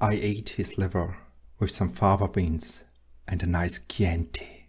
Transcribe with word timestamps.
I 0.00 0.12
ate 0.12 0.50
his 0.50 0.78
liver 0.78 1.18
with 1.58 1.70
some 1.70 1.90
fava 1.90 2.28
beans 2.28 2.82
and 3.26 3.42
a 3.42 3.46
nice 3.46 3.78
Chianti. 3.88 4.68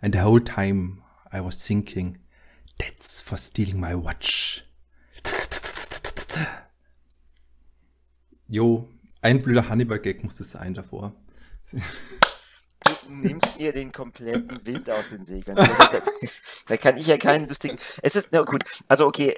And 0.00 0.14
the 0.14 0.20
whole 0.20 0.40
time 0.40 1.02
I 1.30 1.40
was 1.42 1.62
thinking, 1.62 2.16
that's 2.80 3.20
for 3.20 3.36
stealing 3.38 3.78
my 3.80 3.94
watch. 3.94 4.64
Jo, 8.48 8.88
ein 9.22 9.42
blöder 9.42 9.68
Hannibal-Gag 9.68 10.24
muss 10.24 10.40
es 10.40 10.50
sein 10.52 10.74
davor. 10.74 11.12
Du 12.82 13.14
nimmst 13.14 13.58
mir 13.58 13.72
den 13.72 13.92
kompletten 13.92 14.64
Wind 14.66 14.90
aus 14.90 15.08
den 15.08 15.24
Segeln. 15.24 15.56
Da 16.66 16.76
kann 16.76 16.96
ich 16.96 17.06
ja 17.06 17.16
keinen 17.18 17.46
lustigen. 17.48 17.78
Es 18.02 18.16
ist, 18.16 18.28
na 18.32 18.42
gut, 18.42 18.64
also 18.88 19.06
okay, 19.06 19.36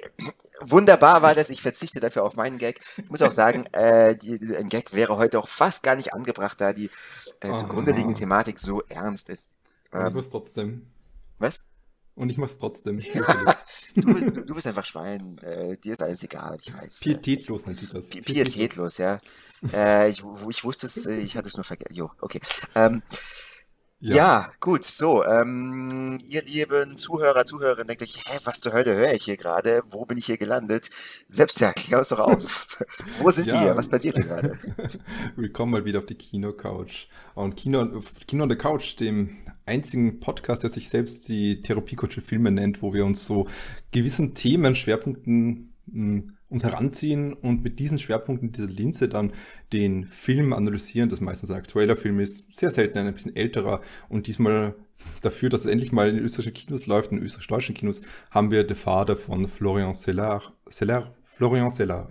wunderbar 0.61 1.21
war 1.21 1.35
das. 1.35 1.49
Ich 1.49 1.61
verzichte 1.61 1.99
dafür 1.99 2.23
auf 2.23 2.35
meinen 2.35 2.57
Gag. 2.57 2.79
Ich 2.97 3.09
muss 3.09 3.21
auch 3.21 3.31
sagen, 3.31 3.65
äh, 3.73 4.15
die, 4.15 4.39
ein 4.55 4.69
Gag 4.69 4.93
wäre 4.93 5.17
heute 5.17 5.39
auch 5.39 5.47
fast 5.49 5.83
gar 5.83 5.95
nicht 5.95 6.13
angebracht, 6.13 6.59
da 6.61 6.73
die 6.73 6.89
äh, 7.41 7.53
zugrunde 7.53 7.91
liegende 7.91 8.15
Thematik 8.19 8.59
so 8.59 8.81
ernst 8.89 9.29
ist. 9.29 9.55
Und 9.91 10.07
ich 10.07 10.07
Ähm, 10.07 10.13
mach's 10.15 10.29
trotzdem. 10.29 10.87
was? 11.39 11.63
Und 12.15 12.29
ich 12.29 12.37
mach's 12.37 12.57
trotzdem. 12.57 12.97
Du 13.95 14.11
bist, 14.11 14.25
du 14.49 14.55
bist 14.55 14.65
einfach 14.65 14.85
Schwein. 14.85 15.37
Äh, 15.43 15.77
dir 15.77 15.93
ist 15.93 16.01
alles 16.01 16.23
egal, 16.23 16.57
ich 16.59 16.73
weiß. 16.73 17.01
äh, 17.03 17.13
Pietätlos 17.13 17.63
nennt 17.67 17.77
sich 17.77 17.91
das. 17.91 18.07
Pi- 18.07 18.21
Pietätlos, 18.23 18.97
ja. 18.97 19.19
Äh, 19.71 20.09
ich, 20.09 20.23
ich 20.49 20.63
wusste 20.63 20.87
es, 20.87 21.05
äh, 21.05 21.17
ich 21.17 21.37
hatte 21.37 21.47
es 21.47 21.57
nur 21.57 21.63
vergessen. 21.63 21.93
Jo, 21.93 22.09
okay. 22.19 22.39
Ähm, 22.73 23.03
ja. 24.11 24.51
gut, 24.59 24.83
so. 24.83 25.23
Ähm, 25.25 26.17
ihr 26.27 26.43
lieben 26.43 26.97
Zuhörer, 26.97 27.45
Zuhörerinnen, 27.45 27.87
denkt 27.87 28.03
euch, 28.03 28.15
hä, 28.25 28.39
was 28.43 28.59
zur 28.59 28.73
Hölle 28.73 28.93
höre 28.95 29.13
ich 29.13 29.23
hier 29.23 29.37
gerade? 29.37 29.81
Wo 29.89 30.05
bin 30.05 30.17
ich 30.17 30.25
hier 30.25 30.37
gelandet? 30.37 30.89
Selbst 31.27 31.59
ja, 31.59 31.71
klär 31.71 31.99
uns 31.99 32.09
doch 32.09 32.19
auf. 32.19 32.79
Wo 33.19 33.29
sind 33.31 33.47
Ja. 33.47 33.61
wir? 33.63 33.77
Was 33.77 33.87
passiert 33.87 34.15
hier 34.15 34.25
gerade? 34.25 34.51
Willkommen 35.35 35.71
mal 35.71 35.85
wieder 35.85 35.99
auf 35.99 36.05
die 36.05 36.15
Kino-Couch. 36.15 37.07
Und 37.35 37.55
Kino, 37.55 38.01
Kino 38.27 38.43
on 38.43 38.49
the 38.49 38.55
Couch, 38.55 38.99
dem 38.99 39.37
einzigen 39.65 40.19
Podcast, 40.19 40.63
der 40.63 40.69
sich 40.69 40.89
selbst 40.89 41.27
die 41.29 41.61
Therapiecoach 41.61 42.21
Filme 42.25 42.51
nennt, 42.51 42.81
wo 42.81 42.93
wir 42.93 43.05
uns 43.05 43.25
so 43.25 43.47
gewissen 43.91 44.35
Themen, 44.35 44.75
Schwerpunkten 44.75 45.73
mh, 45.87 46.23
uns 46.53 46.63
heranziehen 46.63 47.33
und 47.33 47.63
mit 47.63 47.79
diesen 47.79 47.99
Schwerpunkten 47.99 48.51
dieser 48.51 48.67
Linse 48.67 49.09
dann 49.09 49.33
den 49.73 50.05
Film 50.05 50.53
analysieren, 50.53 51.09
das 51.09 51.19
meistens 51.19 51.51
ein 51.51 51.57
aktueller 51.57 51.97
Film 51.97 52.19
ist, 52.19 52.55
sehr 52.55 52.71
selten 52.71 52.97
ein 52.99 53.13
bisschen 53.13 53.35
älterer 53.35 53.81
und 54.07 54.27
diesmal 54.27 54.75
dafür, 55.21 55.49
dass 55.49 55.61
es 55.61 55.65
endlich 55.65 55.91
mal 55.91 56.09
in 56.09 56.19
österreichischen 56.19 56.53
Kinos 56.53 56.85
läuft, 56.85 57.11
in 57.11 57.21
österreichischen 57.21 57.75
Kinos, 57.75 58.01
haben 58.31 58.51
wir 58.51 58.65
The 58.67 58.75
Father 58.75 59.17
von 59.17 59.47
Florian 59.47 59.93
Seller, 59.93 60.41
Seller, 60.69 61.13
Florian 61.25 61.71
Seller, 61.71 62.07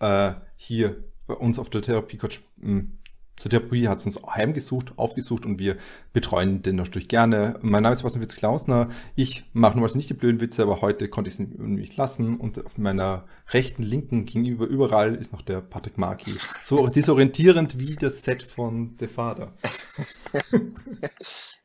ja, 0.00 0.28
äh, 0.30 0.34
hier 0.56 1.04
bei 1.26 1.34
uns 1.34 1.58
auf 1.58 1.70
der 1.70 1.82
Therapie-Coach 1.82 2.42
mh, 2.56 2.82
zur 2.97 2.97
Therapie 3.40 3.88
hat 3.88 3.98
es 3.98 4.06
uns 4.06 4.20
heimgesucht, 4.26 4.92
aufgesucht 4.96 5.46
und 5.46 5.58
wir 5.58 5.76
betreuen 6.12 6.62
den 6.62 6.76
natürlich 6.76 7.08
gerne. 7.08 7.58
Mein 7.62 7.82
Name 7.82 7.92
ist 7.92 8.00
Sebastian 8.00 8.22
Witz 8.22 8.36
Klausner. 8.36 8.88
Ich 9.14 9.44
mache 9.52 9.72
normalerweise 9.72 9.98
nicht 9.98 10.10
die 10.10 10.14
blöden 10.14 10.40
Witze, 10.40 10.62
aber 10.62 10.80
heute 10.80 11.08
konnte 11.08 11.28
ich 11.28 11.38
es 11.38 11.40
nicht 11.40 11.96
lassen. 11.96 12.36
Und 12.36 12.64
auf 12.64 12.78
meiner 12.78 13.24
rechten, 13.50 13.82
linken 13.82 14.26
gegenüber 14.26 14.66
überall 14.66 15.14
ist 15.14 15.32
noch 15.32 15.42
der 15.42 15.60
Patrick 15.60 15.98
Marki. 15.98 16.34
So 16.64 16.88
disorientierend 16.88 17.78
wie 17.78 17.96
das 17.96 18.22
Set 18.22 18.42
von 18.42 18.96
The 18.98 19.06
Father. 19.06 19.52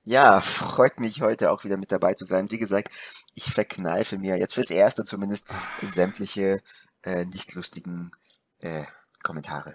Ja, 0.06 0.42
freut 0.42 1.00
mich 1.00 1.22
heute 1.22 1.50
auch 1.50 1.64
wieder 1.64 1.78
mit 1.78 1.92
dabei 1.94 2.14
zu 2.14 2.26
sein. 2.26 2.52
Wie 2.52 2.58
gesagt, 2.58 2.90
ich 3.36 3.46
verkneife 3.46 4.18
mir 4.18 4.38
jetzt 4.38 4.54
fürs 4.54 4.70
Erste 4.70 5.06
zumindest 5.06 5.48
sämtliche 5.82 6.60
äh, 7.04 7.24
nicht 7.26 7.56
lustigen 7.56 8.12
äh, 8.60 8.84
Kommentare. 9.24 9.74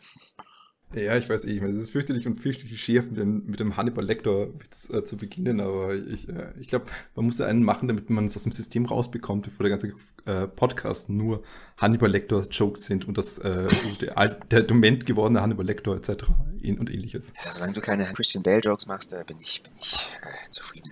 Ja, 0.94 1.18
ich 1.18 1.28
weiß 1.28 1.44
eh, 1.44 1.50
ich 1.50 1.60
meine, 1.60 1.74
es 1.74 1.82
ist 1.82 1.90
fürchterlich 1.90 2.26
und 2.26 2.36
fürchterlich 2.40 2.82
schief 2.82 3.04
mit 3.10 3.18
dem, 3.18 3.44
mit 3.44 3.60
dem 3.60 3.76
Hannibal 3.76 4.04
Lecter-Witz 4.04 4.88
äh, 4.88 5.04
zu 5.04 5.18
beginnen, 5.18 5.60
aber 5.60 5.94
ich, 5.94 6.28
äh, 6.30 6.52
ich 6.58 6.68
glaube, 6.68 6.86
man 7.14 7.26
muss 7.26 7.38
ja 7.38 7.46
einen 7.46 7.62
machen, 7.62 7.88
damit 7.88 8.08
man 8.08 8.24
es 8.24 8.36
aus 8.36 8.44
dem 8.44 8.52
System 8.52 8.86
rausbekommt, 8.86 9.44
bevor 9.44 9.68
der 9.68 9.76
ganze 9.76 9.92
äh, 10.24 10.48
Podcast 10.48 11.10
nur 11.10 11.42
Hannibal 11.76 12.10
Lecter-Jokes 12.10 12.86
sind 12.86 13.06
und 13.06 13.18
das 13.18 13.36
äh, 13.36 13.68
der, 14.00 14.16
al- 14.16 14.40
der 14.50 14.66
Moment 14.70 15.04
gewordene 15.04 15.42
Hannibal 15.42 15.66
Lecter 15.66 15.94
etc. 15.94 16.24
und 16.30 16.90
ähnliches. 16.90 17.32
Ja, 17.44 17.52
solange 17.52 17.74
du 17.74 17.82
keine 17.82 18.04
Christian 18.04 18.42
Bale 18.42 18.60
Jokes 18.60 18.86
machst, 18.86 19.12
äh, 19.12 19.22
bin 19.26 19.36
ich, 19.40 19.62
bin 19.62 19.74
ich 19.78 19.94
äh, 20.22 20.50
zufrieden. 20.50 20.90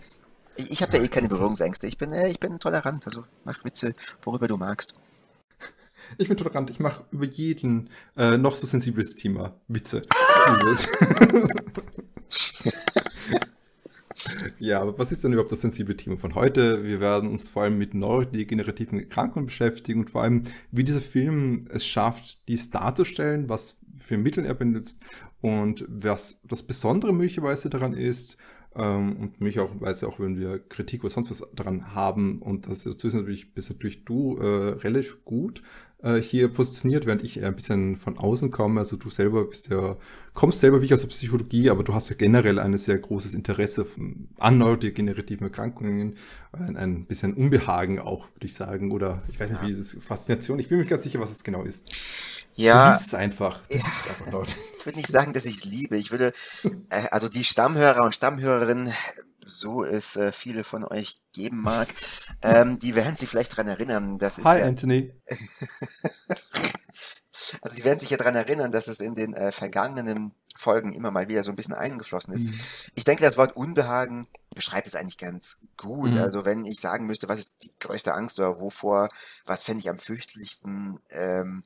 Ich, 0.58 0.70
ich 0.72 0.82
habe 0.82 0.92
da 0.92 0.98
eh 0.98 1.08
keine 1.08 1.28
Berührungsängste. 1.28 1.86
Ich 1.86 1.96
bin, 1.96 2.12
äh, 2.12 2.28
ich 2.28 2.38
bin 2.38 2.58
tolerant. 2.58 3.06
Also 3.06 3.24
mach 3.44 3.64
Witze, 3.64 3.94
worüber 4.22 4.46
du 4.46 4.58
magst. 4.58 4.92
Ich 6.18 6.28
bin 6.28 6.36
tolerant, 6.36 6.70
ich 6.70 6.80
mache 6.80 7.04
über 7.10 7.26
jeden 7.26 7.90
äh, 8.16 8.36
noch 8.38 8.54
so 8.54 8.66
sensibles 8.66 9.16
Thema 9.16 9.58
Witze. 9.68 10.02
ja, 14.58 14.80
aber 14.80 14.98
was 14.98 15.12
ist 15.12 15.24
denn 15.24 15.32
überhaupt 15.32 15.52
das 15.52 15.60
sensible 15.60 15.96
Thema 15.96 16.16
von 16.16 16.34
heute? 16.34 16.84
Wir 16.84 17.00
werden 17.00 17.28
uns 17.30 17.48
vor 17.48 17.62
allem 17.64 17.78
mit 17.78 17.94
neurodegenerativen 17.94 19.00
Erkrankungen 19.00 19.46
beschäftigen 19.46 20.00
und 20.00 20.10
vor 20.10 20.22
allem, 20.22 20.44
wie 20.70 20.84
dieser 20.84 21.00
Film 21.00 21.66
es 21.70 21.86
schafft, 21.86 22.48
dies 22.48 22.70
darzustellen, 22.70 23.48
was 23.48 23.78
für 23.96 24.18
Mittel 24.18 24.44
er 24.44 24.54
benutzt 24.54 25.00
und 25.40 25.84
was 25.88 26.40
das 26.44 26.62
Besondere 26.62 27.12
möglicherweise 27.12 27.70
daran 27.70 27.92
ist. 27.92 28.36
Ähm, 28.74 29.16
und 29.16 29.40
möglicherweise 29.40 30.06
auch, 30.06 30.20
wenn 30.20 30.38
wir 30.38 30.58
Kritik 30.58 31.02
oder 31.02 31.12
sonst 31.12 31.30
was 31.30 31.42
daran 31.54 31.94
haben. 31.94 32.42
Und 32.42 32.68
das 32.68 32.84
dazu 32.84 33.08
ist 33.08 33.14
natürlich, 33.14 33.54
bist 33.54 33.70
natürlich 33.70 34.04
du 34.04 34.36
äh, 34.36 34.78
relativ 34.80 35.24
gut 35.24 35.62
äh, 36.06 36.22
hier 36.22 36.48
positioniert, 36.48 37.06
während 37.06 37.22
ich 37.24 37.38
eher 37.38 37.48
ein 37.48 37.56
bisschen 37.56 37.96
von 37.96 38.18
außen 38.18 38.50
komme. 38.50 38.80
Also 38.80 38.96
du 38.96 39.10
selber 39.10 39.44
bist 39.44 39.68
ja, 39.68 39.96
kommst 40.34 40.60
selber 40.60 40.80
wie 40.82 40.92
aus 40.94 41.00
der 41.00 41.08
Psychologie, 41.08 41.70
aber 41.70 41.82
du 41.84 41.94
hast 41.94 42.08
ja 42.10 42.16
generell 42.16 42.58
ein 42.58 42.76
sehr 42.78 42.98
großes 42.98 43.34
Interesse 43.34 43.86
an 44.38 44.58
neurodegenerativen 44.58 45.46
Erkrankungen, 45.46 46.16
ein, 46.52 46.76
ein 46.76 47.04
bisschen 47.06 47.34
Unbehagen 47.34 47.98
auch, 47.98 48.28
würde 48.34 48.46
ich 48.46 48.54
sagen, 48.54 48.92
oder 48.92 49.22
ich 49.30 49.40
weiß 49.40 49.50
nicht, 49.50 49.62
Ja. 49.62 49.68
wie 49.68 49.74
das 49.74 49.96
Faszination, 50.06 50.58
ich 50.58 50.68
bin 50.68 50.78
mir 50.78 50.84
ganz 50.86 51.02
sicher, 51.02 51.20
was 51.20 51.30
es 51.30 51.42
genau 51.44 51.62
ist. 51.64 51.88
Du 52.58 52.62
Ja, 52.62 52.90
liebst 52.92 53.08
es 53.08 53.14
einfach. 53.14 53.60
Du 53.68 53.74
liebst 53.74 53.92
es 54.04 54.10
einfach 54.10 54.32
laut. 54.32 54.48
ich 54.78 54.86
würde 54.86 54.98
nicht 54.98 55.08
sagen, 55.10 55.32
dass 55.32 55.44
ich 55.44 55.56
es 55.56 55.64
liebe. 55.64 55.96
Ich 55.96 56.10
würde, 56.10 56.32
äh, 56.90 57.08
also 57.10 57.28
die 57.28 57.44
Stammhörer 57.44 58.04
und 58.04 58.14
Stammhörerinnen, 58.14 58.90
so 59.46 59.84
es 59.84 60.16
äh, 60.16 60.32
viele 60.32 60.64
von 60.64 60.84
euch 60.84 61.16
geben 61.32 61.60
mag, 61.60 61.88
ähm, 62.42 62.78
die 62.78 62.94
werden 62.94 63.16
sich 63.16 63.28
vielleicht 63.28 63.52
daran 63.52 63.68
erinnern, 63.68 64.18
dass 64.18 64.38
es 64.38 64.44
Hi, 64.44 64.60
ja, 64.60 64.66
Anthony. 64.66 65.14
also 67.62 67.76
die 67.76 67.84
werden 67.84 67.98
sich 67.98 68.10
ja 68.10 68.16
daran 68.16 68.34
erinnern, 68.34 68.72
dass 68.72 68.88
es 68.88 69.00
in 69.00 69.14
den 69.14 69.32
äh, 69.34 69.52
vergangenen 69.52 70.34
Folgen 70.56 70.92
immer 70.92 71.10
mal 71.10 71.28
wieder 71.28 71.42
so 71.42 71.50
ein 71.50 71.56
bisschen 71.56 71.74
eingeflossen 71.74 72.32
ist. 72.32 72.44
Mhm. 72.44 72.60
Ich 72.94 73.04
denke, 73.04 73.22
das 73.22 73.36
Wort 73.36 73.56
Unbehagen 73.56 74.26
beschreibt 74.54 74.86
es 74.86 74.94
eigentlich 74.94 75.18
ganz 75.18 75.66
gut. 75.76 76.14
Mhm. 76.14 76.20
Also 76.20 76.44
wenn 76.44 76.64
ich 76.64 76.80
sagen 76.80 77.06
müsste, 77.06 77.28
was 77.28 77.38
ist 77.38 77.64
die 77.64 77.72
größte 77.78 78.14
Angst 78.14 78.38
oder 78.38 78.58
wovor, 78.58 79.08
was 79.44 79.64
fände 79.64 79.80
ich 79.80 79.90
am 79.90 79.98
fürchterlichsten, 79.98 80.98
ähm, 81.10 81.62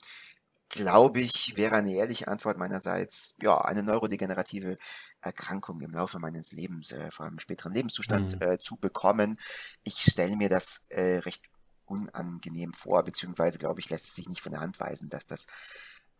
glaube 0.70 1.20
ich, 1.20 1.54
wäre 1.56 1.76
eine 1.76 1.92
ehrliche 1.94 2.28
Antwort 2.28 2.58
meinerseits, 2.58 3.36
ja, 3.42 3.58
eine 3.60 3.82
neurodegenerative 3.82 4.78
Erkrankung 5.20 5.80
im 5.82 5.92
Laufe 5.92 6.18
meines 6.20 6.52
Lebens, 6.52 6.92
äh, 6.92 7.10
vor 7.10 7.24
allem 7.26 7.34
im 7.34 7.40
späteren 7.40 7.74
Lebenszustand, 7.74 8.36
Mhm. 8.36 8.42
äh, 8.42 8.58
zu 8.58 8.76
bekommen. 8.78 9.38
Ich 9.84 10.00
stelle 10.02 10.36
mir 10.36 10.48
das 10.48 10.86
äh, 10.90 11.18
recht 11.18 11.50
unangenehm 11.86 12.72
vor, 12.72 13.02
beziehungsweise 13.04 13.58
glaube 13.58 13.80
ich, 13.80 13.90
lässt 13.90 14.06
es 14.06 14.14
sich 14.14 14.28
nicht 14.28 14.42
von 14.42 14.52
der 14.52 14.60
Hand 14.62 14.80
weisen, 14.80 15.08
dass 15.10 15.26
das 15.26 15.46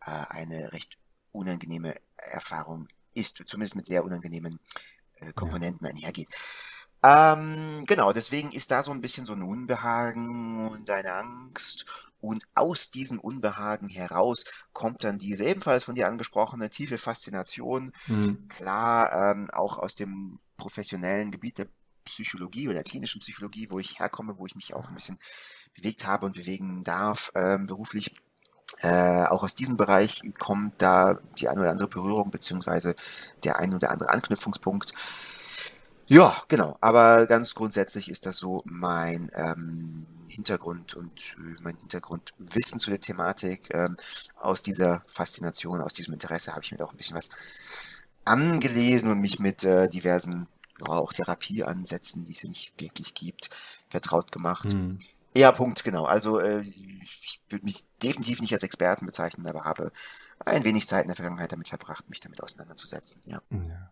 äh, 0.06 0.10
eine 0.30 0.72
recht 0.72 0.98
unangenehme 1.32 1.94
Erfahrung 2.16 2.88
ist, 3.14 3.42
zumindest 3.46 3.76
mit 3.76 3.86
sehr 3.86 4.04
unangenehmen 4.04 4.60
äh, 5.16 5.32
Komponenten 5.34 5.86
einhergeht. 5.86 6.28
Ähm, 7.02 7.84
genau, 7.86 8.12
deswegen 8.12 8.50
ist 8.52 8.70
da 8.70 8.82
so 8.82 8.90
ein 8.90 9.00
bisschen 9.00 9.24
so 9.24 9.32
ein 9.32 9.42
Unbehagen 9.42 10.68
und 10.68 10.90
eine 10.90 11.14
Angst. 11.14 11.86
Und 12.20 12.44
aus 12.54 12.90
diesem 12.90 13.18
Unbehagen 13.18 13.88
heraus 13.88 14.44
kommt 14.72 15.04
dann 15.04 15.18
diese 15.18 15.44
ebenfalls 15.44 15.84
von 15.84 15.94
dir 15.94 16.06
angesprochene 16.06 16.70
tiefe 16.70 16.98
Faszination. 16.98 17.92
Mhm. 18.06 18.48
Klar, 18.48 19.32
ähm, 19.32 19.50
auch 19.50 19.78
aus 19.78 19.94
dem 19.94 20.38
professionellen 20.56 21.30
Gebiet 21.30 21.58
der 21.58 21.68
Psychologie 22.04 22.66
oder 22.66 22.74
der 22.74 22.84
klinischen 22.84 23.20
Psychologie, 23.20 23.68
wo 23.70 23.78
ich 23.78 23.98
herkomme, 23.98 24.38
wo 24.38 24.46
ich 24.46 24.54
mich 24.54 24.74
auch 24.74 24.88
ein 24.88 24.94
bisschen 24.94 25.18
bewegt 25.74 26.06
habe 26.06 26.26
und 26.26 26.34
bewegen 26.34 26.84
darf, 26.84 27.30
ähm, 27.34 27.66
beruflich. 27.66 28.14
Äh, 28.82 29.24
auch 29.24 29.42
aus 29.42 29.54
diesem 29.54 29.76
Bereich 29.76 30.22
kommt 30.38 30.80
da 30.80 31.20
die 31.38 31.48
eine 31.48 31.60
oder 31.60 31.70
andere 31.70 31.88
Berührung, 31.88 32.30
beziehungsweise 32.30 32.94
der 33.44 33.58
ein 33.58 33.74
oder 33.74 33.90
andere 33.90 34.10
Anknüpfungspunkt. 34.10 34.92
Ja, 36.06 36.42
genau. 36.48 36.76
Aber 36.80 37.26
ganz 37.26 37.54
grundsätzlich 37.54 38.10
ist 38.10 38.26
das 38.26 38.38
so 38.38 38.62
mein 38.64 39.30
ähm, 39.34 40.06
Hintergrund 40.30 40.94
und 40.94 41.36
äh, 41.38 41.60
mein 41.62 41.76
Hintergrundwissen 41.76 42.78
zu 42.78 42.90
der 42.90 43.00
Thematik. 43.00 43.68
Ähm, 43.74 43.96
aus 44.36 44.62
dieser 44.62 45.02
Faszination, 45.06 45.80
aus 45.80 45.94
diesem 45.94 46.14
Interesse 46.14 46.52
habe 46.52 46.62
ich 46.62 46.72
mir 46.72 46.78
da 46.78 46.84
auch 46.84 46.92
ein 46.92 46.96
bisschen 46.96 47.16
was 47.16 47.30
angelesen 48.24 49.10
und 49.10 49.20
mich 49.20 49.38
mit 49.38 49.64
äh, 49.64 49.88
diversen 49.88 50.46
ja, 50.80 50.88
auch 50.88 51.12
Therapieansätzen, 51.12 52.24
die 52.24 52.32
es 52.32 52.42
ja 52.42 52.48
nicht 52.48 52.80
wirklich 52.80 53.14
gibt, 53.14 53.48
vertraut 53.88 54.32
gemacht. 54.32 54.72
Hm. 54.72 54.98
Ja, 55.36 55.52
Punkt, 55.52 55.84
genau. 55.84 56.04
Also 56.04 56.40
äh, 56.40 56.62
ich 56.62 57.40
würde 57.48 57.64
mich 57.64 57.86
definitiv 58.02 58.40
nicht 58.40 58.52
als 58.52 58.62
Experten 58.62 59.06
bezeichnen, 59.06 59.46
aber 59.46 59.64
habe 59.64 59.92
ein 60.40 60.64
wenig 60.64 60.86
Zeit 60.88 61.02
in 61.02 61.08
der 61.08 61.16
Vergangenheit 61.16 61.52
damit 61.52 61.68
verbracht, 61.68 62.08
mich 62.10 62.20
damit 62.20 62.42
auseinanderzusetzen. 62.42 63.20
Ja. 63.26 63.40
ja. 63.50 63.90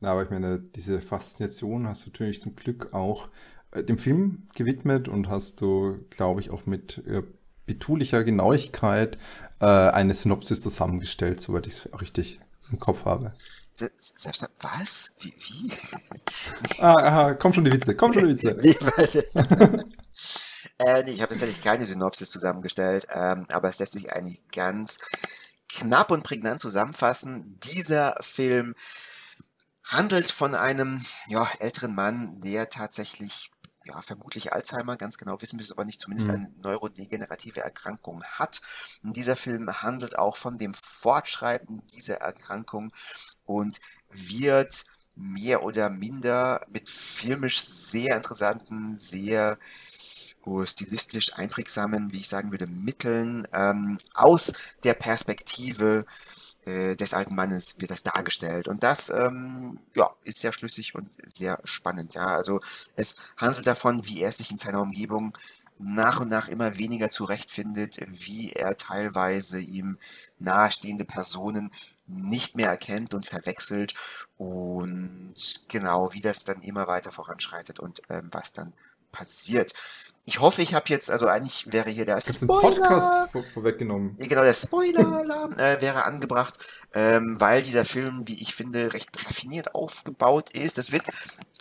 Na, 0.00 0.12
aber 0.12 0.24
ich 0.24 0.30
meine, 0.30 0.60
diese 0.60 1.00
Faszination 1.00 1.88
hast 1.88 2.04
du 2.04 2.10
natürlich 2.10 2.40
zum 2.40 2.54
Glück 2.54 2.92
auch 2.92 3.28
dem 3.74 3.98
Film 3.98 4.48
gewidmet 4.54 5.08
und 5.08 5.28
hast 5.28 5.60
du, 5.60 6.04
glaube 6.10 6.40
ich, 6.40 6.50
auch 6.50 6.66
mit 6.66 7.02
äh, 7.06 7.22
betulicher 7.66 8.24
Genauigkeit 8.24 9.18
äh, 9.60 9.66
eine 9.66 10.14
Synopsis 10.14 10.60
zusammengestellt, 10.60 11.40
soweit 11.40 11.66
ich 11.66 11.74
es 11.74 12.00
richtig 12.00 12.40
im 12.70 12.78
Kopf 12.80 13.04
habe. 13.04 13.32
Selbst, 13.74 14.48
was? 14.60 15.14
Wie? 15.20 15.34
wie? 15.36 15.72
ah, 16.82 16.94
aha, 16.94 17.34
komm 17.34 17.52
schon 17.52 17.64
die 17.64 17.72
Witze, 17.72 17.94
komm 17.94 18.12
schon 18.14 18.34
die 18.34 18.42
Witze. 18.42 19.24
äh, 20.78 21.02
nee, 21.02 21.10
ich 21.10 21.20
habe 21.20 21.32
tatsächlich 21.32 21.60
keine 21.60 21.84
Synopsis 21.84 22.30
zusammengestellt, 22.30 23.06
ähm, 23.12 23.46
aber 23.50 23.68
es 23.68 23.78
lässt 23.78 23.92
sich 23.92 24.10
eigentlich 24.12 24.42
ganz 24.50 24.96
knapp 25.68 26.10
und 26.10 26.22
prägnant 26.22 26.60
zusammenfassen. 26.60 27.58
Dieser 27.64 28.16
Film 28.20 28.74
handelt 29.84 30.30
von 30.30 30.54
einem 30.54 31.04
ja, 31.28 31.48
älteren 31.60 31.94
Mann, 31.94 32.40
der 32.40 32.70
tatsächlich 32.70 33.50
ja, 33.86 34.02
vermutlich 34.02 34.52
Alzheimer, 34.52 34.96
ganz 34.96 35.16
genau 35.18 35.40
wissen 35.40 35.58
wir 35.58 35.64
es 35.64 35.72
aber 35.72 35.84
nicht, 35.84 36.00
zumindest 36.00 36.28
mhm. 36.28 36.34
eine 36.34 36.50
neurodegenerative 36.62 37.60
Erkrankung 37.60 38.24
hat. 38.24 38.60
Und 39.02 39.16
dieser 39.16 39.36
Film 39.36 39.70
handelt 39.82 40.18
auch 40.18 40.36
von 40.36 40.58
dem 40.58 40.74
Fortschreiten 40.74 41.82
dieser 41.94 42.16
Erkrankung 42.16 42.92
und 43.44 43.80
wird 44.10 44.84
mehr 45.14 45.62
oder 45.62 45.88
minder 45.88 46.60
mit 46.68 46.88
filmisch 46.88 47.60
sehr 47.60 48.16
interessanten, 48.16 48.98
sehr 48.98 49.58
oh, 50.44 50.64
stilistisch 50.64 51.34
einprägsamen, 51.34 52.12
wie 52.12 52.18
ich 52.18 52.28
sagen 52.28 52.50
würde, 52.50 52.66
Mitteln 52.66 53.46
ähm, 53.52 53.98
aus 54.14 54.52
der 54.84 54.94
Perspektive 54.94 56.04
äh, 56.06 56.45
des 56.66 57.14
alten 57.14 57.34
Mannes 57.34 57.80
wird 57.80 57.90
das 57.90 58.02
dargestellt. 58.02 58.68
Und 58.68 58.82
das 58.82 59.08
ähm, 59.10 59.78
ja, 59.94 60.10
ist 60.24 60.40
sehr 60.40 60.52
schlüssig 60.52 60.94
und 60.94 61.08
sehr 61.24 61.60
spannend. 61.64 62.14
Ja, 62.14 62.26
also 62.26 62.60
es 62.96 63.16
handelt 63.36 63.66
davon, 63.66 64.04
wie 64.06 64.20
er 64.22 64.32
sich 64.32 64.50
in 64.50 64.58
seiner 64.58 64.82
Umgebung 64.82 65.36
nach 65.78 66.20
und 66.20 66.28
nach 66.28 66.48
immer 66.48 66.78
weniger 66.78 67.10
zurechtfindet, 67.10 67.98
wie 68.08 68.52
er 68.52 68.76
teilweise 68.76 69.60
ihm 69.60 69.98
nahestehende 70.38 71.04
Personen 71.04 71.70
nicht 72.06 72.56
mehr 72.56 72.68
erkennt 72.68 73.14
und 73.14 73.26
verwechselt 73.26 73.94
und 74.38 75.34
genau, 75.68 76.12
wie 76.12 76.20
das 76.20 76.44
dann 76.44 76.62
immer 76.62 76.86
weiter 76.88 77.12
voranschreitet 77.12 77.78
und 77.78 78.00
ähm, 78.08 78.28
was 78.32 78.52
dann 78.52 78.72
passiert. 79.12 79.72
Ich 80.28 80.40
hoffe, 80.40 80.60
ich 80.60 80.74
habe 80.74 80.86
jetzt, 80.88 81.08
also 81.08 81.28
eigentlich 81.28 81.72
wäre 81.72 81.88
hier 81.88 82.04
der 82.04 82.20
Spoiler. 82.20 82.60
Podcast 82.60 83.30
vor, 83.30 83.42
vorweggenommen. 83.44 84.16
Genau, 84.16 84.42
der 84.42 84.54
Spoiler-Alarm 84.54 85.52
äh, 85.52 85.80
wäre 85.80 86.04
angebracht, 86.04 86.58
ähm, 86.94 87.36
weil 87.38 87.62
dieser 87.62 87.84
Film, 87.84 88.26
wie 88.26 88.42
ich 88.42 88.52
finde, 88.52 88.92
recht 88.92 89.08
raffiniert 89.24 89.76
aufgebaut 89.76 90.50
ist. 90.50 90.78
Das 90.78 90.90
wird 90.90 91.04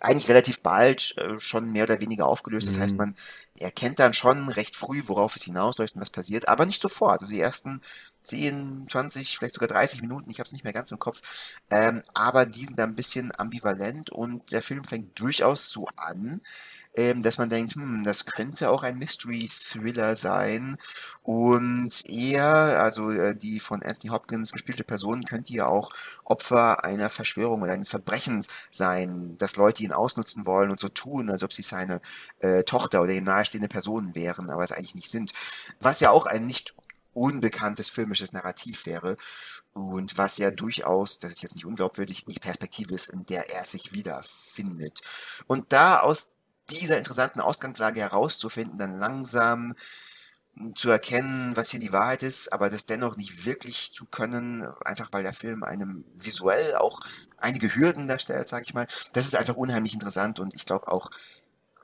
eigentlich 0.01 0.27
relativ 0.29 0.63
bald 0.63 1.15
äh, 1.17 1.39
schon 1.39 1.71
mehr 1.71 1.83
oder 1.83 2.01
weniger 2.01 2.25
aufgelöst. 2.25 2.67
Das 2.67 2.77
mhm. 2.77 2.81
heißt, 2.81 2.97
man 2.97 3.15
erkennt 3.59 3.99
dann 3.99 4.13
schon 4.13 4.49
recht 4.49 4.75
früh, 4.75 5.03
worauf 5.05 5.35
es 5.35 5.43
hinausläuft 5.43 5.93
und 5.93 6.01
was 6.01 6.09
passiert, 6.09 6.47
aber 6.47 6.65
nicht 6.65 6.81
sofort. 6.81 7.21
Also 7.21 7.31
die 7.31 7.39
ersten 7.39 7.81
10, 8.25 8.87
20, 8.89 9.37
vielleicht 9.37 9.53
sogar 9.53 9.69
30 9.69 10.01
Minuten, 10.01 10.29
ich 10.29 10.39
habe 10.39 10.47
es 10.47 10.51
nicht 10.51 10.63
mehr 10.63 10.73
ganz 10.73 10.91
im 10.91 10.99
Kopf, 10.99 11.59
ähm, 11.69 12.01
aber 12.13 12.45
die 12.45 12.65
sind 12.65 12.77
da 12.77 12.83
ein 12.83 12.95
bisschen 12.95 13.31
ambivalent 13.37 14.09
und 14.09 14.51
der 14.51 14.61
Film 14.61 14.83
fängt 14.83 15.19
durchaus 15.19 15.69
so 15.69 15.87
an, 15.95 16.41
ähm, 16.97 17.23
dass 17.23 17.37
man 17.37 17.49
denkt, 17.49 17.75
hm, 17.75 18.03
das 18.03 18.25
könnte 18.25 18.69
auch 18.69 18.83
ein 18.83 18.97
Mystery-Thriller 18.97 20.15
sein. 20.15 20.77
Und 21.23 22.03
er, 22.05 22.81
also 22.81 23.11
äh, 23.11 23.35
die 23.35 23.59
von 23.59 23.83
Anthony 23.83 24.11
Hopkins 24.11 24.51
gespielte 24.51 24.83
Person, 24.83 25.25
könnte 25.25 25.53
ja 25.53 25.67
auch 25.67 25.91
Opfer 26.23 26.85
einer 26.85 27.09
Verschwörung 27.09 27.61
oder 27.63 27.73
eines 27.73 27.89
Verbrechens 27.89 28.47
sein, 28.71 29.37
dass 29.37 29.55
Leute 29.57 29.83
ihn 29.83 29.91
ausnutzen 29.91 30.45
wollen 30.45 30.71
und 30.71 30.79
so 30.79 30.89
tun, 30.89 31.29
als 31.29 31.43
ob 31.43 31.51
sie 31.51 31.63
seine 31.63 32.01
äh, 32.39 32.63
Tochter 32.63 33.01
oder 33.01 33.11
ihm 33.11 33.23
nahestehende 33.23 33.67
Personen 33.67 34.15
wären, 34.15 34.49
aber 34.49 34.63
es 34.63 34.71
eigentlich 34.71 34.95
nicht 34.95 35.09
sind. 35.09 35.33
Was 35.79 35.99
ja 35.99 36.11
auch 36.11 36.25
ein 36.25 36.45
nicht 36.45 36.74
unbekanntes 37.15 37.89
filmisches 37.89 38.33
Narrativ 38.33 38.85
wäre 38.85 39.17
und 39.73 40.17
was 40.17 40.37
ja 40.37 40.51
durchaus, 40.51 41.19
das 41.19 41.33
ist 41.33 41.41
jetzt 41.41 41.55
nicht 41.55 41.65
unglaubwürdig, 41.65 42.25
die 42.25 42.39
Perspektive 42.39 42.93
ist, 42.93 43.09
in 43.09 43.25
der 43.25 43.49
er 43.53 43.65
sich 43.65 43.93
wiederfindet. 43.93 45.01
Und 45.47 45.73
da 45.73 45.99
aus 45.99 46.33
dieser 46.69 46.97
interessanten 46.97 47.41
Ausgangslage 47.41 47.99
herauszufinden, 47.99 48.77
dann 48.77 48.99
langsam 48.99 49.75
zu 50.75 50.89
erkennen, 50.89 51.55
was 51.57 51.71
hier 51.71 51.81
die 51.81 51.91
Wahrheit 51.91 52.23
ist, 52.23 52.53
aber 52.53 52.69
das 52.69 52.85
dennoch 52.85 53.17
nicht 53.17 53.45
wirklich 53.45 53.91
zu 53.91 54.05
können, 54.05 54.63
einfach 54.85 55.11
weil 55.11 55.23
der 55.23 55.33
Film 55.33 55.63
einem 55.63 56.05
visuell 56.15 56.75
auch 56.75 57.01
einige 57.37 57.75
Hürden 57.75 58.07
darstellt, 58.07 58.47
sage 58.47 58.63
ich 58.65 58.73
mal. 58.73 58.87
Das 59.11 59.25
ist 59.25 59.35
einfach 59.35 59.57
unheimlich 59.57 59.93
interessant 59.93 60.39
und 60.39 60.53
ich 60.55 60.65
glaube 60.65 60.87
auch 60.87 61.11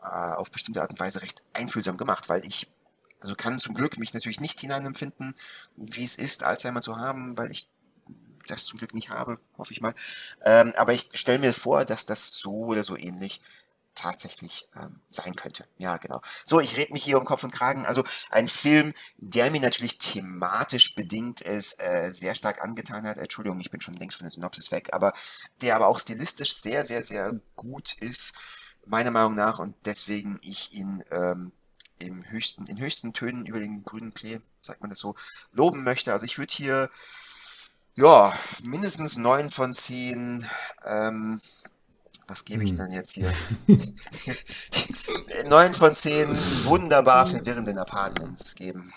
äh, 0.02 0.06
auf 0.06 0.52
bestimmte 0.52 0.82
Art 0.82 0.92
und 0.92 1.00
Weise 1.00 1.22
recht 1.22 1.44
einfühlsam 1.54 1.98
gemacht, 1.98 2.30
weil 2.30 2.46
ich 2.46 2.70
also 3.22 3.36
kann 3.36 3.60
zum 3.60 3.76
Glück 3.76 3.98
mich 3.98 4.14
natürlich 4.14 4.40
nicht 4.40 4.60
hineinempfinden, 4.60 5.36
wie 5.76 6.04
es 6.04 6.16
ist, 6.16 6.44
Alzheimer 6.44 6.82
zu 6.82 6.98
haben, 6.98 7.38
weil 7.38 7.52
ich 7.52 7.68
das 8.48 8.66
zum 8.66 8.80
Glück 8.80 8.94
nicht 8.94 9.10
habe, 9.10 9.40
hoffe 9.58 9.74
ich 9.74 9.82
mal. 9.82 9.94
Ähm, 10.44 10.74
aber 10.76 10.94
ich 10.94 11.08
stelle 11.14 11.40
mir 11.40 11.54
vor, 11.54 11.86
dass 11.86 12.06
das 12.06 12.34
so 12.34 12.66
oder 12.66 12.84
so 12.84 12.98
ähnlich 12.98 13.42
tatsächlich 13.94 14.68
ähm, 14.76 15.02
sein 15.10 15.36
könnte. 15.36 15.66
Ja, 15.78 15.98
genau. 15.98 16.22
So, 16.46 16.60
ich 16.60 16.76
rede 16.78 16.94
mich 16.94 17.04
hier 17.04 17.20
um 17.20 17.26
Kopf 17.26 17.44
und 17.44 17.52
Kragen. 17.52 17.86
Also 17.86 18.04
ein 18.30 18.48
Film, 18.48 18.94
der 19.18 19.52
mir 19.52 19.62
natürlich 19.62 20.00
thematisch 20.00 20.96
bedingt 20.96 21.42
ist, 21.42 21.80
äh, 21.80 22.12
sehr 22.12 22.34
stark 22.34 22.64
angetan 22.64 23.06
hat. 23.06 23.18
Entschuldigung, 23.18 23.60
ich 23.60 23.70
bin 23.70 23.82
schon 23.82 23.94
längst 23.96 24.18
von 24.18 24.26
der 24.26 24.32
Synopsis 24.32 24.72
weg, 24.72 24.90
aber 24.94 25.14
der 25.62 25.76
aber 25.76 25.88
auch 25.88 26.00
stilistisch 26.00 26.56
sehr, 26.56 26.86
sehr, 26.86 27.04
sehr 27.04 27.40
gut 27.56 27.94
ist, 28.00 28.34
meiner 28.86 29.12
Meinung 29.12 29.36
nach, 29.36 29.60
und 29.60 29.76
deswegen 29.86 30.40
ich 30.42 30.72
ihn 30.72 31.04
ähm, 31.12 31.52
im 32.02 32.24
höchsten, 32.30 32.68
in 32.68 32.80
höchsten 32.80 33.14
Tönen 33.14 33.46
über 33.46 33.60
den 33.60 33.84
grünen 33.84 34.14
Klee, 34.14 34.40
sagt 34.62 34.82
man 34.82 34.90
das 34.90 35.00
so, 35.00 35.16
loben 35.52 35.84
möchte. 35.84 36.14
Also 36.14 36.26
ich 36.26 36.38
würde 36.38 36.54
hier 36.54 36.90
ja, 37.96 38.34
mindestens 38.64 39.18
neun 39.18 39.50
von 39.50 39.74
zehn 39.74 40.46
ähm, 40.86 41.40
was 42.28 42.46
gebe 42.46 42.64
ich 42.64 42.70
hm. 42.72 42.78
denn 42.78 42.92
jetzt 42.92 43.12
hier? 43.12 43.34
Neun 45.50 45.74
von 45.74 45.94
zehn 45.94 46.30
wunderbar 46.64 47.26
verwirrenden 47.26 47.78
Apartments 47.78 48.56
geben. 48.56 48.92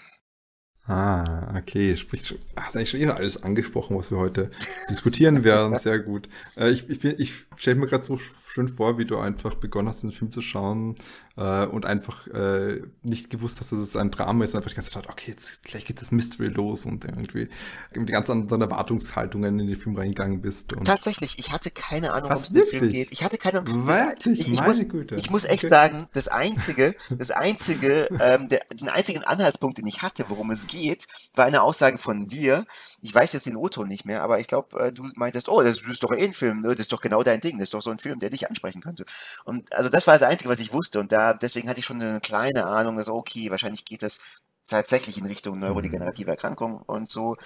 Ah, 0.86 1.56
okay. 1.56 1.96
Sprich, 1.96 2.38
hast 2.56 2.76
eigentlich 2.76 2.90
schon 2.90 3.00
eh 3.00 3.08
alles 3.08 3.42
angesprochen, 3.42 3.96
was 3.96 4.10
wir 4.10 4.18
heute 4.18 4.50
diskutieren 4.90 5.42
werden. 5.42 5.76
Sehr 5.80 5.98
gut. 5.98 6.28
Äh, 6.56 6.70
ich 6.70 6.88
ich, 6.88 7.04
ich 7.04 7.32
stelle 7.56 7.76
mir 7.76 7.86
gerade 7.86 8.04
so 8.04 8.20
schön 8.54 8.68
vor, 8.68 8.98
wie 8.98 9.04
du 9.04 9.18
einfach 9.18 9.54
begonnen 9.54 9.88
hast, 9.88 10.02
den 10.04 10.12
Film 10.12 10.30
zu 10.30 10.40
schauen 10.40 10.94
äh, 11.36 11.66
und 11.66 11.86
einfach 11.86 12.28
äh, 12.28 12.82
nicht 13.02 13.28
gewusst 13.28 13.58
hast, 13.60 13.72
dass 13.72 13.80
es 13.80 13.96
ein 13.96 14.12
Drama 14.12 14.44
ist 14.44 14.54
und 14.54 14.58
einfach 14.58 14.70
die 14.70 14.76
ganze 14.76 14.92
Zeit, 14.92 15.08
okay, 15.08 15.32
jetzt 15.32 15.64
gleich 15.64 15.84
geht 15.84 16.00
das 16.00 16.12
Mystery 16.12 16.48
los 16.48 16.86
und 16.86 17.04
irgendwie 17.04 17.48
mit 17.94 18.10
ganz 18.10 18.30
anderen 18.30 18.62
Erwartungshaltungen 18.62 19.58
in 19.58 19.66
den 19.66 19.76
Film 19.76 19.96
reingegangen 19.96 20.40
bist. 20.40 20.72
Tatsächlich, 20.84 21.38
ich 21.38 21.52
hatte 21.52 21.70
keine 21.72 22.12
Ahnung, 22.12 22.30
worum 22.30 22.42
es 22.42 22.50
in 22.50 22.56
den 22.56 22.66
Film 22.66 22.88
geht. 22.88 23.10
Ich 23.10 23.24
hatte 23.24 23.38
keine 23.38 23.60
Ahnung. 23.60 23.88
Ich, 24.24 24.48
ich, 24.48 24.62
muss, 24.62 24.88
Güte. 24.88 25.16
ich 25.16 25.30
muss 25.30 25.44
echt 25.44 25.64
okay. 25.64 25.68
sagen, 25.68 26.08
das 26.12 26.28
einzige, 26.28 26.94
das 27.10 27.32
einzige, 27.32 28.08
ähm, 28.20 28.48
der, 28.48 28.60
den 28.72 28.88
einzigen 28.88 29.24
Anhaltspunkt, 29.24 29.78
den 29.78 29.86
ich 29.86 30.02
hatte, 30.02 30.26
worum 30.28 30.52
es 30.52 30.68
geht, 30.68 31.08
war 31.34 31.46
eine 31.46 31.62
Aussage 31.62 31.98
von 31.98 32.28
dir. 32.28 32.64
Ich 33.02 33.12
weiß 33.12 33.32
jetzt 33.32 33.46
den 33.46 33.56
Otto 33.56 33.84
nicht 33.84 34.04
mehr, 34.06 34.22
aber 34.22 34.38
ich 34.38 34.46
glaube, 34.46 34.78
äh, 34.78 34.92
du 34.92 35.08
meintest, 35.16 35.48
oh, 35.48 35.60
das 35.62 35.80
ist 35.80 36.02
doch 36.02 36.12
eh 36.12 36.24
ein 36.24 36.32
Film, 36.32 36.60
ne? 36.60 36.68
das 36.68 36.80
ist 36.80 36.92
doch 36.92 37.00
genau 37.00 37.22
dein 37.22 37.40
Ding, 37.40 37.58
das 37.58 37.66
ist 37.66 37.74
doch 37.74 37.82
so 37.82 37.90
ein 37.90 37.98
Film, 37.98 38.18
der 38.20 38.30
dich 38.30 38.43
ansprechen 38.48 38.80
könnte. 38.80 39.04
Und 39.44 39.72
also 39.74 39.88
das 39.88 40.06
war 40.06 40.14
das 40.14 40.22
Einzige, 40.22 40.50
was 40.50 40.60
ich 40.60 40.72
wusste. 40.72 41.00
Und 41.00 41.12
da, 41.12 41.34
deswegen 41.34 41.68
hatte 41.68 41.80
ich 41.80 41.86
schon 41.86 42.00
eine 42.00 42.20
kleine 42.20 42.66
Ahnung, 42.66 42.96
dass 42.96 43.08
okay, 43.08 43.50
wahrscheinlich 43.50 43.84
geht 43.84 44.02
das 44.02 44.20
tatsächlich 44.66 45.18
in 45.18 45.26
Richtung 45.26 45.58
neurodegenerative 45.58 46.30
Erkrankung 46.30 46.80
und 46.82 47.08
so. 47.08 47.36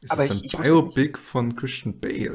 Ist 0.00 0.12
aber 0.12 0.26
das 0.26 0.36
ich, 0.36 0.54
ein 0.54 0.62
ich 0.62 0.68
Biopic 0.68 1.18
von 1.18 1.54
Christian 1.56 1.98
Bale. 1.98 2.34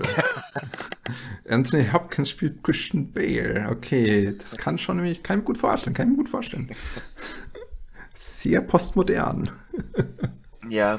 Anthony 1.50 1.88
Hopkins 1.92 2.30
spielt 2.30 2.64
Christian 2.64 3.12
Bale. 3.12 3.68
Okay, 3.72 4.36
das 4.38 4.58
kann 4.58 4.78
schon 4.78 4.98
nämlich, 4.98 5.22
ich 5.24 5.30
mir 5.30 5.42
gut 5.42 5.58
vorstellen, 5.58 5.96
kann 5.96 6.08
ich 6.08 6.12
mir 6.12 6.24
gut 6.24 6.30
vorstellen. 6.30 6.68
Sehr 8.14 8.62
postmodern. 8.62 9.50
Ja. 10.70 10.98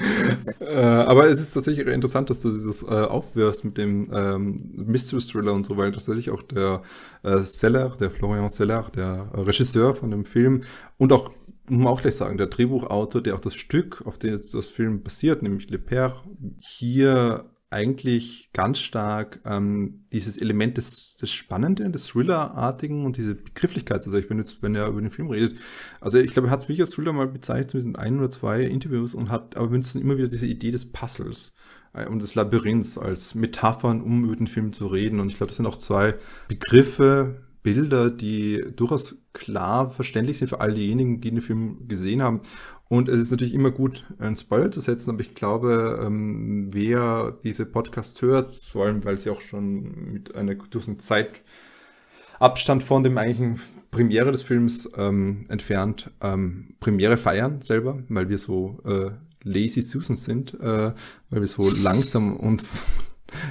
äh, 0.60 0.74
aber 0.74 1.26
es 1.28 1.40
ist 1.40 1.52
tatsächlich 1.52 1.86
interessant, 1.86 2.30
dass 2.30 2.42
du 2.42 2.52
dieses 2.52 2.82
äh, 2.82 2.86
aufwirfst 2.86 3.64
mit 3.64 3.78
dem 3.78 4.10
ähm, 4.12 4.72
Mystery 4.74 5.20
Thriller 5.20 5.52
und 5.52 5.66
so, 5.66 5.76
weil 5.76 5.92
tatsächlich 5.92 6.30
auch 6.30 6.42
der 6.42 6.82
äh, 7.22 7.38
Seller, 7.38 7.96
der 8.00 8.10
Florian 8.10 8.48
Seller, 8.48 8.90
der 8.94 9.28
äh, 9.34 9.40
Regisseur 9.40 9.94
von 9.94 10.10
dem 10.10 10.24
Film 10.24 10.62
und 10.98 11.12
auch 11.12 11.30
muss 11.68 11.82
man 11.82 11.92
auch 11.92 12.00
gleich 12.00 12.14
sagen, 12.14 12.38
der 12.38 12.46
Drehbuchautor, 12.46 13.20
der 13.20 13.34
auch 13.34 13.40
das 13.40 13.56
Stück, 13.56 14.06
auf 14.06 14.18
dem 14.18 14.40
das 14.40 14.68
Film 14.68 15.02
basiert, 15.02 15.42
nämlich 15.42 15.68
Le 15.68 15.78
Père, 15.78 16.12
hier 16.60 17.44
eigentlich 17.70 18.50
ganz 18.52 18.78
stark 18.78 19.40
ähm, 19.44 20.04
dieses 20.12 20.38
Element 20.38 20.76
des, 20.76 21.16
des 21.16 21.32
Spannenden, 21.32 21.92
des 21.92 22.06
Thriller-artigen 22.06 23.04
und 23.04 23.16
diese 23.16 23.34
Begrifflichkeit, 23.34 24.04
also 24.04 24.16
ich 24.16 24.28
bin 24.28 24.38
jetzt, 24.38 24.62
wenn 24.62 24.74
er 24.74 24.86
über 24.86 25.00
den 25.00 25.10
Film 25.10 25.30
redet, 25.30 25.58
also 26.00 26.18
ich 26.18 26.30
glaube, 26.30 26.48
er 26.48 26.50
hat 26.52 26.60
es 26.60 26.68
wirklich 26.68 26.82
als 26.82 26.90
Thriller 26.90 27.12
mal 27.12 27.26
bezeichnet, 27.26 27.70
zumindest 27.70 27.98
in 27.98 28.04
ein 28.04 28.18
oder 28.18 28.30
zwei 28.30 28.62
Interviews 28.62 29.14
und 29.14 29.30
hat 29.30 29.56
aber 29.56 29.68
benutzt 29.68 29.96
immer 29.96 30.16
wieder 30.16 30.28
diese 30.28 30.46
Idee 30.46 30.70
des 30.70 30.92
Puzzles 30.92 31.54
äh, 31.92 32.06
und 32.06 32.22
des 32.22 32.36
Labyrinths 32.36 32.98
als 32.98 33.34
Metaphern, 33.34 34.00
um 34.00 34.24
über 34.24 34.36
den 34.36 34.46
Film 34.46 34.72
zu 34.72 34.86
reden 34.86 35.18
und 35.18 35.28
ich 35.28 35.36
glaube, 35.36 35.48
das 35.48 35.56
sind 35.56 35.66
auch 35.66 35.78
zwei 35.78 36.14
Begriffe, 36.48 37.42
Bilder, 37.66 38.10
die 38.12 38.64
durchaus 38.76 39.20
klar 39.32 39.90
verständlich 39.90 40.38
sind 40.38 40.46
für 40.46 40.60
all 40.60 40.72
diejenigen, 40.72 41.20
die 41.20 41.32
den 41.32 41.40
Film 41.40 41.88
gesehen 41.88 42.22
haben. 42.22 42.40
Und 42.88 43.08
es 43.08 43.18
ist 43.20 43.30
natürlich 43.32 43.54
immer 43.54 43.72
gut, 43.72 44.04
einen 44.18 44.36
Spoiler 44.36 44.70
zu 44.70 44.80
setzen, 44.80 45.10
aber 45.10 45.20
ich 45.20 45.34
glaube, 45.34 46.00
ähm, 46.04 46.68
wer 46.72 47.36
diese 47.42 47.66
Podcast 47.66 48.22
hört, 48.22 48.52
vor 48.54 48.86
allem 48.86 49.04
weil 49.04 49.18
sie 49.18 49.30
auch 49.30 49.40
schon 49.40 50.12
mit 50.12 50.36
einer 50.36 50.54
gewissen 50.54 51.00
Zeitabstand 51.00 52.84
von 52.84 53.02
dem 53.02 53.18
eigentlichen 53.18 53.60
Premiere 53.90 54.30
des 54.30 54.44
Films 54.44 54.88
ähm, 54.96 55.46
entfernt, 55.48 56.12
ähm, 56.20 56.74
Premiere 56.78 57.16
feiern 57.16 57.60
selber, 57.62 57.98
weil 58.08 58.28
wir 58.28 58.38
so 58.38 58.78
äh, 58.84 59.10
lazy 59.42 59.82
Susan 59.82 60.16
sind, 60.16 60.54
äh, 60.54 60.92
weil 61.30 61.40
wir 61.40 61.46
so 61.46 61.68
langsam 61.82 62.36
und 62.36 62.64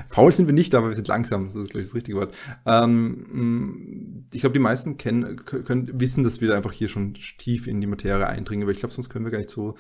Faul 0.10 0.32
sind 0.32 0.48
wir 0.48 0.54
nicht, 0.54 0.74
aber 0.76 0.90
wir 0.90 0.96
sind 0.96 1.08
langsam. 1.08 1.46
Das 1.46 1.56
ist, 1.56 1.72
glaube 1.72 1.82
ich, 1.82 1.88
das 1.88 1.96
richtige 1.96 2.18
Wort. 2.18 2.36
Ähm, 2.66 4.26
ich 4.34 4.42
glaube, 4.42 4.54
die 4.54 4.60
meisten 4.60 4.98
kennen, 4.98 5.44
können, 5.46 5.90
wissen, 6.00 6.24
dass 6.24 6.42
wir 6.42 6.50
da 6.50 6.58
einfach 6.58 6.72
hier 6.72 6.88
schon 6.88 7.16
tief 7.38 7.68
in 7.68 7.82
die 7.82 7.88
Materie 7.88 8.28
eindringen, 8.28 8.64
aber 8.64 8.72
ich 8.72 8.80
glaube, 8.80 8.94
sonst 8.94 9.10
können 9.10 9.26
wir 9.26 9.32
gar 9.32 9.40
nicht 9.40 9.50
so 9.50 9.76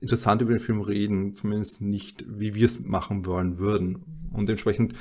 interessant 0.00 0.40
über 0.42 0.52
den 0.52 0.60
Film 0.60 0.80
reden, 0.80 1.34
zumindest 1.34 1.80
nicht, 1.80 2.24
wie 2.26 2.54
wir 2.54 2.66
es 2.66 2.80
machen 2.80 3.26
wollen 3.26 3.58
würden. 3.58 4.30
Und 4.32 4.48
entsprechend 4.48 4.94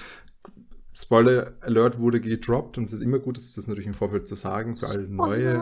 Spoiler 1.02 1.54
Alert 1.62 1.98
wurde 1.98 2.20
gedroppt 2.20 2.78
und 2.78 2.84
es 2.84 2.94
ist 2.94 3.02
immer 3.02 3.20
gut, 3.20 3.38
das 3.38 3.58
ist 3.58 3.68
natürlich 3.68 3.88
im 3.88 3.94
Vorfeld 3.94 4.28
zu 4.28 4.36
sagen 4.36 4.76
für 4.76 4.88
alle 4.88 5.08
neue. 5.08 5.58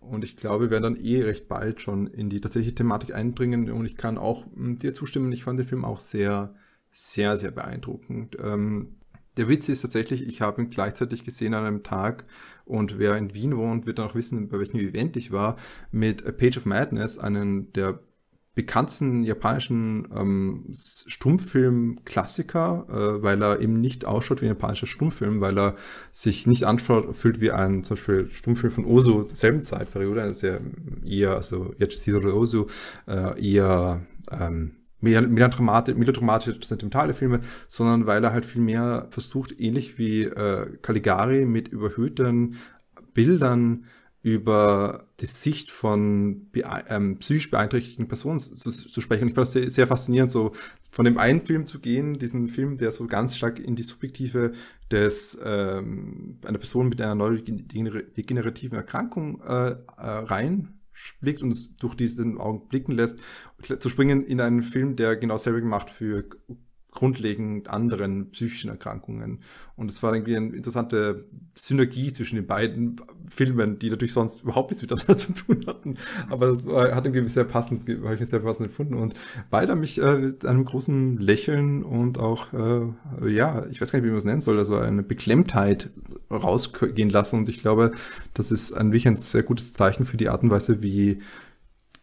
Und 0.00 0.24
ich 0.24 0.34
glaube, 0.34 0.64
wir 0.64 0.70
werden 0.70 0.94
dann 0.94 1.04
eh 1.04 1.22
recht 1.22 1.46
bald 1.46 1.80
schon 1.80 2.08
in 2.08 2.28
die 2.28 2.40
tatsächliche 2.40 2.74
Thematik 2.74 3.14
einbringen 3.14 3.70
und 3.70 3.86
ich 3.86 3.96
kann 3.96 4.18
auch 4.18 4.46
hm, 4.52 4.80
dir 4.80 4.94
zustimmen, 4.94 5.30
ich 5.30 5.44
fand 5.44 5.60
den 5.60 5.66
Film 5.66 5.84
auch 5.84 6.00
sehr 6.00 6.56
sehr, 6.98 7.38
sehr 7.38 7.52
beeindruckend. 7.52 8.36
Ähm, 8.42 8.96
der 9.36 9.48
Witz 9.48 9.68
ist 9.68 9.82
tatsächlich, 9.82 10.26
ich 10.26 10.40
habe 10.40 10.62
ihn 10.62 10.68
gleichzeitig 10.68 11.22
gesehen 11.22 11.54
an 11.54 11.64
einem 11.64 11.84
Tag 11.84 12.24
und 12.64 12.98
wer 12.98 13.16
in 13.16 13.34
Wien 13.34 13.56
wohnt, 13.56 13.86
wird 13.86 14.00
dann 14.00 14.08
auch 14.08 14.16
wissen, 14.16 14.48
bei 14.48 14.58
welchem 14.58 14.80
Event 14.80 15.16
ich 15.16 15.30
war, 15.30 15.54
mit 15.92 16.26
A 16.26 16.32
Page 16.32 16.56
of 16.56 16.66
Madness, 16.66 17.16
einen 17.16 17.72
der 17.72 18.00
bekanntesten 18.56 19.22
japanischen 19.22 20.08
ähm, 20.12 20.64
Stummfilm-Klassiker, 20.72 22.86
äh, 22.88 23.22
weil 23.22 23.40
er 23.44 23.60
eben 23.60 23.74
nicht 23.74 24.04
ausschaut 24.04 24.42
wie 24.42 24.46
ein 24.46 24.56
japanischer 24.56 24.88
Stummfilm, 24.88 25.40
weil 25.40 25.56
er 25.56 25.76
sich 26.10 26.48
nicht 26.48 26.64
anfühlt 26.64 27.40
wie 27.40 27.52
ein 27.52 27.84
zum 27.84 27.96
Beispiel 27.96 28.28
Stummfilm 28.32 28.72
von 28.72 28.86
Ozu 28.86 29.22
derselben 29.22 29.62
Zeitperiode, 29.62 30.22
also 30.22 30.48
eher, 31.06 31.36
also 31.36 31.72
Yachishiro 31.78 32.36
Ozu, 32.36 32.66
äh, 33.06 33.40
eher 33.40 34.04
ähm, 34.32 34.77
melodramatisch, 35.00 35.94
melodramatische, 35.94 36.58
sentimentale 36.62 37.14
Filme, 37.14 37.40
sondern 37.68 38.06
weil 38.06 38.24
er 38.24 38.32
halt 38.32 38.44
viel 38.44 38.62
mehr 38.62 39.06
versucht, 39.10 39.58
ähnlich 39.60 39.98
wie 39.98 40.24
äh, 40.24 40.76
Caligari 40.82 41.44
mit 41.44 41.68
überhöhten 41.68 42.56
Bildern 43.14 43.84
über 44.22 45.06
die 45.20 45.26
Sicht 45.26 45.70
von 45.70 46.50
ähm, 46.88 47.18
psychisch 47.18 47.50
beeinträchtigten 47.50 48.08
Personen 48.08 48.40
zu, 48.40 48.70
zu 48.70 49.00
sprechen. 49.00 49.22
Und 49.22 49.28
ich 49.28 49.34
fand 49.34 49.46
es 49.46 49.52
sehr, 49.52 49.70
sehr, 49.70 49.86
faszinierend, 49.86 50.30
so 50.30 50.52
von 50.90 51.04
dem 51.04 51.18
einen 51.18 51.40
Film 51.40 51.66
zu 51.66 51.78
gehen, 51.78 52.18
diesen 52.18 52.48
Film, 52.48 52.78
der 52.78 52.90
so 52.90 53.06
ganz 53.06 53.36
stark 53.36 53.58
in 53.58 53.76
die 53.76 53.84
Subjektive 53.84 54.52
des 54.90 55.38
ähm, 55.42 56.38
einer 56.44 56.58
Person 56.58 56.88
mit 56.88 57.00
einer 57.00 57.14
neurodegenerativen 57.14 58.76
Erkrankung 58.76 59.40
äh, 59.42 59.70
äh, 59.70 59.76
rein 59.96 60.77
blickt 61.20 61.42
und 61.42 61.82
durch 61.82 61.94
diesen 61.94 62.38
Augen 62.38 62.68
blicken 62.68 62.92
lässt, 62.92 63.20
zu 63.78 63.88
springen 63.88 64.24
in 64.24 64.40
einen 64.40 64.62
Film, 64.62 64.96
der 64.96 65.16
genau 65.16 65.38
selber 65.38 65.60
gemacht 65.60 65.90
für 65.90 66.28
grundlegend 66.98 67.70
anderen 67.70 68.30
psychischen 68.32 68.70
Erkrankungen. 68.70 69.38
Und 69.76 69.88
es 69.88 70.02
war 70.02 70.12
irgendwie 70.12 70.36
eine 70.36 70.48
interessante 70.48 71.26
Synergie 71.54 72.12
zwischen 72.12 72.34
den 72.34 72.48
beiden 72.48 72.96
Filmen, 73.28 73.78
die 73.78 73.88
natürlich 73.88 74.14
sonst 74.14 74.42
überhaupt 74.42 74.72
nichts 74.72 74.82
miteinander 74.82 75.16
zu 75.16 75.32
tun 75.32 75.64
hatten. 75.68 75.96
Aber 76.28 76.48
es 76.48 76.94
hat 76.94 77.06
irgendwie 77.06 77.28
sehr 77.28 77.44
passend, 77.44 77.88
habe 77.88 78.16
ich 78.16 78.28
sehr 78.28 78.40
passend 78.40 78.66
empfunden. 78.70 78.94
Und 78.94 79.14
beide 79.48 79.70
haben 79.70 79.80
mich 79.80 80.02
äh, 80.02 80.18
mit 80.18 80.44
einem 80.44 80.64
großen 80.64 81.18
Lächeln 81.18 81.84
und 81.84 82.18
auch, 82.18 82.52
äh, 82.52 83.30
ja, 83.30 83.64
ich 83.70 83.80
weiß 83.80 83.92
gar 83.92 84.00
nicht, 84.00 84.06
wie 84.06 84.10
man 84.10 84.18
es 84.18 84.24
nennen 84.24 84.40
soll, 84.40 84.58
also 84.58 84.74
eine 84.74 85.04
Beklemmtheit 85.04 85.90
rausgehen 86.32 87.10
lassen. 87.10 87.36
Und 87.36 87.48
ich 87.48 87.58
glaube, 87.58 87.92
das 88.34 88.50
ist 88.50 88.72
ein 88.72 88.88
wirklich 88.88 89.06
ein 89.06 89.18
sehr 89.18 89.44
gutes 89.44 89.72
Zeichen 89.72 90.04
für 90.04 90.16
die 90.16 90.30
Art 90.30 90.42
und 90.42 90.50
Weise, 90.50 90.82
wie 90.82 91.20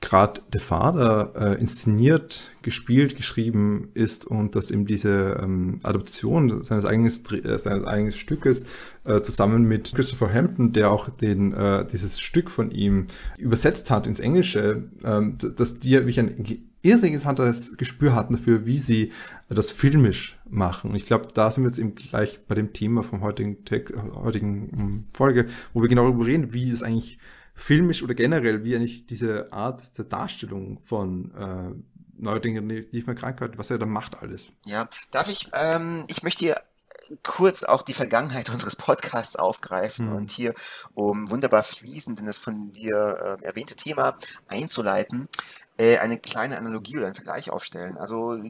gerade 0.05 0.41
der 0.53 0.61
Vater 0.61 1.33
äh, 1.35 1.59
inszeniert, 1.59 2.51
gespielt, 2.61 3.17
geschrieben 3.17 3.89
ist 3.95 4.23
und 4.25 4.55
dass 4.55 4.69
eben 4.69 4.85
diese 4.85 5.39
ähm, 5.41 5.79
Adoption 5.83 6.63
seines 6.63 6.85
eigenen, 6.85 7.11
äh, 7.11 7.57
seines 7.57 7.85
eigenen 7.85 8.13
Stückes 8.13 8.65
äh, 9.03 9.21
zusammen 9.21 9.63
mit 9.63 9.93
Christopher 9.95 10.31
Hampton, 10.31 10.73
der 10.73 10.91
auch 10.91 11.09
den, 11.09 11.53
äh, 11.53 11.85
dieses 11.85 12.19
Stück 12.19 12.51
von 12.51 12.69
ihm 12.71 13.07
übersetzt 13.37 13.89
hat 13.89 14.05
ins 14.05 14.19
Englische, 14.19 14.83
ähm, 15.03 15.37
dass 15.39 15.79
die 15.79 15.91
wirklich 15.91 16.19
ein 16.19 16.45
irrsinnig 16.83 17.15
interessantes 17.15 17.75
Gespür 17.75 18.13
hatten 18.13 18.35
dafür, 18.35 18.67
wie 18.67 18.77
sie 18.77 19.11
das 19.49 19.71
filmisch 19.71 20.37
machen. 20.47 20.91
Und 20.91 20.97
ich 20.97 21.05
glaube, 21.05 21.29
da 21.33 21.49
sind 21.49 21.63
wir 21.63 21.69
jetzt 21.69 21.79
eben 21.79 21.95
gleich 21.95 22.41
bei 22.47 22.53
dem 22.53 22.73
Thema 22.73 23.01
vom 23.01 23.21
heutigen, 23.21 23.65
Tag, 23.65 23.91
heutigen 24.13 24.69
ähm, 24.77 25.03
Folge, 25.13 25.47
wo 25.73 25.81
wir 25.81 25.89
genau 25.89 26.03
darüber 26.03 26.27
reden, 26.27 26.53
wie 26.53 26.69
es 26.69 26.83
eigentlich 26.83 27.17
filmisch 27.55 28.03
oder 28.03 28.13
generell, 28.13 28.63
wie 28.63 28.75
eigentlich 28.75 29.07
diese 29.07 29.51
Art 29.51 29.97
der 29.97 30.05
Darstellung 30.05 30.79
von 30.83 31.31
äh, 31.33 32.21
neurodegenerativen 32.21 33.15
Krankheit, 33.15 33.57
was 33.57 33.69
er 33.69 33.77
da 33.77 33.85
macht 33.85 34.21
alles. 34.21 34.47
Ja, 34.65 34.87
darf 35.11 35.29
ich, 35.29 35.49
ähm, 35.53 36.03
ich 36.07 36.23
möchte 36.23 36.45
hier 36.45 36.61
kurz 37.23 37.63
auch 37.63 37.81
die 37.81 37.93
Vergangenheit 37.93 38.49
unseres 38.49 38.75
Podcasts 38.75 39.35
aufgreifen 39.35 40.09
mhm. 40.09 40.15
und 40.15 40.31
hier, 40.31 40.53
um 40.93 41.29
wunderbar 41.29 41.63
fließend 41.63 42.19
in 42.19 42.25
das 42.25 42.37
von 42.37 42.71
dir 42.71 43.37
äh, 43.41 43.45
erwähnte 43.45 43.75
Thema 43.75 44.17
einzuleiten, 44.47 45.29
äh, 45.77 45.97
eine 45.97 46.17
kleine 46.17 46.57
Analogie 46.57 46.97
oder 46.97 47.07
einen 47.07 47.15
Vergleich 47.15 47.49
aufstellen. 47.51 47.97
Also 47.97 48.41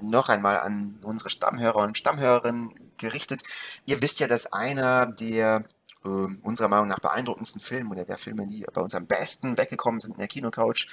noch 0.00 0.28
einmal 0.28 0.60
an 0.60 0.98
unsere 1.02 1.30
Stammhörer 1.30 1.82
und 1.82 1.98
Stammhörerinnen 1.98 2.72
gerichtet. 2.98 3.42
Ihr 3.86 4.00
wisst 4.02 4.20
ja, 4.20 4.26
dass 4.26 4.52
einer 4.52 5.06
der 5.06 5.64
äh, 6.04 6.08
unserer 6.42 6.68
Meinung 6.68 6.88
nach 6.88 7.00
beeindruckendsten 7.00 7.60
Film 7.60 7.90
oder 7.90 8.04
der 8.04 8.18
Filme, 8.18 8.46
die 8.46 8.64
bei 8.72 8.80
uns 8.80 8.94
am 8.94 9.06
besten 9.06 9.58
weggekommen 9.58 10.00
sind 10.00 10.12
in 10.12 10.18
der 10.18 10.28
Kinocouch. 10.28 10.86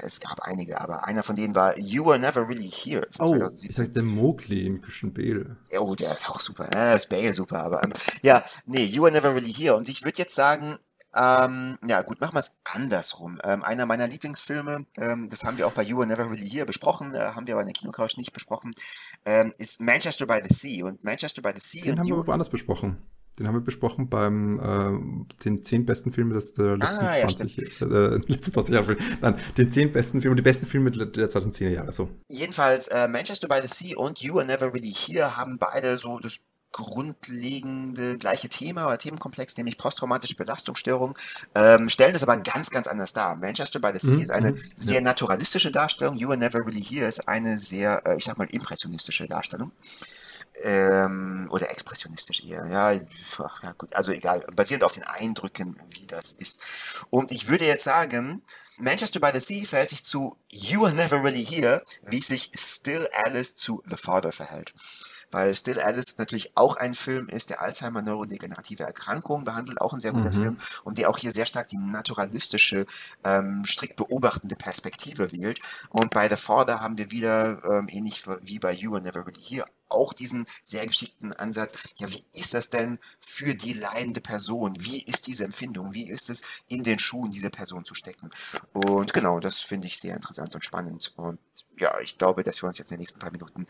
Es 0.00 0.20
gab 0.20 0.40
einige, 0.42 0.80
aber 0.80 1.06
einer 1.06 1.22
von 1.22 1.34
denen 1.34 1.54
war 1.54 1.76
You 1.78 2.06
Were 2.06 2.18
Never 2.18 2.48
Really 2.48 2.68
Here. 2.68 3.06
Oh, 3.18 3.30
2017. 3.30 3.70
ich 3.70 3.76
sagte 3.76 4.02
Mowgli 4.02 4.66
im 4.66 4.80
Christian 4.80 5.12
Bale. 5.12 5.56
Oh, 5.78 5.94
der 5.94 6.12
ist 6.12 6.28
auch 6.28 6.40
super. 6.40 6.68
Ja, 6.72 6.94
ist 6.94 7.08
Bale 7.08 7.34
super, 7.34 7.62
aber 7.62 7.82
ähm, 7.82 7.92
ja, 8.22 8.42
nee, 8.66 8.84
You 8.84 9.02
Were 9.02 9.12
Never 9.12 9.34
Really 9.34 9.52
Here. 9.52 9.74
Und 9.76 9.88
ich 9.88 10.04
würde 10.04 10.18
jetzt 10.18 10.34
sagen, 10.34 10.78
ähm, 11.14 11.78
ja, 11.86 12.02
gut, 12.02 12.20
machen 12.20 12.34
wir 12.34 12.40
es 12.40 12.58
andersrum. 12.64 13.38
Ähm, 13.42 13.64
einer 13.64 13.86
meiner 13.86 14.06
Lieblingsfilme, 14.06 14.86
ähm, 14.98 15.28
das 15.30 15.42
haben 15.44 15.58
wir 15.58 15.66
auch 15.66 15.72
bei 15.72 15.82
You 15.82 15.98
Were 15.98 16.06
Never 16.06 16.30
Really 16.30 16.48
Here 16.48 16.66
besprochen, 16.66 17.14
äh, 17.14 17.18
haben 17.34 17.46
wir 17.46 17.54
aber 17.54 17.62
in 17.62 17.68
der 17.68 17.74
Kinocouch 17.74 18.16
nicht 18.18 18.32
besprochen, 18.32 18.72
ähm, 19.24 19.52
ist 19.58 19.80
Manchester 19.80 20.26
by 20.26 20.40
the 20.46 20.54
Sea. 20.54 20.84
Und 20.84 21.02
Manchester 21.04 21.42
by 21.42 21.50
the 21.54 21.60
Sea. 21.60 21.82
Den 21.82 21.98
haben 21.98 22.06
wir 22.06 22.26
woanders 22.26 22.50
besprochen. 22.50 23.02
Den 23.38 23.46
haben 23.46 23.54
wir 23.54 23.60
besprochen 23.60 24.08
beim 24.08 24.58
äh, 24.58 25.34
den 25.44 25.64
zehn 25.64 25.86
besten 25.86 26.10
Filme 26.10 26.34
des, 26.34 26.54
der 26.54 26.76
letzten 26.76 27.04
ah, 27.04 27.16
ja, 27.16 27.28
20, 27.28 27.82
äh, 27.82 27.84
letzten 28.26 28.52
20 28.52 28.74
Jahre. 28.74 28.96
Nein, 29.20 29.40
den 29.56 29.70
zehn 29.70 29.92
besten 29.92 30.20
Filme, 30.20 30.36
die 30.36 30.42
besten 30.42 30.66
Filme 30.66 30.90
der 30.90 31.30
2010er 31.30 31.68
Jahre. 31.68 31.92
So. 31.92 32.08
Jedenfalls, 32.30 32.88
äh, 32.88 33.06
Manchester 33.06 33.46
by 33.46 33.60
the 33.62 33.68
Sea 33.68 33.96
und 33.96 34.20
You 34.20 34.38
Are 34.38 34.46
Never 34.46 34.72
Really 34.72 34.92
Here 34.92 35.36
haben 35.36 35.58
beide 35.58 35.98
so 35.98 36.18
das 36.18 36.40
grundlegende 36.72 38.18
gleiche 38.18 38.48
Thema 38.48 38.86
oder 38.86 38.98
Themenkomplex, 38.98 39.56
nämlich 39.56 39.78
posttraumatische 39.78 40.36
Belastungsstörung, 40.36 41.16
ähm, 41.54 41.88
stellen 41.88 42.12
das 42.12 42.22
aber 42.22 42.36
ganz, 42.36 42.70
ganz 42.70 42.86
anders 42.86 43.12
dar. 43.12 43.36
Manchester 43.36 43.80
by 43.80 43.90
the 43.94 44.06
Sea 44.06 44.16
mhm. 44.16 44.20
ist 44.20 44.30
eine 44.30 44.50
mhm. 44.50 44.56
sehr 44.76 45.00
naturalistische 45.00 45.70
Darstellung, 45.70 46.16
You 46.16 46.28
Are 46.28 46.36
Never 46.36 46.58
Really 46.58 46.82
Here 46.82 47.06
ist 47.06 47.26
eine 47.28 47.58
sehr, 47.58 48.02
äh, 48.06 48.16
ich 48.16 48.24
sag 48.24 48.38
mal, 48.38 48.48
impressionistische 48.50 49.26
Darstellung 49.26 49.72
ähm, 50.62 51.48
oder 51.50 51.70
expressionistisch 51.70 52.44
eher, 52.44 52.66
ja, 52.66 52.92
ja, 52.92 53.72
gut, 53.76 53.94
also 53.94 54.12
egal, 54.12 54.44
basierend 54.54 54.84
auf 54.84 54.92
den 54.92 55.04
Eindrücken, 55.04 55.80
wie 55.90 56.06
das 56.06 56.32
ist. 56.32 56.60
Und 57.10 57.30
ich 57.32 57.48
würde 57.48 57.66
jetzt 57.66 57.84
sagen, 57.84 58.42
Manchester 58.78 59.20
by 59.20 59.30
the 59.32 59.40
Sea 59.40 59.66
verhält 59.66 59.90
sich 59.90 60.04
zu 60.04 60.36
You 60.50 60.84
Are 60.84 60.94
Never 60.94 61.22
Really 61.22 61.44
Here, 61.44 61.82
wie 62.06 62.20
sich 62.20 62.50
Still 62.54 63.08
Alice 63.24 63.56
zu 63.56 63.82
The 63.84 63.96
Father 63.96 64.32
verhält. 64.32 64.72
weil 65.30 65.54
Still 65.54 65.80
Alice 65.80 66.16
natürlich 66.18 66.56
auch 66.56 66.76
ein 66.76 66.94
Film 66.94 67.28
ist, 67.28 67.50
der 67.50 67.60
Alzheimer 67.60 68.02
neurodegenerative 68.02 68.84
Erkrankungen 68.84 69.44
behandelt, 69.44 69.80
auch 69.80 69.92
ein 69.92 70.00
sehr 70.00 70.12
guter 70.12 70.30
mhm. 70.30 70.34
Film 70.34 70.56
und 70.84 70.98
der 70.98 71.10
auch 71.10 71.18
hier 71.18 71.32
sehr 71.32 71.46
stark 71.46 71.68
die 71.68 71.76
naturalistische, 71.76 72.86
ähm, 73.24 73.64
strikt 73.64 73.96
beobachtende 73.96 74.56
Perspektive 74.56 75.32
wählt. 75.32 75.58
Und 75.90 76.10
bei 76.10 76.28
The 76.28 76.36
Father 76.36 76.80
haben 76.80 76.98
wir 76.98 77.10
wieder, 77.10 77.62
ähm, 77.64 77.88
ähnlich 77.90 78.24
wie 78.42 78.58
bei 78.58 78.72
You 78.72 78.94
and 78.96 79.04
Never 79.04 79.26
Really 79.26 79.40
hier, 79.40 79.64
auch 79.88 80.12
diesen 80.12 80.46
sehr 80.62 80.86
geschickten 80.86 81.32
Ansatz, 81.32 81.88
ja, 81.96 82.10
wie 82.10 82.22
ist 82.38 82.54
das 82.54 82.70
denn 82.70 82.98
für 83.20 83.54
die 83.54 83.72
leidende 83.72 84.20
Person? 84.20 84.76
Wie 84.78 85.02
ist 85.02 85.26
diese 85.26 85.44
Empfindung? 85.44 85.94
Wie 85.94 86.08
ist 86.08 86.30
es, 86.30 86.42
in 86.68 86.84
den 86.84 86.98
Schuhen 86.98 87.30
dieser 87.30 87.50
Person 87.50 87.84
zu 87.84 87.94
stecken? 87.94 88.30
Und 88.72 89.12
genau, 89.12 89.40
das 89.40 89.60
finde 89.60 89.86
ich 89.86 89.98
sehr 89.98 90.14
interessant 90.14 90.54
und 90.54 90.64
spannend. 90.64 91.12
Und 91.16 91.38
ja, 91.78 91.92
ich 92.00 92.18
glaube, 92.18 92.42
dass 92.42 92.62
wir 92.62 92.68
uns 92.68 92.78
jetzt 92.78 92.90
in 92.90 92.96
den 92.96 93.00
nächsten 93.00 93.20
paar 93.20 93.32
Minuten 93.32 93.66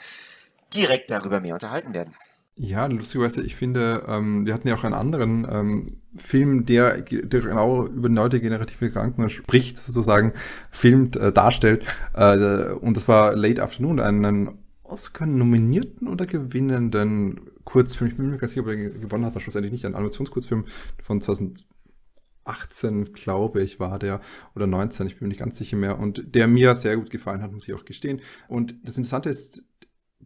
direkt 0.75 1.11
darüber 1.11 1.41
mehr 1.41 1.55
unterhalten 1.55 1.95
werden. 1.95 2.15
Ja, 2.61 2.87
lustigerweise, 2.87 3.41
ich 3.43 3.55
finde, 3.55 4.05
ähm, 4.09 4.45
wir 4.45 4.53
hatten 4.53 4.67
ja 4.67 4.75
auch 4.75 4.83
einen 4.83 4.95
anderen 4.95 5.47
ähm, 5.49 5.87
Film, 6.17 6.67
der, 6.67 7.01
der 7.03 7.41
genau 7.41 7.87
über 7.87 8.09
neurodegenerative 8.09 8.87
Erkrankungen 8.87 9.31
spricht, 9.31 9.79
sozusagen, 9.79 10.33
filmt, 10.73 11.15
äh, 11.15 11.33
darstellt. 11.33 11.87
Äh, 12.15 12.73
und 12.73 12.97
das 12.97 13.07
war 13.07 13.37
Late 13.37 13.63
Afternoon, 13.63 14.01
einen 14.01 14.59
Oscar-nominierten 14.89 16.09
oder 16.09 16.27
gewinnenden 16.27 17.51
Kurzfilm. 17.65 18.11
Ich 18.11 18.17
bin 18.17 18.31
mir 18.31 18.39
gar 18.39 18.49
sicher, 18.49 18.63
ob 18.63 18.69
er 18.69 18.77
gewonnen 18.77 19.25
hat, 19.25 19.33
aber 19.33 19.41
schlussendlich 19.41 19.73
nicht. 19.73 19.85
Ein 19.85 19.95
Animationskurzfilm 19.95 20.65
von 21.03 21.21
2018, 21.21 23.13
glaube 23.13 23.63
ich, 23.63 23.79
war 23.79 23.99
der, 23.99 24.21
oder 24.55 24.67
19, 24.67 25.07
ich 25.07 25.19
bin 25.19 25.27
mir 25.27 25.29
nicht 25.29 25.41
ganz 25.41 25.59
sicher 25.59 25.77
mehr. 25.77 25.99
Und 25.99 26.35
der 26.35 26.49
mir 26.49 26.75
sehr 26.75 26.97
gut 26.97 27.11
gefallen 27.11 27.43
hat, 27.43 27.53
muss 27.53 27.69
ich 27.69 27.75
auch 27.75 27.85
gestehen. 27.85 28.21
Und 28.49 28.75
das 28.85 28.97
Interessante 28.97 29.29
ist, 29.29 29.63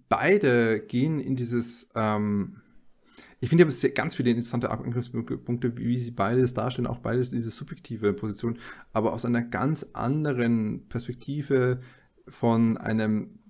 beide 0.08 0.80
gehen 0.80 1.20
in 1.20 1.36
dieses, 1.36 1.88
ähm, 1.94 2.60
ich 3.40 3.48
finde, 3.48 3.66
es 3.66 3.84
ganz 3.94 4.14
viele 4.14 4.30
interessante 4.30 4.70
Angriffspunkte, 4.70 5.76
wie 5.76 5.98
sie 5.98 6.12
beides 6.12 6.54
darstellen, 6.54 6.86
auch 6.86 6.98
beides 6.98 7.32
in 7.32 7.38
diese 7.38 7.50
subjektive 7.50 8.12
Position, 8.12 8.58
aber 8.92 9.14
aus 9.14 9.24
einer 9.24 9.42
ganz 9.42 9.84
anderen 9.94 10.86
Perspektive 10.88 11.80
von 12.28 12.76
einem 12.76 13.41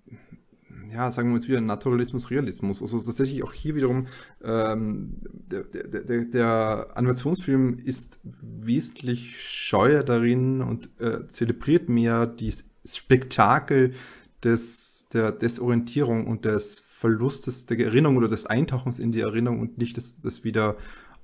ja, 0.93 1.11
sagen 1.11 1.31
wir 1.31 1.37
jetzt 1.37 1.49
wieder 1.49 1.61
Naturalismus, 1.61 2.31
Realismus. 2.31 2.83
Also 2.83 2.99
tatsächlich 2.99 3.43
auch 3.43 3.53
hier 3.53 3.75
wiederum, 3.75 4.07
ähm, 4.43 5.17
der, 5.23 5.63
der, 5.65 6.03
der, 6.03 6.25
der 6.25 6.89
Animationsfilm 6.95 7.79
ist 7.79 8.19
wesentlich 8.23 9.41
scheuer 9.41 10.03
darin 10.03 10.61
und 10.61 10.91
äh, 11.01 11.27
zelebriert 11.29 11.89
mehr 11.89 12.27
das 12.27 12.65
Spektakel 12.85 13.95
des, 14.43 15.07
der 15.13 15.33
Desorientierung 15.33 16.27
und 16.27 16.45
des 16.45 16.81
Verlustes 16.81 17.67
der 17.67 17.79
Erinnerung 17.79 18.17
oder 18.17 18.29
des 18.29 18.47
Eintauchens 18.47 18.99
in 18.99 19.13
die 19.13 19.21
Erinnerung 19.21 19.61
und 19.61 19.79
nicht 19.79 19.97
das, 19.97 20.21
das 20.21 20.45
wieder 20.45 20.77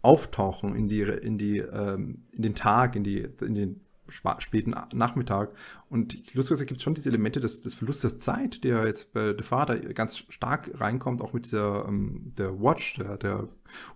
Auftauchen 0.02 0.76
in 0.76 0.88
die, 0.88 1.02
in 1.02 1.38
die, 1.38 1.58
ähm, 1.58 2.22
in 2.32 2.42
den 2.42 2.54
Tag, 2.54 2.96
in 2.96 3.04
die, 3.04 3.28
in 3.40 3.54
den 3.54 3.80
späten 4.08 4.74
Nachmittag. 4.92 5.52
Und 5.88 6.34
lustigerweise 6.34 6.66
gibt 6.66 6.78
es 6.78 6.84
schon 6.84 6.94
diese 6.94 7.08
Elemente 7.08 7.40
des, 7.40 7.62
des 7.62 7.74
Verlustes 7.74 8.12
der 8.12 8.18
Zeit, 8.18 8.64
der 8.64 8.86
jetzt 8.86 9.12
bei 9.12 9.34
The 9.36 9.42
Father 9.42 9.78
ganz 9.94 10.18
stark 10.28 10.70
reinkommt, 10.80 11.22
auch 11.22 11.32
mit 11.32 11.46
dieser 11.46 11.86
ähm, 11.86 12.32
der 12.36 12.60
Watch, 12.60 12.94
der, 12.94 13.16
der 13.16 13.48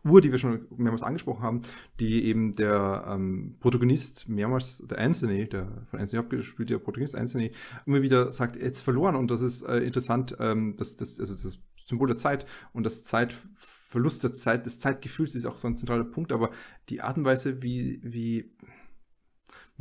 Uhr, 0.05 0.21
die 0.21 0.31
wir 0.31 0.39
schon 0.39 0.67
mehrmals 0.77 1.03
angesprochen 1.03 1.43
haben, 1.43 1.63
die 2.01 2.25
eben 2.25 2.55
der 2.57 3.05
ähm, 3.09 3.57
Protagonist 3.61 4.29
mehrmals, 4.29 4.83
der 4.87 4.99
Anthony, 4.99 5.49
der 5.49 5.87
von 5.91 6.01
Anthony 6.01 6.21
abgespielt, 6.21 6.71
der 6.71 6.79
Protagonist 6.79 7.17
Anthony, 7.17 7.53
immer 7.87 8.03
wieder 8.03 8.31
sagt, 8.33 8.57
jetzt 8.57 8.83
verloren. 8.83 9.17
Und 9.17 9.31
das 9.31 9.41
ist 9.41 9.63
äh, 9.63 9.79
interessant, 9.79 10.37
ähm, 10.39 10.77
dass 10.77 10.97
das, 10.97 11.19
also 11.19 11.35
das 11.35 11.59
Symbol 11.85 12.09
der 12.09 12.17
Zeit 12.17 12.47
und 12.73 12.85
das 12.85 13.05
Zeitverlust 13.05 14.23
der 14.25 14.33
Zeit, 14.33 14.67
des 14.67 14.81
Zeitgefühls 14.81 15.35
ist 15.35 15.47
auch 15.47 15.57
so 15.57 15.69
ein 15.69 15.77
zentraler 15.77 16.05
Punkt, 16.05 16.33
aber 16.33 16.51
die 16.89 17.01
Art 17.01 17.17
und 17.17 17.25
Weise, 17.25 17.63
wie, 17.63 18.01
wie 18.03 18.53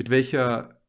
mit 0.01 0.10
welcher 0.10 0.81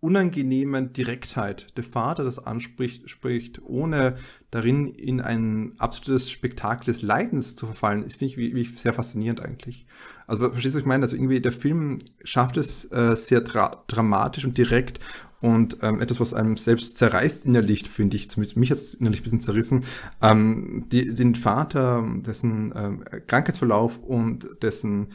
unangenehmen 0.00 0.92
Direktheit 0.92 1.74
der 1.78 1.84
Vater 1.84 2.22
das 2.22 2.38
anspricht, 2.38 3.08
spricht, 3.08 3.62
ohne 3.62 4.16
darin 4.50 4.88
in 4.88 5.22
ein 5.22 5.72
absolutes 5.78 6.30
Spektakel 6.30 6.84
des 6.84 7.00
Leidens 7.00 7.56
zu 7.56 7.64
verfallen, 7.64 8.02
ist, 8.02 8.18
finde 8.18 8.32
ich, 8.32 8.36
wie, 8.36 8.54
wie 8.54 8.64
sehr 8.64 8.92
faszinierend 8.92 9.40
eigentlich. 9.40 9.86
Also, 10.26 10.50
verstehst 10.50 10.74
du, 10.74 10.76
was 10.76 10.82
ich 10.82 10.86
meine? 10.86 11.04
Also, 11.04 11.16
irgendwie, 11.16 11.40
der 11.40 11.52
Film 11.52 12.00
schafft 12.24 12.58
es 12.58 12.84
äh, 12.92 13.16
sehr 13.16 13.40
dra 13.40 13.70
dramatisch 13.86 14.44
und 14.44 14.58
direkt 14.58 15.00
und 15.40 15.78
ähm, 15.80 16.02
etwas, 16.02 16.20
was 16.20 16.34
einem 16.34 16.58
selbst 16.58 16.98
zerreißt 16.98 17.46
innerlich, 17.46 17.88
finde 17.88 18.18
ich, 18.18 18.28
zumindest 18.28 18.58
mich 18.58 18.68
jetzt 18.68 18.96
innerlich 18.96 19.20
ein 19.20 19.24
bisschen 19.24 19.40
zerrissen, 19.40 19.84
ähm, 20.20 20.84
die, 20.92 21.14
den 21.14 21.36
Vater, 21.36 22.06
dessen 22.16 22.74
ähm, 22.76 23.04
Krankheitsverlauf 23.26 23.98
und 23.98 24.46
dessen 24.62 25.08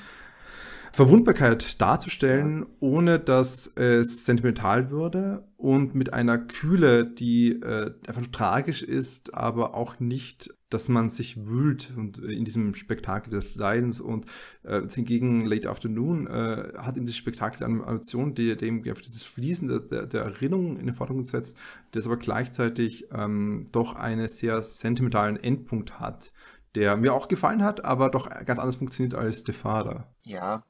Verwundbarkeit 0.97 1.79
darzustellen, 1.79 2.65
ohne 2.79 3.19
dass 3.19 3.67
es 3.75 4.25
sentimental 4.25 4.89
würde 4.89 5.47
und 5.55 5.93
mit 5.93 6.11
einer 6.11 6.39
Kühle, 6.39 7.05
die 7.05 7.51
äh, 7.51 7.93
einfach 8.07 8.25
tragisch 8.31 8.81
ist, 8.81 9.35
aber 9.35 9.75
auch 9.75 9.99
nicht, 9.99 10.55
dass 10.71 10.89
man 10.89 11.11
sich 11.11 11.45
wühlt 11.45 11.91
und 11.95 12.17
in 12.17 12.45
diesem 12.45 12.73
Spektakel 12.73 13.29
des 13.29 13.53
Leidens. 13.53 14.01
Und 14.01 14.25
äh, 14.63 14.81
hingegen 14.91 15.45
Late 15.45 15.69
Afternoon 15.69 16.25
äh, 16.25 16.73
hat 16.77 16.97
eben 16.97 17.05
das 17.05 17.15
Spektakel 17.15 17.59
der 17.59 17.67
Animation, 17.67 18.33
die 18.33 18.57
dem 18.57 18.83
das 18.83 19.23
Fließen 19.23 19.67
der, 19.67 19.81
der, 19.81 20.07
der, 20.07 20.23
Erinnerung 20.23 20.77
in 20.77 20.87
den 20.87 20.95
Vordergrund 20.95 21.27
setzt, 21.27 21.57
das 21.91 22.07
aber 22.07 22.17
gleichzeitig 22.17 23.05
ähm, 23.11 23.67
doch 23.71 23.93
einen 23.93 24.27
sehr 24.29 24.63
sentimentalen 24.63 25.37
Endpunkt 25.37 25.99
hat 25.99 26.31
der 26.77 26.95
mir 26.95 27.13
auch 27.13 27.27
gefallen 27.27 27.63
hat, 27.63 27.83
aber 27.83 28.09
doch 28.09 28.29
ganz 28.45 28.59
anders 28.59 28.75
funktioniert 28.75 29.15
als 29.15 29.43
The 29.45 29.51
Father. 29.51 30.07
Ja, 30.21 30.63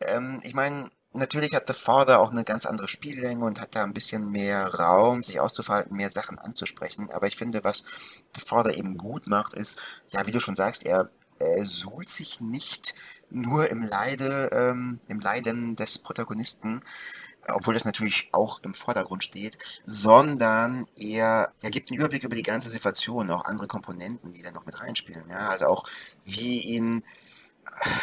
ähm, 0.00 0.40
ich 0.42 0.54
meine, 0.54 0.90
natürlich 1.12 1.54
hat 1.54 1.68
The 1.68 1.72
Father 1.72 2.18
auch 2.18 2.32
eine 2.32 2.42
ganz 2.42 2.66
andere 2.66 2.88
Spiellänge 2.88 3.44
und 3.44 3.60
hat 3.60 3.76
da 3.76 3.84
ein 3.84 3.94
bisschen 3.94 4.30
mehr 4.30 4.74
Raum, 4.74 5.22
sich 5.22 5.38
auszuverhalten, 5.38 5.96
mehr 5.96 6.10
Sachen 6.10 6.38
anzusprechen. 6.40 7.10
Aber 7.12 7.28
ich 7.28 7.36
finde, 7.36 7.62
was 7.62 7.84
The 8.34 8.40
Father 8.44 8.76
eben 8.76 8.98
gut 8.98 9.28
macht, 9.28 9.54
ist, 9.54 10.04
ja, 10.08 10.26
wie 10.26 10.32
du 10.32 10.40
schon 10.40 10.56
sagst, 10.56 10.84
er, 10.84 11.10
er 11.38 11.64
suhlt 11.64 12.08
sich 12.08 12.40
nicht 12.40 12.94
nur 13.30 13.70
im 13.70 13.82
Leide, 13.82 14.50
ähm, 14.52 14.98
im 15.06 15.20
Leiden 15.20 15.76
des 15.76 15.98
Protagonisten, 15.98 16.82
obwohl 17.48 17.74
das 17.74 17.84
natürlich 17.84 18.28
auch 18.32 18.62
im 18.62 18.74
Vordergrund 18.74 19.24
steht, 19.24 19.58
sondern 19.84 20.86
er, 20.96 21.52
er 21.60 21.70
gibt 21.70 21.90
einen 21.90 21.98
Überblick 21.98 22.24
über 22.24 22.36
die 22.36 22.42
ganze 22.42 22.70
Situation, 22.70 23.30
auch 23.30 23.44
andere 23.44 23.66
Komponenten, 23.66 24.32
die 24.32 24.42
da 24.42 24.52
noch 24.52 24.66
mit 24.66 24.80
reinspielen. 24.80 25.28
Ja? 25.28 25.48
Also 25.48 25.66
auch 25.66 25.84
wie 26.24 26.60
ihn 26.60 27.02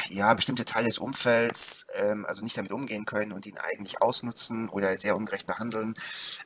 ja, 0.09 0.33
bestimmte 0.33 0.65
Teile 0.65 0.87
des 0.87 0.97
Umfelds 0.97 1.87
ähm, 1.95 2.25
also 2.25 2.43
nicht 2.43 2.57
damit 2.57 2.71
umgehen 2.71 3.05
können 3.05 3.31
und 3.31 3.45
ihn 3.45 3.57
eigentlich 3.57 4.01
ausnutzen 4.01 4.69
oder 4.69 4.97
sehr 4.97 5.15
ungerecht 5.15 5.45
behandeln. 5.45 5.93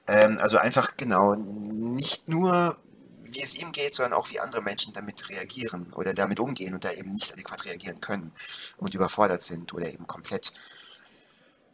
Ähm, 0.07 0.37
also 0.39 0.57
einfach 0.57 0.97
genau, 0.97 1.35
nicht 1.35 2.27
nur 2.27 2.77
wie 3.23 3.41
es 3.41 3.55
ihm 3.55 3.71
geht, 3.71 3.95
sondern 3.95 4.13
auch 4.13 4.29
wie 4.29 4.39
andere 4.39 4.61
Menschen 4.61 4.93
damit 4.93 5.29
reagieren 5.29 5.91
oder 5.93 6.13
damit 6.13 6.39
umgehen 6.39 6.73
und 6.73 6.83
da 6.83 6.91
eben 6.91 7.13
nicht 7.13 7.31
adäquat 7.31 7.65
reagieren 7.65 8.01
können 8.01 8.31
und 8.77 8.93
überfordert 8.93 9.41
sind 9.41 9.73
oder 9.73 9.87
eben 9.87 10.07
komplett 10.07 10.53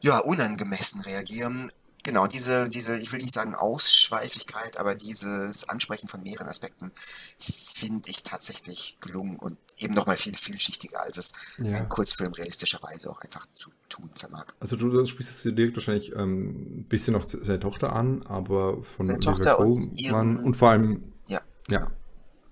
ja, 0.02 0.20
unangemessen 0.20 1.02
reagieren. 1.02 1.72
Genau, 2.04 2.28
diese, 2.28 2.70
diese, 2.70 2.98
ich 2.98 3.12
will 3.12 3.20
nicht 3.20 3.34
sagen 3.34 3.56
Ausschweifigkeit, 3.56 4.78
aber 4.78 4.96
dieses 4.96 5.68
Ansprechen 5.68 6.08
von 6.08 6.24
mehreren 6.24 6.48
Aspekten 6.48 6.92
finde 7.38 8.10
ich 8.10 8.24
tatsächlich 8.24 8.98
gelungen 9.02 9.36
und 9.36 9.58
eben 9.78 9.94
nochmal 9.94 10.16
viel 10.16 10.34
vielschichtiger, 10.34 11.02
als 11.02 11.18
es 11.18 11.34
ja. 11.58 11.72
ein 11.74 11.90
Kurzfilm 11.90 12.32
realistischerweise 12.32 13.10
auch 13.10 13.20
einfach 13.20 13.46
zu 13.48 13.70
tun 13.90 14.10
vermag. 14.16 14.46
Also 14.62 14.78
du 14.78 15.06
sprichst 15.06 15.32
jetzt 15.32 15.58
direkt 15.58 15.76
wahrscheinlich 15.76 16.14
ähm, 16.14 16.80
ein 16.80 16.86
bisschen 16.86 17.14
noch 17.14 17.28
seine 17.30 17.60
Tochter 17.60 17.94
an, 17.94 18.24
aber 18.24 18.82
von 18.84 19.06
seine 19.06 19.20
Tochter 19.20 19.60
und, 19.60 20.00
ihren, 20.00 20.38
und 20.38 20.56
vor 20.56 20.70
allem 20.70 21.14
ja, 21.28 21.42
ja 21.70 21.92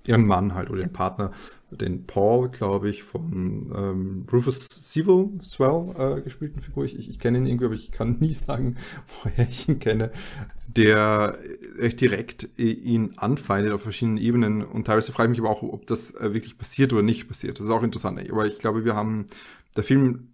ihren 0.08 0.26
Mann 0.26 0.54
halt 0.54 0.70
oder 0.70 0.82
den 0.82 0.94
Partner 0.94 1.32
den 1.70 2.06
Paul, 2.06 2.50
glaube 2.50 2.90
ich, 2.90 3.04
von 3.04 3.72
ähm, 3.76 4.26
Rufus 4.32 4.68
Sewell, 4.92 5.30
Swell 5.42 5.94
äh, 5.98 6.22
gespielten 6.22 6.62
Figur. 6.62 6.86
Ich, 6.86 6.98
ich, 6.98 7.10
ich 7.10 7.20
kenne 7.20 7.40
ihn 7.40 7.46
irgendwie, 7.46 7.66
aber 7.66 7.76
ich 7.76 7.92
kann 7.92 8.18
nie 8.20 8.34
sagen, 8.34 8.78
woher 9.24 9.48
ich 9.50 9.68
ihn 9.68 9.80
kenne. 9.80 10.12
Der 10.68 11.38
recht 11.78 12.00
direkt 12.00 12.50
ihn 12.58 13.14
anfeindet 13.18 13.74
auf 13.74 13.82
verschiedenen 13.82 14.18
Ebenen. 14.18 14.64
Und 14.64 14.86
teilweise 14.86 15.12
frage 15.12 15.28
ich 15.28 15.38
mich 15.38 15.46
aber 15.46 15.50
auch, 15.50 15.64
ob 15.64 15.88
das 15.88 16.12
äh, 16.16 16.34
wirklich 16.34 16.58
passiert 16.58 16.94
oder 16.94 17.02
nicht 17.02 17.28
passiert. 17.28 17.60
Das 17.60 17.66
ist 17.66 17.72
auch 17.72 17.84
interessant. 17.84 18.20
Aber 18.32 18.46
ich 18.46 18.60
glaube, 18.60 18.86
wir 18.86 18.96
haben, 18.96 19.26
der 19.76 19.84
Film 19.84 20.30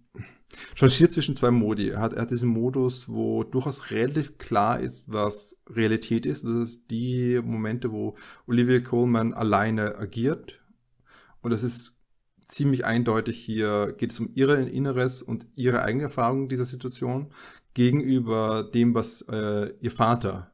changiert 0.74 1.12
zwischen 1.12 1.34
zwei 1.34 1.50
Modi. 1.50 1.90
Er 1.90 2.00
hat, 2.00 2.12
er 2.12 2.22
hat 2.22 2.30
diesen 2.30 2.48
Modus, 2.48 3.08
wo 3.08 3.44
durchaus 3.44 3.90
relativ 3.90 4.38
klar 4.38 4.80
ist, 4.80 5.12
was 5.12 5.56
Realität 5.68 6.26
ist. 6.26 6.44
Das 6.44 6.52
ist 6.52 6.90
die 6.90 7.40
Momente, 7.42 7.92
wo 7.92 8.16
Olivia 8.46 8.80
Coleman 8.80 9.34
alleine 9.34 9.96
agiert 9.96 10.60
und 11.44 11.50
das 11.50 11.62
ist 11.62 11.92
ziemlich 12.40 12.86
eindeutig 12.86 13.38
hier, 13.38 13.94
geht 13.98 14.12
es 14.12 14.18
um 14.18 14.30
ihre 14.34 14.62
Inneres 14.62 15.22
und 15.22 15.46
ihre 15.54 15.82
eigene 15.82 16.04
Erfahrung 16.04 16.48
dieser 16.48 16.64
Situation 16.64 17.32
gegenüber 17.74 18.64
dem, 18.64 18.94
was 18.94 19.22
äh, 19.28 19.74
ihr 19.80 19.90
Vater 19.90 20.53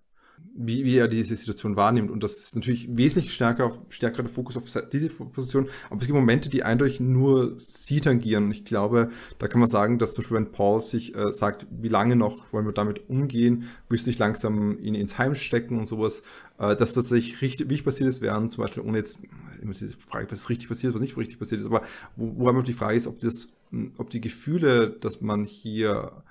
wie, 0.55 0.85
wie 0.85 0.97
er 0.97 1.09
diese 1.09 1.37
Situation 1.37 1.77
wahrnimmt. 1.77 2.11
Und 2.11 2.23
das 2.23 2.39
ist 2.39 2.55
natürlich 2.55 2.89
wesentlich 2.91 3.33
stärker, 3.33 3.79
stärker 3.89 4.23
der 4.23 4.33
Fokus 4.33 4.57
auf 4.57 4.65
diese 4.93 5.09
Position. 5.09 5.69
Aber 5.89 6.01
es 6.01 6.07
gibt 6.07 6.19
Momente, 6.19 6.49
die 6.49 6.63
eindeutig 6.63 7.01
nur 7.01 7.55
sie 7.59 8.01
tangieren. 8.01 8.45
Und 8.45 8.53
ich 8.53 8.65
glaube, 8.65 9.11
da 9.39 9.49
kann 9.49 9.61
man 9.61 9.71
sagen, 9.71 9.99
dass 9.99 10.13
zum 10.13 10.23
Beispiel, 10.23 10.37
wenn 10.37 10.53
Paul 10.53 10.83
sich 10.83 11.15
äh, 11.15 11.33
sagt, 11.33 11.67
wie 11.71 11.89
lange 11.89 12.17
noch 12.17 12.53
wollen 12.53 12.67
wir 12.67 12.73
damit 12.73 13.09
umgehen, 13.09 13.65
willst 13.89 14.07
du 14.07 14.11
dich 14.11 14.19
langsam 14.19 14.79
ihn 14.79 14.95
ins 14.95 15.19
Heim 15.19 15.35
stecken 15.35 15.79
und 15.79 15.87
sowas, 15.87 16.23
äh, 16.59 16.77
dass 16.77 16.93
das 16.93 16.95
tatsächlich 16.95 17.41
richtig, 17.41 17.71
wie 17.71 17.81
passiert 17.81 18.09
ist, 18.09 18.21
während 18.21 18.53
zum 18.53 18.63
Beispiel, 18.65 18.83
ohne 18.83 18.99
jetzt 18.99 19.19
immer 19.63 19.73
diese 19.73 19.97
Frage, 19.97 20.31
was 20.31 20.49
richtig 20.49 20.69
passiert, 20.69 20.95
was 20.95 21.01
nicht 21.01 21.17
richtig 21.17 21.39
passiert 21.39 21.61
ist, 21.61 21.67
aber 21.67 21.83
wo, 22.17 22.35
wo 22.37 22.49
einfach 22.49 22.65
die 22.65 22.73
Frage 22.73 22.97
ist, 22.97 23.07
ob 23.07 23.21
das, 23.21 23.49
ob 23.99 24.11
die 24.11 24.21
Gefühle, 24.21 24.91
dass 24.91 25.21
man 25.21 25.45
hier 25.45 26.23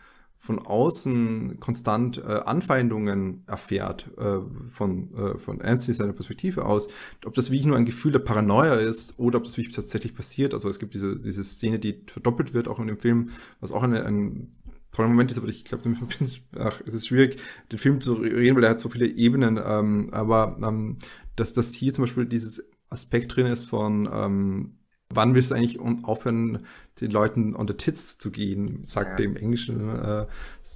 von 0.42 0.58
außen 0.58 1.60
konstant 1.60 2.18
äh, 2.18 2.22
Anfeindungen 2.46 3.44
erfährt 3.46 4.10
äh, 4.18 4.38
von, 4.70 5.14
äh, 5.14 5.38
von 5.38 5.62
Anthony 5.62 5.94
seiner 5.94 6.14
Perspektive 6.14 6.66
aus, 6.66 6.88
ob 7.26 7.34
das 7.36 7.52
wirklich 7.52 7.66
nur 7.66 7.76
ein 7.76 7.86
Gefühl 7.86 8.14
der 8.14 8.20
Paranoia 8.20 8.76
ist 8.76 9.20
oder 9.20 9.38
ob 9.38 9.44
das 9.44 9.58
wirklich 9.58 9.76
tatsächlich 9.76 10.16
passiert. 10.16 10.54
Also 10.54 10.70
es 10.70 10.80
gibt 10.80 10.94
diese, 10.94 11.20
diese 11.20 11.44
Szene, 11.44 11.78
die 11.78 12.02
verdoppelt 12.08 12.54
wird, 12.54 12.70
auch 12.70 12.80
in 12.80 12.88
dem 12.88 12.98
Film, 12.98 13.32
was 13.60 13.74
auch 13.74 13.84
eine, 13.84 14.06
ein 14.06 14.54
toller 14.94 15.10
Moment 15.10 15.30
ist, 15.32 15.38
aber 15.38 15.50
ich 15.50 15.66
glaube, 15.66 15.94
es 16.20 16.94
ist 16.94 17.08
schwierig, 17.08 17.38
den 17.72 17.78
Film 17.78 18.00
zu 18.00 18.14
reden, 18.14 18.56
weil 18.56 18.64
er 18.64 18.72
hat 18.72 18.80
so 18.80 18.90
viele 18.90 19.08
Ebenen, 19.08 19.60
ähm, 19.64 20.10
aber 20.14 20.58
ähm, 20.64 20.98
dass 21.36 21.54
das 21.54 21.74
hier 21.74 21.92
zum 21.94 22.06
Beispiel 22.06 22.26
dieses 22.26 22.64
Aspekt 22.90 23.36
drin 23.36 23.46
ist 23.46 23.66
von 23.66 24.10
ähm, 24.12 24.79
wann 25.14 25.36
willst 25.36 25.52
du 25.52 25.56
eigentlich 25.56 25.80
aufhören, 25.80 26.60
den 27.02 27.12
Leuten 27.12 27.56
on 27.56 27.68
the 27.68 27.74
tits 27.74 28.18
zu 28.18 28.32
gehen, 28.32 28.84
sagt 28.84 29.12
ja. 29.12 29.18
er 29.18 29.26
im 29.26 29.36
Englischen. 29.38 29.90
Äh, 29.90 30.26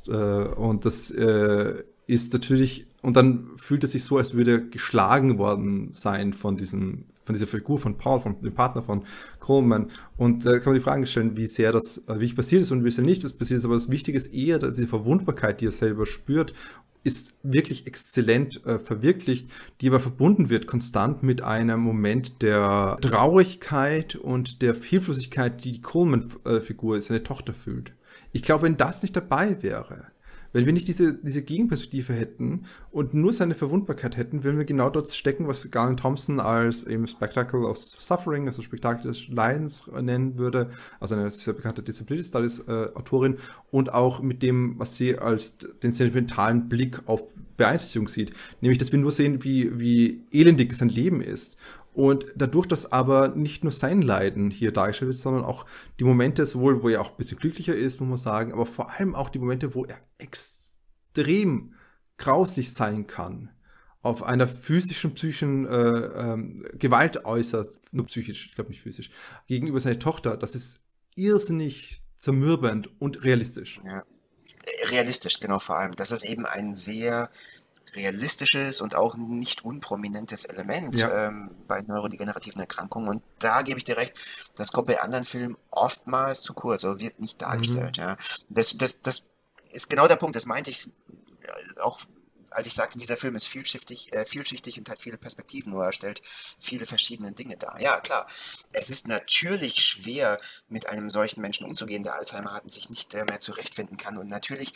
äh, 0.07 0.47
und 0.55 0.85
das 0.85 1.11
äh, 1.11 1.83
ist 2.07 2.33
natürlich, 2.33 2.87
und 3.01 3.15
dann 3.15 3.51
fühlt 3.57 3.83
es 3.83 3.91
sich 3.91 4.03
so, 4.03 4.17
als 4.17 4.33
würde 4.33 4.51
er 4.51 4.59
geschlagen 4.59 5.37
worden 5.37 5.89
sein 5.93 6.33
von 6.33 6.57
diesem, 6.57 7.05
von 7.23 7.33
dieser 7.33 7.47
Figur 7.47 7.77
von 7.77 7.97
Paul, 7.97 8.19
von 8.19 8.41
dem 8.41 8.53
Partner 8.53 8.81
von 8.81 9.03
Coleman. 9.39 9.91
Und 10.17 10.45
da 10.45 10.57
kann 10.57 10.73
man 10.73 10.75
die 10.75 10.83
Frage 10.83 11.05
stellen, 11.05 11.37
wie 11.37 11.47
sehr 11.47 11.71
das, 11.71 12.01
wie 12.07 12.33
passiert 12.33 12.63
ist 12.63 12.71
und 12.71 12.83
wie 12.83 12.91
sehr 12.91 13.03
nicht 13.03 13.23
was 13.23 13.33
passiert 13.33 13.59
ist. 13.59 13.65
Aber 13.65 13.75
das 13.75 13.91
Wichtige 13.91 14.17
ist 14.17 14.33
eher, 14.33 14.59
dass 14.59 14.75
diese 14.75 14.87
Verwundbarkeit, 14.87 15.61
die 15.61 15.67
er 15.67 15.71
selber 15.71 16.05
spürt 16.05 16.53
ist 17.03 17.35
wirklich 17.43 17.85
exzellent 17.85 18.65
äh, 18.65 18.79
verwirklicht, 18.79 19.49
die 19.81 19.89
aber 19.89 19.99
verbunden 19.99 20.49
wird 20.49 20.67
konstant 20.67 21.23
mit 21.23 21.43
einem 21.43 21.81
Moment 21.81 22.41
der 22.41 22.97
Traurigkeit 23.01 24.15
und 24.15 24.61
der 24.61 24.73
Hilflosigkeit, 24.73 25.63
die 25.63 25.73
die 25.73 25.81
Coleman-Figur, 25.81 27.01
seine 27.01 27.23
Tochter 27.23 27.53
fühlt. 27.53 27.93
Ich 28.31 28.43
glaube, 28.43 28.63
wenn 28.63 28.77
das 28.77 29.01
nicht 29.01 29.15
dabei 29.15 29.61
wäre, 29.61 30.12
wenn 30.53 30.65
wir 30.65 30.73
nicht 30.73 30.87
diese, 30.87 31.15
diese 31.15 31.41
Gegenperspektive 31.41 32.13
hätten 32.13 32.65
und 32.91 33.13
nur 33.13 33.33
seine 33.33 33.55
Verwundbarkeit 33.55 34.15
hätten, 34.15 34.43
würden 34.43 34.57
wir 34.57 34.65
genau 34.65 34.89
dort 34.89 35.09
stecken, 35.09 35.47
was 35.47 35.69
Garland 35.71 35.99
Thompson 35.99 36.39
als 36.39 36.85
eben 36.85 37.07
Spectacle 37.07 37.65
of 37.65 37.77
Suffering, 37.77 38.47
also 38.47 38.61
Spektakel 38.61 39.11
des 39.11 39.27
Leidens 39.27 39.87
nennen 40.01 40.37
würde, 40.37 40.69
also 40.99 41.15
eine 41.15 41.29
sehr 41.31 41.53
bekannte 41.53 41.83
Disability 41.83 42.27
Studies 42.27 42.59
äh, 42.59 42.87
Autorin 42.93 43.37
und 43.71 43.93
auch 43.93 44.21
mit 44.21 44.43
dem, 44.43 44.77
was 44.77 44.95
sie 44.95 45.17
als 45.17 45.57
den 45.57 45.91
sentimentalen 45.91 46.69
Blick 46.69 47.01
auf 47.07 47.23
Beeinträchtigung 47.57 48.07
sieht, 48.07 48.33
nämlich, 48.61 48.77
dass 48.77 48.91
wir 48.91 48.99
nur 48.99 49.11
sehen, 49.11 49.43
wie, 49.43 49.79
wie 49.79 50.23
elendig 50.31 50.73
sein 50.75 50.89
Leben 50.89 51.21
ist 51.21 51.57
und 51.93 52.25
dadurch, 52.35 52.67
dass 52.67 52.91
aber 52.91 53.29
nicht 53.29 53.63
nur 53.63 53.71
sein 53.71 54.01
Leiden 54.01 54.49
hier 54.49 54.71
dargestellt 54.71 55.09
wird, 55.09 55.19
sondern 55.19 55.43
auch 55.43 55.65
die 55.99 56.03
Momente, 56.03 56.45
sowohl 56.45 56.81
wo 56.81 56.89
er 56.89 57.01
auch 57.01 57.11
ein 57.11 57.17
bisschen 57.17 57.37
glücklicher 57.37 57.75
ist, 57.75 57.99
muss 57.99 58.09
man 58.09 58.17
sagen, 58.17 58.53
aber 58.53 58.65
vor 58.65 58.91
allem 58.91 59.15
auch 59.15 59.29
die 59.29 59.39
Momente, 59.39 59.75
wo 59.75 59.85
er 59.85 59.99
extrem 60.17 61.73
grauslich 62.17 62.73
sein 62.73 63.07
kann, 63.07 63.49
auf 64.01 64.23
einer 64.23 64.47
physischen, 64.47 65.13
psychischen 65.13 65.65
äh, 65.65 65.71
ähm, 65.71 66.65
Gewalt 66.73 67.25
äußert, 67.25 67.79
nur 67.91 68.05
psychisch, 68.07 68.47
ich 68.47 68.55
glaube 68.55 68.71
nicht 68.71 68.81
physisch, 68.81 69.11
gegenüber 69.47 69.79
seiner 69.79 69.99
Tochter, 69.99 70.35
das 70.35 70.55
ist 70.55 70.79
irrsinnig 71.15 72.01
zermürbend 72.17 72.89
und 72.99 73.23
realistisch. 73.23 73.79
Ja. 73.83 74.03
Realistisch, 74.91 75.39
genau 75.39 75.59
vor 75.59 75.77
allem. 75.77 75.93
Das 75.95 76.11
ist 76.11 76.25
eben 76.25 76.45
ein 76.45 76.75
sehr 76.75 77.29
realistisches 77.95 78.81
und 78.81 78.95
auch 78.95 79.15
nicht 79.15 79.63
unprominentes 79.63 80.45
Element 80.45 80.95
ja. 80.95 81.27
ähm, 81.27 81.51
bei 81.67 81.81
neurodegenerativen 81.81 82.61
Erkrankungen. 82.61 83.09
Und 83.09 83.23
da 83.39 83.61
gebe 83.61 83.77
ich 83.77 83.83
dir 83.83 83.97
recht, 83.97 84.13
das 84.55 84.71
kommt 84.71 84.87
bei 84.87 85.01
anderen 85.01 85.25
Filmen 85.25 85.57
oftmals 85.71 86.41
zu 86.41 86.53
kurz, 86.53 86.83
oder 86.83 86.99
wird 86.99 87.19
nicht 87.19 87.41
dargestellt. 87.41 87.97
Mhm. 87.97 88.03
Ja. 88.03 88.17
Das, 88.49 88.77
das, 88.77 89.01
das 89.01 89.29
ist 89.71 89.89
genau 89.89 90.07
der 90.07 90.17
Punkt, 90.17 90.35
das 90.35 90.45
meinte 90.45 90.71
ich 90.71 90.87
äh, 90.87 91.79
auch 91.81 91.99
als 92.53 92.67
ich 92.67 92.73
sagte, 92.73 92.97
dieser 92.97 93.17
Film 93.17 93.35
ist 93.35 93.47
vielschichtig, 93.47 94.13
äh, 94.13 94.25
vielschichtig 94.25 94.77
und 94.77 94.89
hat 94.89 94.99
viele 94.99 95.17
Perspektiven, 95.17 95.71
nur 95.71 95.85
er 95.85 95.93
stellt 95.93 96.21
viele 96.59 96.85
verschiedene 96.85 97.31
Dinge 97.31 97.57
dar. 97.57 97.79
Ja, 97.79 97.99
klar, 97.99 98.27
es 98.71 98.89
ist 98.89 99.07
natürlich 99.07 99.83
schwer, 99.83 100.39
mit 100.67 100.87
einem 100.87 101.09
solchen 101.09 101.41
Menschen 101.41 101.65
umzugehen, 101.65 102.03
der 102.03 102.15
Alzheimer 102.15 102.53
hat 102.53 102.63
und 102.63 102.71
sich 102.71 102.89
nicht 102.89 103.13
äh, 103.13 103.25
mehr 103.25 103.39
zurechtfinden 103.39 103.97
kann. 103.97 104.17
Und 104.17 104.29
natürlich 104.29 104.73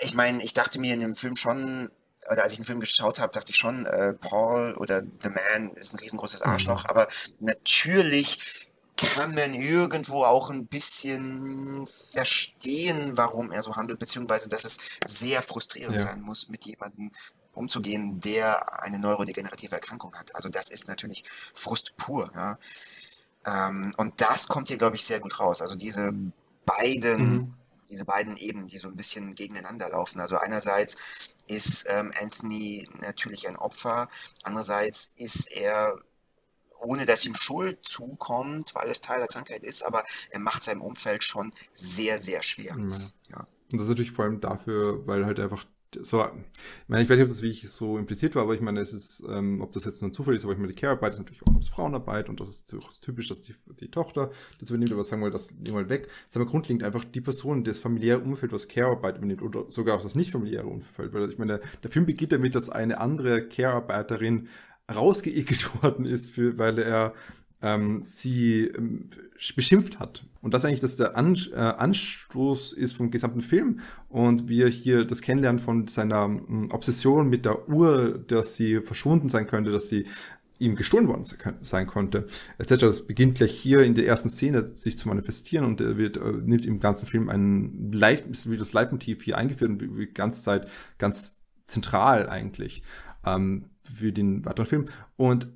ich 0.00 0.14
meine, 0.14 0.42
ich 0.42 0.54
dachte 0.54 0.78
mir 0.78 0.94
in 0.94 1.00
dem 1.00 1.16
Film 1.16 1.36
schon, 1.36 1.90
oder 2.30 2.42
als 2.42 2.52
ich 2.52 2.58
den 2.58 2.64
Film 2.64 2.80
geschaut 2.80 3.18
habe, 3.18 3.32
dachte 3.32 3.50
ich 3.50 3.56
schon, 3.56 3.86
äh, 3.86 4.14
Paul 4.14 4.74
oder 4.74 5.02
The 5.02 5.28
Man 5.28 5.70
ist 5.70 5.92
ein 5.92 5.98
riesengroßes 5.98 6.40
mhm. 6.40 6.50
Arschloch, 6.50 6.84
mhm. 6.84 6.90
aber 6.90 7.08
natürlich 7.38 8.70
kann 8.96 9.34
man 9.34 9.52
irgendwo 9.52 10.24
auch 10.24 10.48
ein 10.48 10.66
bisschen 10.66 11.86
verstehen, 11.86 13.16
warum 13.16 13.52
er 13.52 13.62
so 13.62 13.76
handelt, 13.76 13.98
beziehungsweise 13.98 14.48
dass 14.48 14.64
es 14.64 14.78
sehr 15.06 15.42
frustrierend 15.42 15.96
ja. 15.96 16.02
sein 16.02 16.22
muss, 16.22 16.48
mit 16.48 16.64
jemandem 16.64 17.12
umzugehen, 17.52 18.20
der 18.20 18.82
eine 18.82 18.98
neurodegenerative 18.98 19.74
Erkrankung 19.74 20.14
hat. 20.16 20.34
Also 20.34 20.48
das 20.48 20.70
ist 20.70 20.88
natürlich 20.88 21.24
Frust 21.54 21.96
pur. 21.98 22.30
Ja. 22.34 22.58
Ähm, 23.46 23.92
und 23.98 24.20
das 24.20 24.48
kommt 24.48 24.68
hier, 24.68 24.78
glaube 24.78 24.96
ich, 24.96 25.04
sehr 25.04 25.20
gut 25.20 25.38
raus. 25.40 25.60
Also 25.60 25.74
diese 25.74 26.12
beiden 26.64 27.40
mhm 27.40 27.55
diese 27.88 28.04
beiden 28.04 28.36
Ebenen, 28.36 28.68
die 28.68 28.78
so 28.78 28.88
ein 28.88 28.96
bisschen 28.96 29.34
gegeneinander 29.34 29.88
laufen. 29.88 30.20
Also 30.20 30.36
einerseits 30.36 30.96
ist 31.46 31.86
ähm, 31.88 32.12
Anthony 32.20 32.88
natürlich 33.00 33.48
ein 33.48 33.56
Opfer, 33.56 34.08
andererseits 34.42 35.12
ist 35.16 35.50
er 35.52 35.98
ohne 36.78 37.06
dass 37.06 37.24
ihm 37.24 37.34
Schuld 37.34 37.78
zukommt, 37.82 38.74
weil 38.74 38.90
es 38.90 39.00
Teil 39.00 39.18
der 39.18 39.28
Krankheit 39.28 39.64
ist, 39.64 39.82
aber 39.82 40.04
er 40.30 40.40
macht 40.40 40.62
seinem 40.62 40.82
Umfeld 40.82 41.24
schon 41.24 41.52
sehr, 41.72 42.20
sehr 42.20 42.42
schwer. 42.42 42.76
Ja. 42.76 42.98
ja. 43.30 43.38
Und 43.72 43.72
das 43.72 43.82
ist 43.82 43.88
natürlich 43.88 44.12
vor 44.12 44.26
allem 44.26 44.40
dafür, 44.40 45.06
weil 45.06 45.24
halt 45.24 45.40
einfach 45.40 45.64
so, 46.02 46.24
ich 46.24 46.88
meine, 46.88 47.02
ich 47.02 47.08
weiß 47.08 47.16
nicht, 47.16 47.24
ob 47.24 47.28
das 47.28 47.42
wie 47.42 47.50
ich 47.50 47.68
so 47.68 47.98
impliziert 47.98 48.34
war, 48.34 48.42
aber 48.42 48.54
ich 48.54 48.60
meine, 48.60 48.80
es 48.80 48.92
ist, 48.92 49.24
ähm, 49.28 49.60
ob 49.60 49.72
das 49.72 49.84
jetzt 49.84 50.00
nur 50.02 50.10
ein 50.10 50.14
Zufall 50.14 50.34
ist, 50.34 50.44
aber 50.44 50.52
ich 50.52 50.58
meine, 50.58 50.72
die 50.72 50.78
Care-Arbeit 50.78 51.14
ist 51.14 51.18
natürlich 51.18 51.42
auch 51.42 51.54
als 51.54 51.68
Frauenarbeit 51.68 52.28
und 52.28 52.40
das 52.40 52.48
ist 52.48 52.74
typisch, 53.02 53.28
dass 53.28 53.42
die, 53.42 53.54
die 53.80 53.90
Tochter 53.90 54.30
das 54.58 54.70
übernimmt, 54.70 54.92
aber 54.92 55.04
sagen 55.04 55.22
wir, 55.22 55.30
das 55.30 55.50
nehmen 55.50 55.66
wir 55.66 55.72
mal 55.74 55.88
weg. 55.88 56.08
Ist 56.28 56.36
aber 56.36 56.46
grundlegend 56.46 56.82
einfach 56.82 57.04
die 57.04 57.20
Person, 57.20 57.64
das 57.64 57.78
familiäre 57.78 58.20
Umfeld, 58.20 58.52
was 58.52 58.68
Care-Arbeit 58.68 59.18
übernimmt 59.18 59.42
oder 59.42 59.66
sogar 59.70 59.96
auch 59.96 60.02
das 60.02 60.14
nicht 60.14 60.32
familiäre 60.32 60.66
Umfeld, 60.66 61.12
weil 61.12 61.30
ich 61.30 61.38
meine, 61.38 61.60
der 61.82 61.90
Film 61.90 62.06
beginnt 62.06 62.32
damit, 62.32 62.54
dass 62.54 62.68
eine 62.68 63.00
andere 63.00 63.48
Care-Arbeiterin 63.48 64.48
rausgeekelt 64.94 65.70
worden 65.82 66.06
ist, 66.06 66.30
für, 66.30 66.58
weil 66.58 66.78
er 66.78 67.14
ähm, 67.62 68.02
sie 68.02 68.64
ähm, 68.64 69.10
beschimpft 69.54 69.98
hat. 69.98 70.24
Und 70.40 70.54
das 70.54 70.64
eigentlich 70.64 70.80
das 70.80 70.96
der 70.96 71.16
An 71.16 71.36
äh, 71.52 71.56
Anstoß 71.56 72.72
ist 72.72 72.92
vom 72.92 73.10
gesamten 73.10 73.40
Film. 73.40 73.80
Und 74.08 74.48
wir 74.48 74.68
hier 74.68 75.04
das 75.04 75.22
Kennenlernen 75.22 75.60
von 75.60 75.88
seiner 75.88 76.24
ähm, 76.24 76.68
Obsession 76.70 77.28
mit 77.28 77.44
der 77.44 77.68
Uhr, 77.68 78.22
dass 78.26 78.54
sie 78.54 78.80
verschwunden 78.80 79.28
sein 79.28 79.46
könnte, 79.46 79.70
dass 79.70 79.88
sie 79.88 80.06
ihm 80.58 80.76
gestohlen 80.76 81.08
worden 81.08 81.24
sein 81.60 81.86
konnte, 81.86 82.26
etc. 82.58 82.76
Das 82.80 83.06
beginnt 83.06 83.36
gleich 83.36 83.52
hier 83.52 83.80
in 83.80 83.94
der 83.94 84.06
ersten 84.06 84.30
Szene 84.30 84.64
sich 84.66 84.96
zu 84.96 85.08
manifestieren 85.08 85.66
und 85.66 85.80
er 85.80 85.98
wird, 85.98 86.16
äh, 86.16 86.32
nimmt 86.32 86.64
im 86.64 86.80
ganzen 86.80 87.06
Film 87.06 87.28
ein 87.28 87.92
Leit, 87.92 88.24
wie 88.48 88.56
das 88.56 88.72
Leitmotiv 88.72 89.22
hier 89.22 89.36
eingeführt 89.36 89.70
und 89.70 89.82
die 89.82 90.12
ganze 90.12 90.42
Zeit 90.42 90.68
ganz 90.98 91.40
zentral 91.66 92.28
eigentlich 92.28 92.82
ähm, 93.26 93.66
für 93.84 94.12
den 94.12 94.44
weiteren 94.44 94.66
Film. 94.66 94.86
Und 95.16 95.48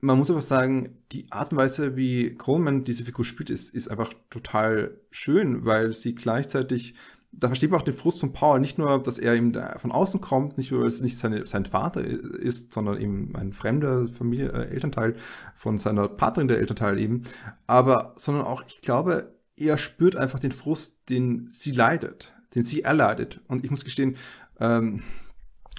man 0.00 0.18
muss 0.18 0.30
aber 0.30 0.42
sagen, 0.42 0.98
die 1.12 1.30
Art 1.30 1.52
und 1.52 1.58
Weise, 1.58 1.96
wie 1.96 2.34
Coleman 2.34 2.84
diese 2.84 3.04
Figur 3.04 3.24
spielt, 3.24 3.50
ist, 3.50 3.74
ist 3.74 3.88
einfach 3.90 4.12
total 4.30 4.98
schön, 5.10 5.64
weil 5.64 5.92
sie 5.92 6.14
gleichzeitig, 6.14 6.94
da 7.32 7.48
versteht 7.48 7.70
man 7.70 7.80
auch 7.80 7.84
den 7.84 7.94
Frust 7.94 8.20
von 8.20 8.32
Paul, 8.32 8.60
nicht 8.60 8.78
nur, 8.78 9.02
dass 9.02 9.18
er 9.18 9.40
da 9.40 9.78
von 9.78 9.92
außen 9.92 10.20
kommt, 10.20 10.58
nicht 10.58 10.70
nur, 10.70 10.80
weil 10.80 10.88
es 10.88 11.00
nicht 11.00 11.18
seine, 11.18 11.46
sein 11.46 11.64
Vater 11.64 12.04
ist, 12.04 12.74
sondern 12.74 13.00
eben 13.00 13.34
ein 13.36 13.52
fremder 13.52 14.08
Familie, 14.08 14.52
äh, 14.52 14.68
Elternteil 14.68 15.16
von 15.54 15.78
seiner 15.78 16.08
Partnerin 16.08 16.48
der 16.48 16.58
Elternteil 16.58 16.98
eben, 16.98 17.22
aber, 17.66 18.14
sondern 18.16 18.44
auch, 18.44 18.64
ich 18.66 18.80
glaube, 18.82 19.34
er 19.56 19.78
spürt 19.78 20.16
einfach 20.16 20.38
den 20.38 20.52
Frust, 20.52 20.96
den 21.08 21.48
sie 21.48 21.70
leidet, 21.70 22.34
den 22.54 22.62
sie 22.64 22.82
erleidet. 22.82 23.40
Und 23.48 23.64
ich 23.64 23.70
muss 23.70 23.84
gestehen, 23.84 24.16
ähm, 24.60 25.02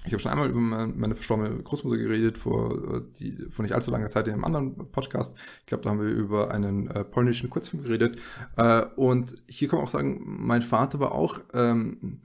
ich 0.05 0.13
habe 0.13 0.21
schon 0.21 0.31
einmal 0.31 0.49
über 0.49 0.60
meine 0.60 1.15
verstorbene 1.15 1.62
Großmutter 1.63 1.97
geredet, 1.97 2.38
vor, 2.38 2.95
äh, 2.95 3.01
die, 3.19 3.47
vor 3.49 3.63
nicht 3.63 3.73
allzu 3.73 3.91
langer 3.91 4.10
Zeit 4.10 4.27
in 4.27 4.33
einem 4.33 4.45
anderen 4.45 4.91
Podcast. 4.91 5.36
Ich 5.62 5.65
glaube, 5.65 5.83
da 5.83 5.89
haben 5.89 5.99
wir 5.99 6.07
über 6.07 6.51
einen 6.51 6.89
äh, 6.89 7.03
polnischen 7.03 7.49
Kurzfilm 7.49 7.83
geredet. 7.83 8.21
Äh, 8.55 8.86
und 8.95 9.36
hier 9.47 9.67
kann 9.67 9.79
man 9.79 9.88
auch 9.88 9.91
sagen, 9.91 10.21
mein 10.25 10.62
Vater 10.62 10.99
war 10.99 11.12
auch 11.12 11.39
ähm, 11.53 12.21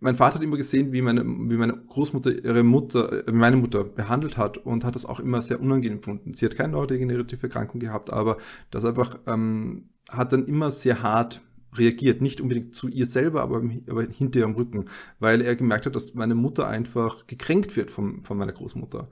mein 0.00 0.16
Vater 0.16 0.36
hat 0.36 0.42
immer 0.42 0.56
gesehen, 0.56 0.92
wie 0.92 1.02
meine, 1.02 1.24
wie 1.24 1.56
meine 1.56 1.74
Großmutter 1.74 2.44
ihre 2.44 2.62
Mutter, 2.62 3.26
äh, 3.26 3.32
meine 3.32 3.56
Mutter 3.56 3.84
behandelt 3.84 4.36
hat 4.36 4.58
und 4.58 4.84
hat 4.84 4.94
das 4.94 5.04
auch 5.04 5.20
immer 5.20 5.42
sehr 5.42 5.60
unangenehm 5.60 6.00
gefunden. 6.00 6.34
Sie 6.34 6.44
hat 6.44 6.56
keine 6.56 6.72
neurodegenerative 6.72 7.42
Erkrankung 7.44 7.80
gehabt, 7.80 8.12
aber 8.12 8.36
das 8.70 8.84
einfach 8.84 9.18
ähm, 9.26 9.90
hat 10.10 10.32
dann 10.32 10.46
immer 10.46 10.70
sehr 10.70 11.02
hart 11.02 11.40
reagiert, 11.76 12.20
nicht 12.20 12.40
unbedingt 12.40 12.74
zu 12.74 12.88
ihr 12.88 13.06
selber, 13.06 13.42
aber, 13.42 13.62
aber 13.88 14.02
hinter 14.02 14.40
ihrem 14.40 14.54
Rücken, 14.54 14.86
weil 15.18 15.40
er 15.40 15.56
gemerkt 15.56 15.86
hat, 15.86 15.96
dass 15.96 16.14
meine 16.14 16.34
Mutter 16.34 16.68
einfach 16.68 17.26
gekränkt 17.26 17.76
wird 17.76 17.90
von, 17.90 18.22
von 18.24 18.36
meiner 18.36 18.52
Großmutter 18.52 19.08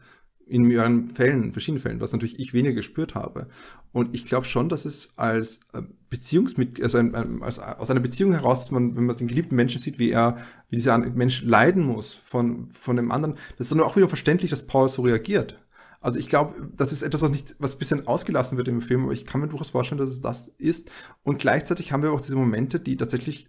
in 0.50 0.64
mehreren 0.64 1.10
Fällen, 1.10 1.52
verschiedenen 1.52 1.80
Fällen, 1.80 2.00
was 2.00 2.12
natürlich 2.12 2.40
ich 2.40 2.52
weniger 2.52 2.74
gespürt 2.74 3.14
habe. 3.14 3.46
Und 3.92 4.14
ich 4.14 4.24
glaube 4.24 4.46
schon, 4.46 4.68
dass 4.68 4.84
es 4.84 5.08
als 5.16 5.60
äh, 5.72 5.82
Beziehungsmitglied, 6.08 6.82
also 6.82 6.98
ein, 6.98 7.40
als, 7.40 7.60
aus 7.60 7.88
einer 7.88 8.00
Beziehung 8.00 8.32
heraus, 8.32 8.58
dass 8.58 8.70
man, 8.72 8.96
wenn 8.96 9.06
man 9.06 9.16
den 9.16 9.28
geliebten 9.28 9.54
Menschen 9.54 9.80
sieht, 9.80 10.00
wie 10.00 10.10
er, 10.10 10.38
wie 10.68 10.76
dieser 10.76 10.98
Mensch 10.98 11.42
leiden 11.42 11.84
muss 11.84 12.12
von, 12.12 12.68
von 12.70 12.96
dem 12.96 13.12
anderen, 13.12 13.36
das 13.58 13.68
ist 13.68 13.72
dann 13.72 13.80
auch 13.80 13.94
wieder 13.94 14.08
verständlich, 14.08 14.50
dass 14.50 14.66
Paul 14.66 14.88
so 14.88 15.02
reagiert. 15.02 15.56
Also 16.00 16.18
ich 16.18 16.28
glaube, 16.28 16.70
das 16.74 16.92
ist 16.92 17.02
etwas, 17.02 17.22
was 17.22 17.30
nicht, 17.30 17.56
was 17.58 17.74
ein 17.74 17.78
bisschen 17.78 18.06
ausgelassen 18.06 18.56
wird 18.56 18.68
im 18.68 18.80
Film, 18.80 19.04
aber 19.04 19.12
ich 19.12 19.26
kann 19.26 19.40
mir 19.40 19.48
durchaus 19.48 19.70
vorstellen, 19.70 19.98
dass 19.98 20.08
es 20.10 20.20
das 20.20 20.48
ist. 20.58 20.90
Und 21.22 21.38
gleichzeitig 21.38 21.92
haben 21.92 22.02
wir 22.02 22.12
auch 22.12 22.22
diese 22.22 22.36
Momente, 22.36 22.80
die 22.80 22.96
tatsächlich, 22.96 23.48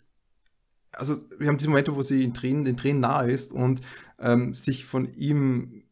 also 0.92 1.18
wir 1.40 1.48
haben 1.48 1.58
diese 1.58 1.70
Momente, 1.70 1.96
wo 1.96 2.04
sie 2.04 2.24
in 2.24 2.34
Tränen, 2.34 2.66
den 2.66 2.78
Tränen 2.78 3.00
nahe 3.00 3.32
ist 3.32 3.54
und 3.54 3.82
ähm, 4.20 4.54
sich 4.54 4.86
von 4.86 5.14
ihm 5.14 5.84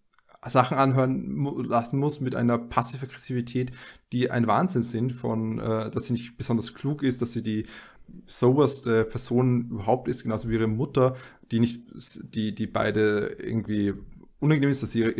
Sachen 0.47 0.77
anhören 0.77 1.65
lassen 1.65 1.99
muss 1.99 2.21
mit 2.21 2.35
einer 2.35 2.57
Passiv-Aggressivität, 2.57 3.71
die 4.11 4.31
ein 4.31 4.47
Wahnsinn 4.47 4.83
sind, 4.83 5.11
von, 5.11 5.59
äh, 5.59 5.91
dass 5.91 6.05
sie 6.05 6.13
nicht 6.13 6.37
besonders 6.37 6.73
klug 6.73 7.03
ist, 7.03 7.21
dass 7.21 7.33
sie 7.33 7.43
die 7.43 7.65
soberste 8.25 9.05
Person 9.05 9.69
überhaupt 9.69 10.07
ist, 10.07 10.23
genauso 10.23 10.49
wie 10.49 10.53
ihre 10.53 10.67
Mutter, 10.67 11.15
die 11.51 11.59
nicht, 11.59 11.83
die, 12.33 12.55
die 12.55 12.67
beide 12.67 13.35
irgendwie 13.39 13.93
unangenehm 14.39 14.71
ist, 14.71 14.81
dass 14.83 14.91
sie 14.91 14.99
ihre 14.99 15.15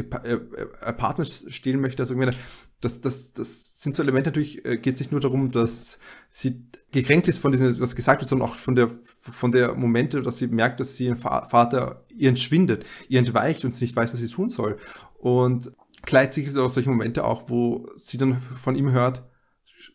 Apartments 0.82 1.46
stehlen 1.50 1.82
möchte. 1.82 2.02
Also 2.02 2.14
irgendwie, 2.14 2.36
das, 2.80 3.02
das, 3.02 3.34
das 3.34 3.82
sind 3.82 3.94
so 3.94 4.02
Elemente, 4.02 4.30
natürlich 4.30 4.64
äh, 4.66 4.78
geht 4.78 4.94
es 4.94 5.00
nicht 5.02 5.12
nur 5.12 5.22
darum, 5.22 5.52
dass 5.52 6.00
sie 6.30 6.66
gekränkt 6.92 7.28
ist 7.28 7.40
von 7.40 7.52
diesem, 7.52 7.80
was 7.80 7.96
gesagt 7.96 8.22
wird, 8.22 8.30
sondern 8.30 8.50
auch 8.50 8.56
von 8.56 8.76
der, 8.76 8.90
von 9.20 9.52
der 9.52 9.76
Momente, 9.76 10.22
dass 10.22 10.38
sie 10.38 10.48
merkt, 10.48 10.80
dass 10.80 10.96
sie 10.96 11.06
ihren 11.06 11.18
Vater 11.18 12.06
ihr 12.16 12.30
entschwindet, 12.30 12.86
ihr 13.10 13.20
entweicht 13.20 13.66
und 13.66 13.76
sie 13.76 13.86
nicht 13.86 13.96
weiß, 13.96 14.14
was 14.14 14.20
sie 14.20 14.28
tun 14.28 14.50
soll. 14.50 14.78
Und 15.18 15.72
gleichzeitig 16.04 16.46
gibt 16.46 16.58
es 16.58 16.64
auch 16.64 16.70
solche 16.70 16.90
Momente 16.90 17.26
auch, 17.26 17.50
wo 17.50 17.86
sie 17.96 18.18
dann 18.18 18.40
von 18.40 18.76
ihm 18.76 18.92
hört, 18.92 19.24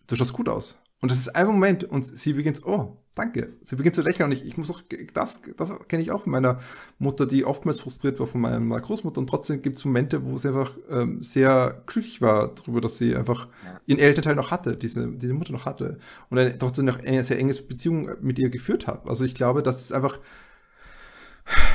du 0.06 0.16
schaust 0.16 0.34
gut 0.34 0.48
aus. 0.48 0.78
Und 1.00 1.10
das 1.10 1.18
ist 1.18 1.34
ein 1.34 1.46
Moment 1.46 1.84
und 1.84 2.02
sie 2.02 2.32
beginnt, 2.34 2.64
oh, 2.64 3.03
danke. 3.14 3.54
Sie 3.62 3.76
beginnt 3.76 3.94
zu 3.94 4.02
lächeln 4.02 4.26
und 4.26 4.32
ich, 4.32 4.44
ich 4.44 4.56
muss 4.56 4.70
auch, 4.70 4.82
das, 5.12 5.40
das 5.56 5.72
kenne 5.88 6.02
ich 6.02 6.10
auch 6.10 6.22
von 6.22 6.32
meiner 6.32 6.58
Mutter, 6.98 7.26
die 7.26 7.44
oftmals 7.44 7.80
frustriert 7.80 8.18
war 8.20 8.26
von 8.26 8.40
meiner 8.40 8.80
Großmutter 8.80 9.20
und 9.20 9.28
trotzdem 9.28 9.62
gibt 9.62 9.78
es 9.78 9.84
Momente, 9.84 10.24
wo 10.24 10.36
sie 10.38 10.48
einfach 10.48 10.76
ähm, 10.90 11.22
sehr 11.22 11.82
glücklich 11.86 12.20
war 12.20 12.54
darüber, 12.54 12.80
dass 12.80 12.98
sie 12.98 13.14
einfach 13.16 13.48
ihren 13.86 14.00
Elternteil 14.00 14.34
noch 14.34 14.50
hatte, 14.50 14.76
diese, 14.76 15.06
diese 15.12 15.32
Mutter 15.32 15.52
noch 15.52 15.66
hatte 15.66 15.98
und 16.30 16.38
eine, 16.38 16.58
trotzdem 16.58 16.86
noch 16.86 17.02
eine 17.04 17.24
sehr 17.24 17.38
enge 17.38 17.54
Beziehung 17.54 18.10
mit 18.20 18.38
ihr 18.38 18.50
geführt 18.50 18.86
hat. 18.86 19.08
Also 19.08 19.24
ich 19.24 19.34
glaube, 19.34 19.62
das 19.62 19.80
ist 19.80 19.92
einfach 19.92 20.18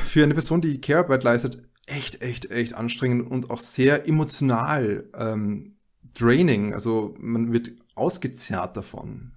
für 0.05 0.23
eine 0.23 0.33
Person, 0.33 0.61
die 0.61 0.81
Care-Arbeit 0.81 1.23
leistet, 1.23 1.63
echt, 1.85 2.21
echt, 2.21 2.51
echt 2.51 2.73
anstrengend 2.73 3.29
und 3.29 3.49
auch 3.49 3.61
sehr 3.61 4.07
emotional 4.07 5.09
ähm, 5.15 5.75
draining. 6.13 6.73
Also 6.73 7.15
man 7.19 7.51
wird 7.51 7.71
ausgezerrt 7.95 8.77
davon. 8.77 9.33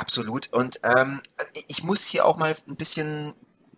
Absolut. 0.00 0.52
Und 0.52 0.80
ähm, 0.82 1.20
ich 1.68 1.82
muss 1.82 2.06
hier 2.06 2.24
auch 2.24 2.36
mal 2.36 2.56
ein 2.68 2.76
bisschen 2.76 3.34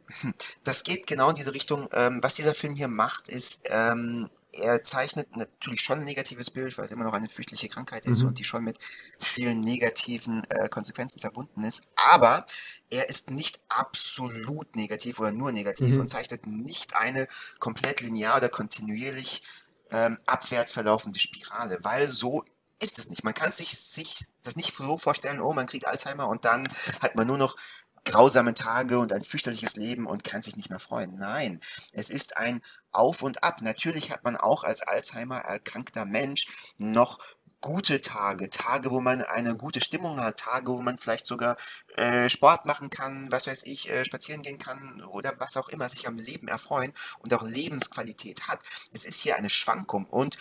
das 0.65 0.85
geht 0.85 1.07
genau 1.07 1.31
in 1.31 1.37
diese 1.37 1.55
Richtung. 1.55 1.89
Ähm, 1.93 2.23
was 2.23 2.35
dieser 2.35 2.55
Film 2.55 2.75
hier 2.75 2.89
macht, 2.89 3.29
ist, 3.29 3.63
ähm, 3.71 4.29
er 4.53 4.83
zeichnet 4.83 5.35
natürlich 5.37 5.81
schon 5.81 6.01
ein 6.01 6.05
negatives 6.05 6.51
Bild, 6.51 6.77
weil 6.77 6.85
es 6.85 6.91
immer 6.91 7.05
noch 7.05 7.15
eine 7.15 7.29
fürchtliche 7.29 7.69
Krankheit 7.69 8.05
ist 8.05 8.21
mhm. 8.21 8.29
und 8.29 8.39
die 8.39 8.45
schon 8.45 8.65
mit 8.65 8.79
vielen 9.19 9.61
negativen 9.61 10.45
äh, 10.51 10.69
Konsequenzen 10.69 11.21
verbunden 11.21 11.65
ist. 11.65 11.89
Aber 12.13 12.47
er 12.91 13.09
ist 13.09 13.31
nicht 13.31 13.59
absolut 13.69 14.77
negativ 14.77 15.21
oder 15.21 15.33
nur 15.33 15.53
negativ 15.53 15.95
mhm. 15.95 16.01
und 16.01 16.09
zeichnet 16.09 16.47
nicht 16.47 16.97
eine 16.97 17.27
komplett 17.59 18.01
linear 18.01 18.37
oder 18.37 18.49
kontinuierlich 18.49 19.43
ähm, 19.91 20.19
abwärts 20.27 20.73
verlaufende 20.73 21.19
Spirale, 21.19 21.79
weil 21.83 22.09
so 22.09 22.45
ist 22.83 22.99
es 22.99 23.09
nicht. 23.09 23.25
Man 23.25 23.35
kann 23.35 23.53
sich, 23.53 23.77
sich 23.77 24.17
das 24.43 24.57
nicht 24.57 24.75
so 24.75 24.99
vorstellen, 24.99 25.41
oh, 25.41 25.53
man 25.53 25.67
kriegt 25.67 25.87
Alzheimer 25.87 26.29
und 26.29 26.45
dann 26.45 26.69
hat 27.01 27.15
man 27.15 27.27
nur 27.27 27.39
noch 27.39 27.57
grausame 28.05 28.55
Tage 28.55 28.99
und 28.99 29.13
ein 29.13 29.23
fürchterliches 29.23 29.77
Leben 29.77 30.07
und 30.07 30.25
kann 30.25 30.43
sich 30.43 30.57
nicht 30.57 30.71
mehr 30.71 30.81
freuen. 30.81 31.17
Nein, 31.17 31.61
es 31.93 32.11
ist 32.11 32.37
ein 32.37 32.61
Auf 32.91 33.23
und 33.23 33.45
Ab. 33.45 33.63
Natürlich 33.63 34.11
hat 34.11 34.25
man 34.25 34.37
auch 34.37 34.65
als 34.65 34.83
Alzheimer 34.83 35.39
erkrankter 35.39 36.05
Mensch 36.05 36.47
noch 36.79 37.19
gute 37.63 38.01
Tage, 38.01 38.51
Tage, 38.51 38.91
wo 38.91 39.01
man 39.01 39.23
eine 39.23 39.57
gute 39.57 39.81
Stimmung 39.81 40.21
hat, 40.21 40.41
Tage, 40.41 40.73
wo 40.73 40.83
man 40.83 40.99
vielleicht 40.99 41.25
sogar 41.25 41.57
äh, 41.97 42.29
Sport 42.29 42.67
machen 42.67 42.91
kann, 42.91 43.31
was 43.31 43.47
weiß 43.47 43.63
ich, 43.65 43.89
äh, 43.89 44.05
spazieren 44.05 44.43
gehen 44.43 44.59
kann 44.59 45.01
oder 45.05 45.33
was 45.39 45.57
auch 45.57 45.69
immer, 45.69 45.89
sich 45.89 46.09
am 46.09 46.17
Leben 46.17 46.49
erfreuen 46.49 46.93
und 47.21 47.33
auch 47.33 47.43
Lebensqualität 47.43 48.49
hat. 48.49 48.59
Es 48.93 49.05
ist 49.05 49.21
hier 49.21 49.37
eine 49.37 49.49
Schwankung 49.49 50.07
und 50.07 50.37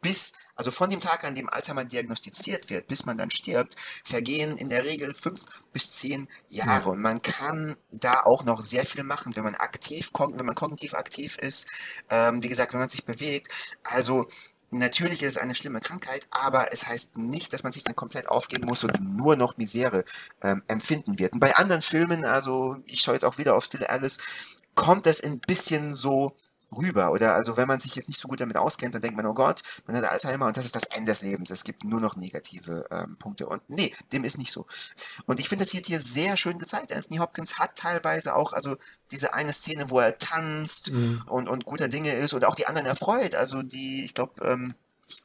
bis, 0.00 0.32
also 0.54 0.70
von 0.70 0.90
dem 0.90 1.00
Tag, 1.00 1.24
an 1.24 1.34
dem 1.34 1.48
Alzheimer 1.48 1.84
diagnostiziert 1.84 2.70
wird, 2.70 2.86
bis 2.88 3.04
man 3.04 3.18
dann 3.18 3.30
stirbt, 3.30 3.76
vergehen 4.04 4.56
in 4.56 4.68
der 4.68 4.84
Regel 4.84 5.14
fünf 5.14 5.44
bis 5.72 5.92
zehn 5.92 6.28
Jahre. 6.48 6.86
Ja. 6.86 6.92
Und 6.92 7.00
man 7.00 7.22
kann 7.22 7.76
da 7.90 8.20
auch 8.22 8.44
noch 8.44 8.60
sehr 8.60 8.86
viel 8.86 9.02
machen, 9.02 9.36
wenn 9.36 9.44
man 9.44 9.54
aktiv, 9.56 10.10
wenn 10.16 10.46
man 10.46 10.54
kognitiv 10.54 10.94
aktiv 10.94 11.36
ist, 11.38 11.66
ähm, 12.10 12.42
wie 12.42 12.48
gesagt, 12.48 12.72
wenn 12.72 12.80
man 12.80 12.88
sich 12.88 13.04
bewegt. 13.04 13.52
Also 13.84 14.26
Natürlich 14.70 15.22
ist 15.22 15.30
es 15.30 15.38
eine 15.38 15.54
schlimme 15.54 15.80
Krankheit, 15.80 16.28
aber 16.30 16.72
es 16.74 16.86
heißt 16.86 17.16
nicht, 17.16 17.54
dass 17.54 17.62
man 17.62 17.72
sich 17.72 17.84
dann 17.84 17.96
komplett 17.96 18.28
aufgeben 18.28 18.66
muss 18.66 18.84
und 18.84 19.00
nur 19.00 19.34
noch 19.34 19.56
Misere 19.56 20.04
ähm, 20.42 20.62
empfinden 20.68 21.18
wird. 21.18 21.32
Und 21.32 21.40
bei 21.40 21.56
anderen 21.56 21.80
Filmen, 21.80 22.26
also 22.26 22.76
ich 22.84 23.00
schaue 23.00 23.14
jetzt 23.14 23.24
auch 23.24 23.38
wieder 23.38 23.56
auf 23.56 23.64
Still 23.64 23.86
Alice, 23.86 24.18
kommt 24.74 25.06
das 25.06 25.22
ein 25.22 25.40
bisschen 25.40 25.94
so 25.94 26.36
rüber. 26.72 27.12
Oder 27.12 27.34
also 27.34 27.56
wenn 27.56 27.68
man 27.68 27.78
sich 27.78 27.94
jetzt 27.94 28.08
nicht 28.08 28.20
so 28.20 28.28
gut 28.28 28.40
damit 28.40 28.56
auskennt, 28.56 28.94
dann 28.94 29.02
denkt 29.02 29.16
man, 29.16 29.26
oh 29.26 29.34
Gott, 29.34 29.62
man 29.86 29.96
hat 29.96 30.04
Alzheimer 30.04 30.46
und 30.46 30.56
das 30.56 30.64
ist 30.64 30.76
das 30.76 30.84
Ende 30.84 31.12
des 31.12 31.22
Lebens. 31.22 31.50
Es 31.50 31.64
gibt 31.64 31.84
nur 31.84 32.00
noch 32.00 32.16
negative 32.16 32.86
ähm, 32.90 33.16
Punkte. 33.18 33.46
Und 33.46 33.62
nee, 33.68 33.94
dem 34.12 34.24
ist 34.24 34.38
nicht 34.38 34.52
so. 34.52 34.66
Und 35.26 35.40
ich 35.40 35.48
finde 35.48 35.64
das 35.64 35.72
hier, 35.72 35.82
hier 35.84 36.00
sehr 36.00 36.36
schön 36.36 36.58
gezeigt. 36.58 36.92
Anthony 36.92 37.18
Hopkins 37.18 37.58
hat 37.58 37.76
teilweise 37.76 38.34
auch, 38.34 38.52
also 38.52 38.76
diese 39.10 39.34
eine 39.34 39.52
Szene, 39.52 39.90
wo 39.90 40.00
er 40.00 40.18
tanzt 40.18 40.92
mhm. 40.92 41.22
und, 41.26 41.48
und 41.48 41.64
guter 41.64 41.88
Dinge 41.88 42.12
ist 42.12 42.34
oder 42.34 42.48
auch 42.48 42.54
die 42.54 42.66
anderen 42.66 42.86
erfreut. 42.86 43.34
Also 43.34 43.62
die, 43.62 44.04
ich 44.04 44.14
glaube, 44.14 44.44
ähm, 44.44 44.74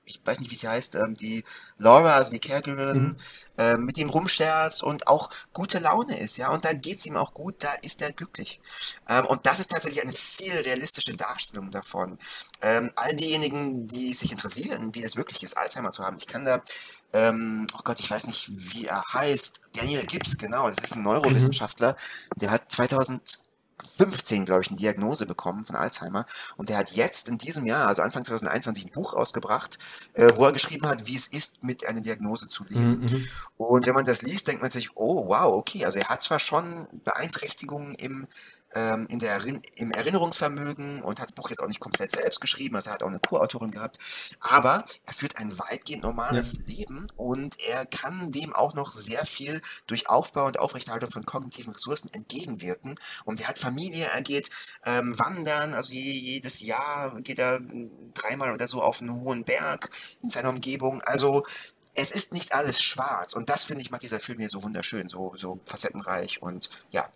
ich 0.05 0.21
weiß 0.23 0.39
nicht, 0.39 0.51
wie 0.51 0.55
sie 0.55 0.67
heißt, 0.67 0.95
ähm, 0.95 1.13
die 1.13 1.43
Laura, 1.77 2.15
also 2.15 2.31
die 2.31 2.39
Caregiverin, 2.39 3.03
mhm. 3.03 3.17
äh, 3.57 3.77
mit 3.77 3.97
ihm 3.97 4.09
rumscherzt 4.09 4.83
und 4.83 5.07
auch 5.07 5.29
gute 5.53 5.79
Laune 5.79 6.19
ist, 6.19 6.37
ja, 6.37 6.49
und 6.49 6.65
da 6.65 6.73
geht's 6.73 7.05
ihm 7.05 7.17
auch 7.17 7.33
gut, 7.33 7.55
da 7.59 7.71
ist 7.81 8.01
er 8.01 8.11
glücklich. 8.11 8.59
Ähm, 9.07 9.25
und 9.25 9.45
das 9.45 9.59
ist 9.59 9.71
tatsächlich 9.71 10.01
eine 10.01 10.13
viel 10.13 10.53
realistische 10.53 11.15
Darstellung 11.15 11.71
davon. 11.71 12.17
Ähm, 12.61 12.91
all 12.95 13.15
diejenigen, 13.15 13.87
die 13.87 14.13
sich 14.13 14.31
interessieren, 14.31 14.93
wie 14.93 15.03
es 15.03 15.15
wirklich 15.15 15.43
ist, 15.43 15.57
Alzheimer 15.57 15.91
zu 15.91 16.03
haben, 16.03 16.17
ich 16.17 16.27
kann 16.27 16.45
da, 16.45 16.61
ähm, 17.13 17.67
oh 17.73 17.81
Gott, 17.83 17.99
ich 17.99 18.09
weiß 18.09 18.25
nicht, 18.25 18.49
wie 18.51 18.85
er 18.85 19.03
heißt, 19.13 19.61
Daniel 19.73 20.05
Gibbs, 20.05 20.37
genau, 20.37 20.69
das 20.69 20.79
ist 20.83 20.95
ein 20.95 21.03
Neurowissenschaftler, 21.03 21.91
mhm. 21.91 22.39
der 22.39 22.51
hat 22.51 22.71
2000 22.71 23.21
15, 23.83 24.45
glaube 24.45 24.61
ich, 24.61 24.69
eine 24.69 24.77
Diagnose 24.77 25.25
bekommen 25.25 25.65
von 25.65 25.75
Alzheimer. 25.75 26.25
Und 26.57 26.69
der 26.69 26.77
hat 26.77 26.91
jetzt 26.91 27.27
in 27.27 27.37
diesem 27.37 27.65
Jahr, 27.65 27.87
also 27.87 28.01
Anfang 28.01 28.25
2021, 28.25 28.85
ein 28.85 28.91
Buch 28.91 29.13
rausgebracht, 29.13 29.77
äh, 30.13 30.31
wo 30.35 30.45
er 30.45 30.53
geschrieben 30.53 30.87
hat, 30.87 31.07
wie 31.07 31.15
es 31.15 31.27
ist, 31.27 31.63
mit 31.63 31.85
einer 31.85 32.01
Diagnose 32.01 32.47
zu 32.47 32.63
leben. 32.65 33.01
Mhm, 33.01 33.05
mhm. 33.05 33.27
Und 33.57 33.85
wenn 33.85 33.93
man 33.93 34.05
das 34.05 34.21
liest, 34.21 34.47
denkt 34.47 34.61
man 34.61 34.71
sich, 34.71 34.91
oh 34.95 35.27
wow, 35.27 35.53
okay, 35.53 35.85
also 35.85 35.99
er 35.99 36.09
hat 36.09 36.21
zwar 36.21 36.39
schon 36.39 36.87
Beeinträchtigungen 37.03 37.93
im 37.95 38.27
ähm, 38.75 39.07
in 39.09 39.19
der 39.19 39.43
im 39.77 39.91
Erinnerungsvermögen 39.91 41.01
und 41.01 41.19
hat 41.19 41.29
das 41.29 41.35
Buch 41.35 41.49
jetzt 41.49 41.61
auch 41.61 41.67
nicht 41.67 41.79
komplett 41.79 42.11
selbst 42.11 42.41
geschrieben, 42.41 42.75
also 42.75 42.89
er 42.89 42.93
hat 42.93 43.03
auch 43.03 43.07
eine 43.07 43.19
Co-Autorin 43.19 43.71
gehabt, 43.71 43.97
aber 44.39 44.83
er 45.05 45.13
führt 45.13 45.37
ein 45.37 45.57
weitgehend 45.59 46.03
normales 46.03 46.53
ja. 46.53 46.59
Leben 46.65 47.07
und 47.15 47.59
er 47.67 47.85
kann 47.85 48.31
dem 48.31 48.53
auch 48.53 48.73
noch 48.73 48.91
sehr 48.91 49.25
viel 49.25 49.61
durch 49.87 50.09
Aufbau 50.09 50.45
und 50.45 50.59
Aufrechterhaltung 50.59 51.11
von 51.11 51.25
kognitiven 51.25 51.73
Ressourcen 51.73 52.09
entgegenwirken 52.13 52.95
und 53.25 53.41
er 53.41 53.47
hat 53.47 53.57
Familie, 53.57 54.05
er 54.05 54.21
geht 54.21 54.49
ähm, 54.85 55.17
wandern, 55.17 55.73
also 55.73 55.93
jedes 55.93 56.61
Jahr 56.61 57.19
geht 57.21 57.39
er 57.39 57.59
dreimal 58.13 58.53
oder 58.53 58.67
so 58.67 58.81
auf 58.81 59.01
einen 59.01 59.13
hohen 59.13 59.43
Berg 59.43 59.89
in 60.23 60.29
seiner 60.29 60.49
Umgebung, 60.49 61.01
also 61.01 61.43
es 61.95 62.11
ist 62.11 62.33
nicht 62.33 62.53
alles 62.53 62.81
schwarz 62.81 63.33
und 63.33 63.49
das 63.49 63.65
finde 63.65 63.81
ich 63.83 63.91
macht 63.91 64.01
dieser 64.01 64.19
Film 64.19 64.39
hier 64.39 64.49
so 64.49 64.63
wunderschön, 64.63 65.09
so, 65.09 65.33
so 65.35 65.59
facettenreich 65.65 66.41
und 66.41 66.69
ja, 66.91 67.07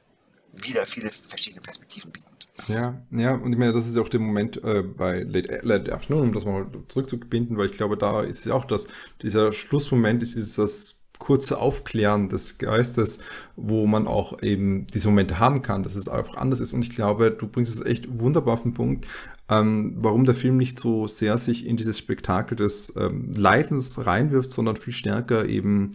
wieder 0.61 0.85
viele 0.85 1.09
verschiedene 1.09 1.61
Perspektiven 1.61 2.11
bieten. 2.11 2.27
Ja, 2.67 3.01
ja, 3.11 3.33
und 3.35 3.53
ich 3.53 3.59
meine, 3.59 3.71
das 3.71 3.87
ist 3.87 3.97
auch 3.97 4.09
der 4.09 4.19
Moment 4.19 4.61
äh, 4.63 4.81
bei 4.81 5.21
Late, 5.21 5.59
Late 5.61 5.93
Afternoon, 5.93 6.29
um 6.29 6.33
das 6.33 6.45
mal 6.45 6.65
zurückzubinden, 6.89 7.57
weil 7.57 7.67
ich 7.67 7.73
glaube, 7.73 7.97
da 7.97 8.23
ist 8.23 8.45
ja 8.45 8.53
auch 8.53 8.65
das, 8.65 8.87
dieser 9.21 9.53
Schlussmoment 9.53 10.23
ist 10.23 10.35
dieses, 10.35 10.97
kurze 11.19 11.59
Aufklären 11.59 12.29
des 12.29 12.57
Geistes, 12.57 13.19
wo 13.55 13.87
man 13.87 14.07
auch 14.07 14.41
eben 14.41 14.87
diese 14.87 15.07
Momente 15.07 15.39
haben 15.39 15.61
kann, 15.61 15.83
dass 15.83 15.95
es 15.95 16.07
einfach 16.07 16.37
anders 16.37 16.59
ist. 16.59 16.73
Und 16.73 16.81
ich 16.81 16.89
glaube, 16.89 17.31
du 17.31 17.47
bringst 17.47 17.73
es 17.73 17.85
echt 17.85 18.19
wunderbar 18.19 18.55
auf 18.55 18.63
den 18.63 18.73
Punkt, 18.73 19.07
ähm, 19.49 19.95
warum 19.97 20.25
der 20.25 20.35
Film 20.35 20.57
nicht 20.57 20.79
so 20.79 21.07
sehr 21.07 21.37
sich 21.37 21.65
in 21.65 21.77
dieses 21.77 21.97
Spektakel 21.97 22.57
des 22.57 22.93
ähm, 22.97 23.31
Leidens 23.33 24.05
reinwirft, 24.05 24.51
sondern 24.51 24.75
viel 24.75 24.93
stärker 24.93 25.45
eben 25.45 25.93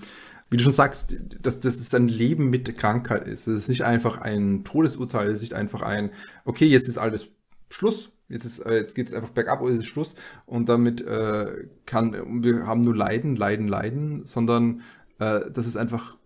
wie 0.53 0.59
du 0.59 0.65
schon 0.65 0.75
sagst, 0.75 1.17
dass, 1.41 1.61
dass 1.61 1.77
es 1.77 1.95
ein 1.95 2.09
Leben 2.09 2.51
mit 2.51 2.77
Krankheit 2.77 3.27
ist. 3.27 3.47
Es 3.47 3.61
ist 3.61 3.69
nicht 3.69 3.85
einfach 3.85 4.19
ein 4.19 4.65
Todesurteil, 4.65 5.29
es 5.29 5.37
ist 5.37 5.41
nicht 5.41 5.55
einfach 5.55 5.81
ein, 5.81 6.11
okay, 6.45 6.67
jetzt 6.67 6.89
ist 6.89 6.99
alles 6.99 7.29
Schluss, 7.71 8.13
jetzt, 8.29 8.45
ist, 8.45 8.59
äh, 8.59 8.77
jetzt 8.77 8.95
geht 8.95 9.09
es 9.09 9.15
einfach 9.15 9.31
bergab 9.31 9.63
oder 9.63 9.73
ist 9.73 9.87
Schluss 9.87 10.15
und 10.45 10.69
damit 10.69 11.01
äh, 11.01 11.69
kann, 11.87 12.43
wir 12.43 12.67
haben 12.67 12.83
nur 12.83 12.95
Leiden, 12.95 13.35
Leiden, 13.35 13.67
Leiden, 13.67 14.27
sondern 14.27 14.83
äh, 15.19 15.41
das 15.51 15.67
ist 15.67 15.77
einfach, 15.77 16.19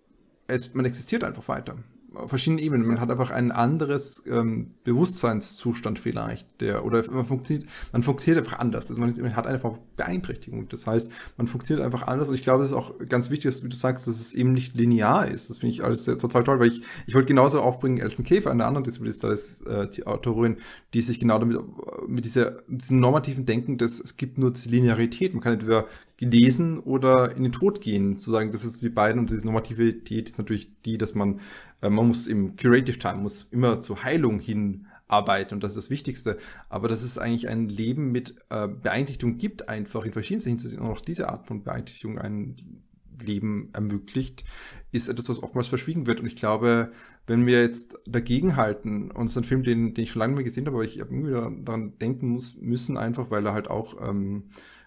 es, 0.48 0.74
man 0.74 0.86
existiert 0.86 1.22
einfach 1.22 1.46
weiter 1.46 1.76
auf 2.16 2.30
verschiedenen 2.30 2.64
Ebenen. 2.64 2.86
Man 2.86 3.00
hat 3.00 3.10
einfach 3.10 3.30
ein 3.30 3.52
anderes 3.52 4.22
ähm, 4.26 4.74
Bewusstseinszustand 4.84 5.98
vielleicht, 5.98 6.46
der 6.60 6.84
oder 6.84 7.08
man 7.10 7.26
funktioniert, 7.26 7.68
man 7.92 8.02
funktioniert 8.02 8.44
einfach 8.44 8.58
anders. 8.58 8.90
Also 8.90 9.00
man, 9.00 9.14
man, 9.20 9.36
hat 9.36 9.46
einfach 9.46 9.78
Beeinträchtigung. 9.96 10.68
Das 10.68 10.86
heißt, 10.86 11.10
man 11.36 11.46
funktioniert 11.46 11.84
einfach 11.84 12.06
anders. 12.06 12.28
Und 12.28 12.34
ich 12.34 12.42
glaube, 12.42 12.64
es 12.64 12.70
ist 12.70 12.76
auch 12.76 12.94
ganz 13.08 13.30
wichtig, 13.30 13.50
dass, 13.50 13.64
wie 13.64 13.68
du 13.68 13.76
sagst, 13.76 14.06
dass 14.06 14.18
es 14.18 14.34
eben 14.34 14.52
nicht 14.52 14.76
linear 14.76 15.28
ist. 15.28 15.50
Das 15.50 15.58
finde 15.58 15.74
ich 15.74 15.84
alles 15.84 16.04
sehr, 16.04 16.18
total 16.18 16.44
toll, 16.44 16.60
weil 16.60 16.68
ich, 16.68 16.82
ich 17.06 17.14
wollte 17.14 17.28
genauso 17.28 17.60
aufbringen, 17.60 17.98
Elton 17.98 18.24
Käfer, 18.24 18.50
eine 18.50 18.64
andere 18.64 18.82
ist 18.86 19.66
äh, 19.66 19.88
die 19.88 20.06
Autorin, 20.06 20.56
die 20.94 21.02
sich 21.02 21.20
genau 21.20 21.38
damit 21.38 21.58
mit 22.06 22.24
dieser 22.24 22.62
diesem 22.68 23.00
normativen 23.00 23.46
Denken, 23.46 23.78
dass 23.78 24.00
es 24.00 24.16
gibt 24.16 24.38
nur 24.38 24.52
Linearität. 24.64 25.34
Man 25.34 25.42
kann 25.42 25.54
entweder 25.54 25.86
gelesen 26.16 26.78
oder 26.78 27.36
in 27.36 27.42
den 27.42 27.52
Tod 27.52 27.80
gehen, 27.80 28.16
sozusagen. 28.16 28.50
Das 28.50 28.64
ist 28.64 28.80
die 28.80 28.88
beiden 28.88 29.20
und 29.20 29.30
diese 29.30 29.46
Normativität 29.46 30.28
ist 30.28 30.38
natürlich 30.38 30.70
die, 30.84 30.98
dass 30.98 31.14
man, 31.14 31.40
äh, 31.82 31.90
man 31.90 32.06
muss 32.06 32.26
im 32.26 32.56
Curative 32.56 32.98
Time, 32.98 33.16
muss 33.16 33.48
immer 33.50 33.80
zur 33.80 34.02
Heilung 34.02 34.40
hinarbeiten 34.40 35.56
und 35.56 35.62
das 35.62 35.72
ist 35.72 35.78
das 35.78 35.90
Wichtigste. 35.90 36.38
Aber 36.68 36.88
dass 36.88 37.02
es 37.02 37.18
eigentlich 37.18 37.48
ein 37.48 37.68
Leben 37.68 38.12
mit 38.12 38.36
äh, 38.48 38.66
Beeinträchtigung 38.66 39.36
gibt, 39.38 39.68
einfach 39.68 40.04
in 40.04 40.12
verschiedensten 40.12 40.50
Hinsichten 40.50 40.80
und 40.80 40.90
auch 40.90 41.00
diese 41.00 41.28
Art 41.28 41.46
von 41.46 41.62
Beeinträchtigung 41.62 42.18
ein 42.18 42.82
Leben 43.22 43.70
ermöglicht, 43.72 44.44
ist 44.92 45.08
etwas, 45.08 45.28
was 45.28 45.42
oftmals 45.42 45.68
verschwiegen 45.68 46.06
wird. 46.06 46.20
Und 46.20 46.26
ich 46.26 46.36
glaube, 46.36 46.92
wenn 47.26 47.46
wir 47.46 47.60
jetzt 47.60 47.98
dagegenhalten, 48.06 49.10
und 49.10 49.26
es 49.26 49.32
ist 49.32 49.38
ein 49.38 49.44
Film, 49.44 49.62
den, 49.62 49.94
den 49.94 50.04
ich 50.04 50.10
schon 50.10 50.20
lange 50.20 50.32
nicht 50.32 50.38
mehr 50.38 50.44
gesehen 50.44 50.66
habe, 50.66 50.76
aber 50.76 50.84
ich 50.84 50.98
irgendwie 50.98 51.32
daran 51.32 51.98
denken 51.98 52.28
muss, 52.28 52.56
müssen, 52.56 52.96
einfach, 52.96 53.30
weil 53.30 53.46
er 53.46 53.54
halt 53.54 53.68
auch 53.68 53.96
ähm, 54.06 54.44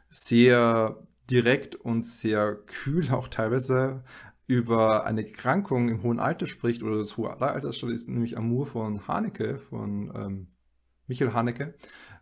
sehr 0.10 0.98
direkt 1.30 1.76
und 1.76 2.04
sehr 2.04 2.56
kühl 2.56 3.12
auch 3.12 3.28
teilweise 3.28 4.04
über 4.48 5.06
eine 5.06 5.28
Erkrankung 5.28 5.90
im 5.90 6.02
hohen 6.02 6.20
Alter 6.20 6.48
spricht, 6.48 6.82
oder 6.82 6.98
das 6.98 7.18
hohe 7.18 7.40
Alter 7.40 7.70
ist 7.70 8.10
nämlich 8.10 8.38
Amour 8.38 8.66
von 8.66 9.08
Haneke, 9.08 9.60
von 9.60 10.12
ähm, 10.16 10.48
Michael 11.08 11.34
Haneke, 11.34 11.76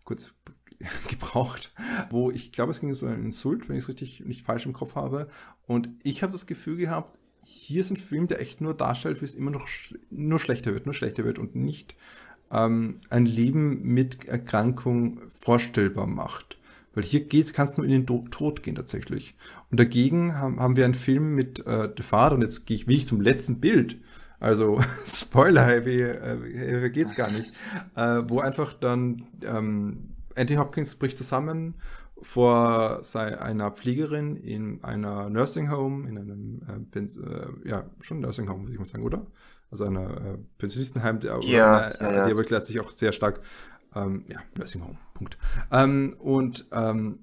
kurz 0.03 0.33
gebraucht, 1.09 1.73
wo 2.09 2.29
ich 2.29 2.51
glaube, 2.51 2.71
es 2.71 2.81
ging 2.81 2.93
so 2.93 3.05
ein 3.05 3.25
Insult, 3.25 3.69
wenn 3.69 3.77
ich 3.77 3.83
es 3.83 3.89
richtig 3.89 4.25
nicht 4.25 4.45
falsch 4.45 4.65
im 4.65 4.73
Kopf 4.73 4.95
habe. 4.95 5.29
Und 5.65 5.89
ich 6.03 6.21
habe 6.21 6.33
das 6.33 6.45
Gefühl 6.45 6.77
gehabt, 6.77 7.17
hier 7.43 7.79
ist 7.79 7.91
ein 7.91 7.97
Film, 7.97 8.27
der 8.27 8.41
echt 8.41 8.59
nur 8.59 8.73
darstellt, 8.73 9.21
wie 9.21 9.25
es 9.25 9.35
immer 9.35 9.51
noch 9.51 9.67
sch 9.67 9.95
nur 10.09 10.39
schlechter 10.39 10.73
wird, 10.73 10.85
nur 10.85 10.93
schlechter 10.93 11.23
wird 11.23 11.39
und 11.39 11.55
nicht 11.55 11.95
ähm, 12.51 12.97
ein 13.09 13.25
Leben 13.25 13.81
mit 13.83 14.25
Erkrankung 14.25 15.21
vorstellbar 15.29 16.07
macht. 16.07 16.56
Weil 16.97 17.03
hier 17.03 17.25
geht's, 17.25 17.53
kannst 17.53 17.77
du 17.77 17.81
nur 17.81 17.91
in 17.91 18.03
den 18.05 18.31
Tod 18.31 18.63
gehen 18.63 18.73
tatsächlich. 18.73 19.35
Und 19.69 19.79
dagegen 19.79 20.33
haben, 20.39 20.59
haben 20.59 20.75
wir 20.75 20.83
einen 20.83 20.95
Film 20.95 21.35
mit 21.35 21.63
äh, 21.67 21.89
The 21.95 22.01
Father, 22.01 22.33
und 22.33 22.41
jetzt 22.41 22.65
gehe 22.65 22.75
ich 22.75 22.87
wirklich 22.87 23.05
zum 23.05 23.21
letzten 23.21 23.59
Bild. 23.59 23.99
Also 24.39 24.81
Spoiler, 25.05 25.85
wie, 25.85 26.01
äh, 26.01 26.81
wie 26.81 26.89
geht's 26.89 27.15
gar 27.15 27.29
nicht. 27.29 27.51
Äh, 27.95 28.27
wo 28.29 28.39
einfach 28.39 28.73
dann 28.73 29.27
ähm, 29.43 30.15
Anthony 30.35 30.57
Hopkins 30.57 30.95
bricht 30.95 31.19
zusammen 31.19 31.75
vor 32.19 33.03
einer 33.13 33.69
Pflegerin 33.69 34.35
in 34.35 34.83
einer 34.83 35.29
Nursing 35.29 35.69
Home, 35.69 36.09
in 36.09 36.17
einem, 36.17 36.87
äh, 36.95 36.99
äh, 36.99 37.69
ja, 37.69 37.85
schon 38.01 38.21
Nursing 38.21 38.49
Home, 38.49 38.63
würde 38.63 38.73
ich 38.73 38.79
mal 38.79 38.87
sagen, 38.87 39.03
oder? 39.03 39.27
Also 39.69 39.83
einer 39.83 40.09
äh, 40.17 40.37
Pensionistenheim, 40.57 41.19
der, 41.19 41.39
ja, 41.43 41.89
äh, 41.89 41.93
ja, 41.99 42.11
ja. 42.11 42.25
die 42.25 42.31
aber 42.31 42.39
erklärt 42.39 42.65
sich 42.65 42.79
auch 42.79 42.89
sehr 42.89 43.13
stark 43.13 43.41
ähm, 43.95 44.25
ja, 44.27 44.39
Nursing 44.57 44.83
Home, 44.83 44.97
Punkt. 45.17 45.37
Ähm, 45.71 46.15
und 46.19 46.67
ähm, 46.71 47.19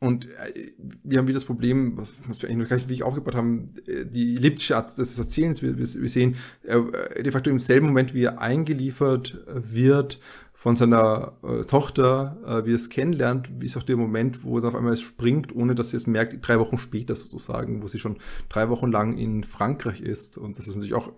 und 0.00 0.26
äh, 0.26 0.72
wir 1.02 1.18
haben 1.18 1.28
wieder 1.28 1.38
das 1.38 1.46
Problem, 1.46 1.98
was 2.26 2.42
wir 2.42 2.50
eigentlich 2.50 2.70
noch 2.70 2.88
wie 2.88 2.94
ich 2.94 3.02
aufgebaut 3.02 3.34
haben, 3.34 3.66
äh, 3.86 4.04
die 4.04 4.36
elliptische 4.36 4.76
Art 4.76 4.96
des 4.98 5.18
Erzählens. 5.18 5.62
Wir, 5.62 5.78
wir, 5.78 6.08
sehen 6.08 6.36
äh, 6.62 7.22
de 7.22 7.32
facto 7.32 7.48
im 7.48 7.58
selben 7.58 7.86
Moment, 7.86 8.12
wie 8.12 8.24
er 8.24 8.40
eingeliefert 8.40 9.38
wird 9.46 10.20
von 10.52 10.76
seiner 10.76 11.38
äh, 11.42 11.62
Tochter, 11.62 12.38
äh, 12.46 12.66
wie 12.66 12.72
er 12.72 12.76
es 12.76 12.90
kennenlernt, 12.90 13.50
wie 13.58 13.66
ist 13.66 13.76
auch 13.76 13.82
der 13.82 13.96
Moment, 13.96 14.44
wo 14.44 14.58
er 14.58 14.68
auf 14.68 14.74
einmal 14.74 14.96
springt, 14.96 15.54
ohne 15.54 15.74
dass 15.74 15.90
sie 15.90 15.96
es 15.96 16.06
merkt, 16.06 16.46
drei 16.46 16.58
Wochen 16.58 16.78
später 16.78 17.16
sozusagen, 17.16 17.82
wo 17.82 17.88
sie 17.88 17.98
schon 17.98 18.18
drei 18.48 18.68
Wochen 18.68 18.90
lang 18.90 19.16
in 19.16 19.44
Frankreich 19.44 20.00
ist. 20.00 20.38
Und 20.38 20.58
das 20.58 20.66
ist 20.66 20.74
natürlich 20.74 20.94
auch 20.94 21.12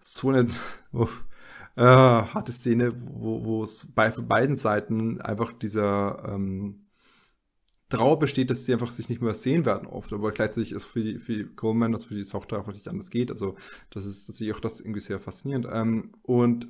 so 0.00 0.30
eine, 0.30 0.46
äh, 1.80 1.82
harte 1.82 2.52
Szene, 2.52 2.92
wo 2.94 3.62
es 3.62 3.90
bei 3.94 4.12
von 4.12 4.28
beiden 4.28 4.54
Seiten 4.54 5.18
einfach 5.22 5.54
dieser 5.54 6.22
ähm, 6.28 6.86
Trauer 7.88 8.18
besteht, 8.18 8.50
dass 8.50 8.66
sie 8.66 8.74
einfach 8.74 8.90
sich 8.90 9.08
nicht 9.08 9.22
mehr 9.22 9.32
sehen 9.32 9.64
werden 9.64 9.88
oft, 9.88 10.12
aber 10.12 10.30
gleichzeitig 10.32 10.72
ist 10.72 10.84
für 10.84 11.02
die, 11.02 11.18
für 11.18 11.32
die 11.32 11.44
Coleman, 11.44 11.94
also 11.94 12.08
für 12.08 12.14
die 12.14 12.24
Tochter 12.24 12.58
einfach 12.58 12.74
nicht 12.74 12.86
anders 12.86 13.08
geht. 13.08 13.30
Also 13.30 13.56
das 13.88 14.04
ist 14.04 14.26
tatsächlich 14.26 14.54
auch 14.54 14.60
das 14.60 14.80
irgendwie 14.80 15.00
sehr 15.00 15.18
faszinierend. 15.18 15.66
Ähm, 15.72 16.12
und 16.22 16.68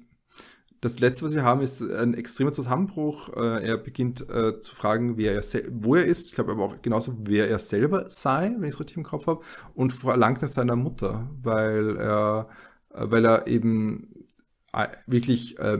das 0.81 1.01
letzte, 1.01 1.27
was 1.27 1.35
wir 1.35 1.42
haben, 1.42 1.61
ist 1.61 1.83
ein 1.83 2.14
extremer 2.14 2.53
Zusammenbruch. 2.53 3.31
Äh, 3.37 3.66
er 3.66 3.79
beginnt 3.79 4.20
äh, 4.31 4.61
zu 4.61 4.75
fragen, 4.77 5.16
wer 5.16 5.35
er 5.35 5.42
wo 5.73 5.96
er 5.96 6.05
ist. 6.05 6.29
Ich 6.29 6.33
glaube 6.35 6.53
aber 6.53 6.64
auch 6.64 6.83
genauso, 6.83 7.14
wer 7.25 7.51
er 7.51 7.59
selber 7.59 8.09
sei, 8.11 8.55
wenn 8.57 8.68
ich 8.68 8.75
es 8.75 8.81
richtig 8.81 8.96
im 8.96 9.03
Kopf 9.03 9.27
habe, 9.27 9.42
und 9.75 9.92
verlangt 9.92 10.40
nach 10.40 10.49
seiner 10.49 10.77
Mutter, 10.77 11.29
weil 11.42 11.96
er, 11.96 12.49
äh, 12.94 13.11
weil 13.11 13.25
er 13.25 13.49
eben 13.49 14.19
wirklich 15.06 15.59
äh, 15.59 15.78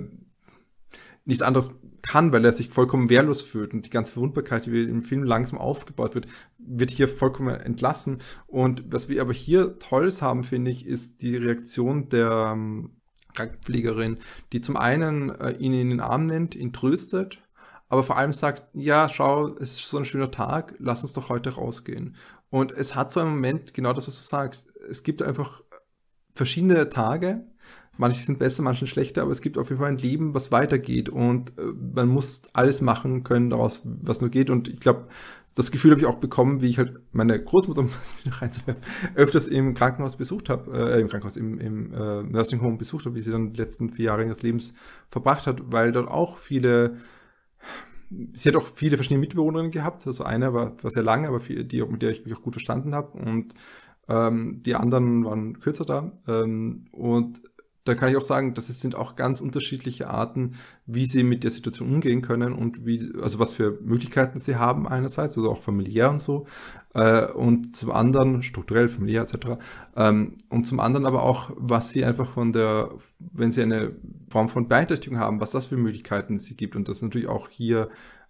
nichts 1.25 1.43
anderes 1.43 1.71
kann, 2.03 2.33
weil 2.33 2.45
er 2.45 2.53
sich 2.53 2.71
vollkommen 2.71 3.11
wehrlos 3.11 3.43
fühlt 3.43 3.75
und 3.75 3.87
die 3.87 3.91
ganze 3.91 4.13
Verwundbarkeit, 4.13 4.67
die 4.67 4.83
im 4.83 5.03
Film 5.03 5.23
langsam 5.23 5.59
aufgebaut 5.59 6.15
wird, 6.15 6.27
wird 6.59 6.91
hier 6.91 7.09
vollkommen 7.09 7.55
entlassen. 7.55 8.19
Und 8.47 8.85
was 8.91 9.09
wir 9.09 9.21
aber 9.21 9.33
hier 9.33 9.79
Tolles 9.79 10.23
haben, 10.23 10.45
finde 10.45 10.71
ich, 10.71 10.87
ist 10.87 11.23
die 11.23 11.37
Reaktion 11.37 12.09
der 12.09 12.53
ähm, 12.55 12.97
Krankenpflegerin, 13.35 14.19
die 14.53 14.61
zum 14.61 14.77
einen 14.77 15.31
äh, 15.31 15.53
ihn 15.53 15.75
in 15.75 15.91
den 15.91 16.01
Arm 16.01 16.27
nimmt, 16.27 16.55
ihn 16.55 16.73
tröstet, 16.73 17.39
aber 17.89 18.03
vor 18.03 18.17
allem 18.17 18.33
sagt, 18.33 18.65
ja, 18.73 19.09
schau, 19.09 19.49
es 19.57 19.73
ist 19.73 19.91
so 19.91 19.99
ein 19.99 20.05
schöner 20.05 20.31
Tag, 20.31 20.75
lass 20.79 21.03
uns 21.03 21.13
doch 21.13 21.29
heute 21.29 21.51
rausgehen. 21.51 22.17
Und 22.49 22.73
es 22.73 22.95
hat 22.95 23.11
so 23.11 23.21
einen 23.21 23.31
Moment, 23.31 23.75
genau 23.75 23.93
das, 23.93 24.07
was 24.07 24.17
du 24.17 24.23
sagst. 24.23 24.75
Es 24.89 25.03
gibt 25.03 25.23
einfach 25.23 25.63
verschiedene 26.35 26.89
Tage, 26.89 27.45
Manche 28.01 28.25
sind 28.25 28.39
besser, 28.39 28.63
manche 28.63 28.87
schlechter, 28.87 29.23
aber 29.23 29.31
es 29.31 29.43
gibt 29.43 29.59
auf 29.59 29.69
jeden 29.69 29.81
Fall 29.81 29.91
ein 29.91 29.99
Leben, 29.99 30.33
was 30.35 30.51
weitergeht 30.51 31.09
und 31.09 31.57
äh, 31.59 31.63
man 31.95 32.09
muss 32.09 32.43
alles 32.55 32.81
machen 32.81 33.25
können 33.25 33.51
daraus, 33.51 33.83
was 33.85 34.21
nur 34.21 34.31
geht. 34.31 34.49
Und 34.49 34.69
ich 34.69 34.81
glaube, 34.81 35.09
das 35.55 35.71
Gefühl 35.71 35.91
habe 35.91 36.01
ich 36.01 36.07
auch 36.07 36.17
bekommen, 36.17 36.63
wie 36.63 36.69
ich 36.69 36.79
halt 36.79 37.01
meine 37.13 37.43
Großmutter 37.43 37.87
öfters 39.15 39.49
im 39.49 39.75
Krankenhaus 39.75 40.17
besucht 40.17 40.49
habe, 40.49 40.95
äh, 40.95 41.01
im 41.01 41.09
Krankenhaus, 41.09 41.37
im, 41.37 41.59
im 41.59 41.93
äh, 41.93 42.23
Nursing 42.23 42.63
Home 42.63 42.79
besucht 42.79 43.05
habe, 43.05 43.15
wie 43.17 43.21
sie 43.21 43.33
dann 43.33 43.53
die 43.53 43.61
letzten 43.61 43.91
vier 43.91 44.07
Jahre 44.07 44.25
ihres 44.25 44.43
Lebens 44.43 44.73
verbracht 45.11 45.47
hat, 45.47 45.61
weil 45.71 45.93
dort 45.93 46.09
auch 46.09 46.39
viele 46.39 46.97
sie 48.33 48.49
hat 48.49 48.57
auch 48.57 48.67
viele 48.67 48.97
verschiedene 48.97 49.21
Mitbewohnerinnen 49.21 49.71
gehabt. 49.71 50.07
Also 50.07 50.25
eine 50.25 50.53
war, 50.53 50.83
war 50.83 50.91
sehr 50.91 51.03
lange, 51.03 51.29
aber 51.29 51.41
viel, 51.41 51.65
die, 51.65 51.83
mit 51.83 52.03
der 52.03 52.11
ich 52.11 52.25
mich 52.25 52.35
auch 52.35 52.43
gut 52.43 52.55
verstanden 52.55 52.95
habe. 52.95 53.19
Und 53.19 53.55
ähm, 54.09 54.63
die 54.63 54.75
anderen 54.75 55.25
waren 55.25 55.61
kürzer 55.61 55.85
da. 55.85 56.13
Ähm, 56.27 56.87
und 56.93 57.41
da 57.85 57.95
kann 57.95 58.11
ich 58.11 58.17
auch 58.17 58.23
sagen, 58.23 58.55
dass 58.55 58.69
es 58.69 58.81
sind 58.81 58.95
auch 58.95 59.17
ganz 59.17 59.41
unterschiedliche 59.41 60.09
Arten, 60.09 60.53
wie 60.87 61.07
sie 61.07 61.23
mit 61.23 61.45
der 61.45 61.51
Situation 61.51 61.89
umgehen 61.89 62.21
können 62.21 62.53
und 62.53 62.85
wie, 62.85 63.13
also 63.21 63.39
was 63.39 63.53
für 63.53 63.79
Möglichkeiten 63.83 64.39
sie 64.39 64.57
haben 64.57 64.87
einerseits, 64.87 65.39
also 65.39 65.51
auch 65.51 65.63
familiär 65.63 66.11
und 66.11 66.21
so, 66.21 66.47
äh, 66.95 67.27
und 67.27 67.75
zum 67.75 67.91
anderen 67.91 68.43
strukturell, 68.43 68.89
familiär 68.89 69.23
etc. 69.23 69.59
Ähm, 69.97 70.37
und 70.51 70.67
zum 70.67 70.79
anderen 70.79 71.07
aber 71.07 71.23
auch, 71.23 71.51
was 71.57 71.91
sie 71.91 72.05
einfach 72.05 72.31
von 72.31 72.53
der, 72.53 72.91
wenn 73.19 73.53
sie 73.53 73.63
eine 73.63 73.93
Form 74.29 74.49
von 74.49 74.69
Beeinträchtigung 74.69 75.19
haben, 75.19 75.41
was 75.41 75.51
das 75.51 75.67
für 75.67 75.77
Möglichkeiten 75.77 76.39
sie 76.39 76.55
gibt 76.55 76.77
und 76.77 76.87
das 76.89 77.01
natürlich 77.01 77.29
auch 77.29 77.49
hier 77.49 77.89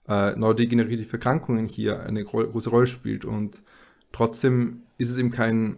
äh, 0.08 0.36
neurodegenerative 0.36 1.12
Erkrankungen 1.12 1.66
hier 1.66 2.00
eine 2.04 2.24
große 2.24 2.70
Rolle 2.70 2.86
spielt 2.86 3.24
und 3.24 3.62
trotzdem 4.12 4.82
ist 4.96 5.10
es 5.10 5.18
eben 5.18 5.30
kein 5.30 5.76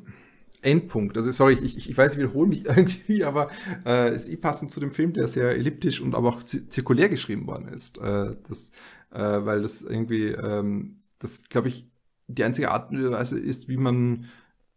Endpunkt. 0.63 1.17
Also 1.17 1.31
sorry, 1.33 1.55
ich, 1.55 1.77
ich, 1.77 1.91
ich 1.91 1.97
weiß, 1.97 2.13
ich 2.13 2.19
wiederhole 2.19 2.49
mich 2.49 2.65
irgendwie, 2.67 3.25
aber 3.25 3.51
äh, 3.85 4.15
ist 4.15 4.29
eh 4.29 4.37
passend 4.37 4.71
zu 4.71 4.81
dem 4.81 4.91
Film, 4.91 5.13
der 5.13 5.29
sehr 5.29 5.51
elliptisch 5.51 6.01
und 6.01 6.15
aber 6.15 6.29
auch 6.31 6.43
zirkulär 6.43 7.09
geschrieben 7.09 7.47
worden 7.47 7.69
ist. 7.69 7.99
Äh, 7.99 8.37
das, 8.49 8.71
äh, 9.11 9.21
weil 9.21 9.63
das 9.63 9.83
irgendwie, 9.83 10.29
ähm, 10.29 10.97
das 11.19 11.49
glaube 11.49 11.69
ich, 11.69 11.87
die 12.29 12.45
einzige 12.45 12.71
Art 12.71 12.91
und 12.91 13.11
Weise 13.11 13.39
ist, 13.39 13.69
wie 13.69 13.77
man 13.77 14.27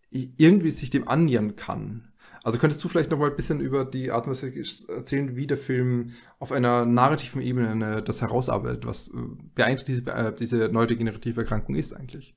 irgendwie 0.10 0.70
sich 0.70 0.90
dem 0.90 1.08
annähern 1.08 1.56
kann. 1.56 2.12
Also 2.44 2.58
könntest 2.58 2.84
du 2.84 2.88
vielleicht 2.88 3.12
noch 3.12 3.18
mal 3.18 3.32
ein 3.32 3.36
bisschen 3.36 3.60
über 3.60 3.86
die 3.86 4.12
Art 4.12 4.28
und 4.28 4.32
Weise 4.32 4.54
erzählen, 4.88 5.36
wie 5.36 5.48
der 5.48 5.58
Film 5.58 6.12
auf 6.40 6.52
einer 6.52 6.86
narrativen 6.86 7.42
Ebene 7.42 8.02
das 8.04 8.22
herausarbeitet, 8.22 8.86
was 8.86 9.10
äh, 9.58 9.76
diese, 9.86 10.02
äh, 10.12 10.34
diese 10.34 10.70
neudegenerative 10.70 11.42
Erkrankung 11.42 11.76
ist 11.76 11.94
eigentlich? 11.94 12.36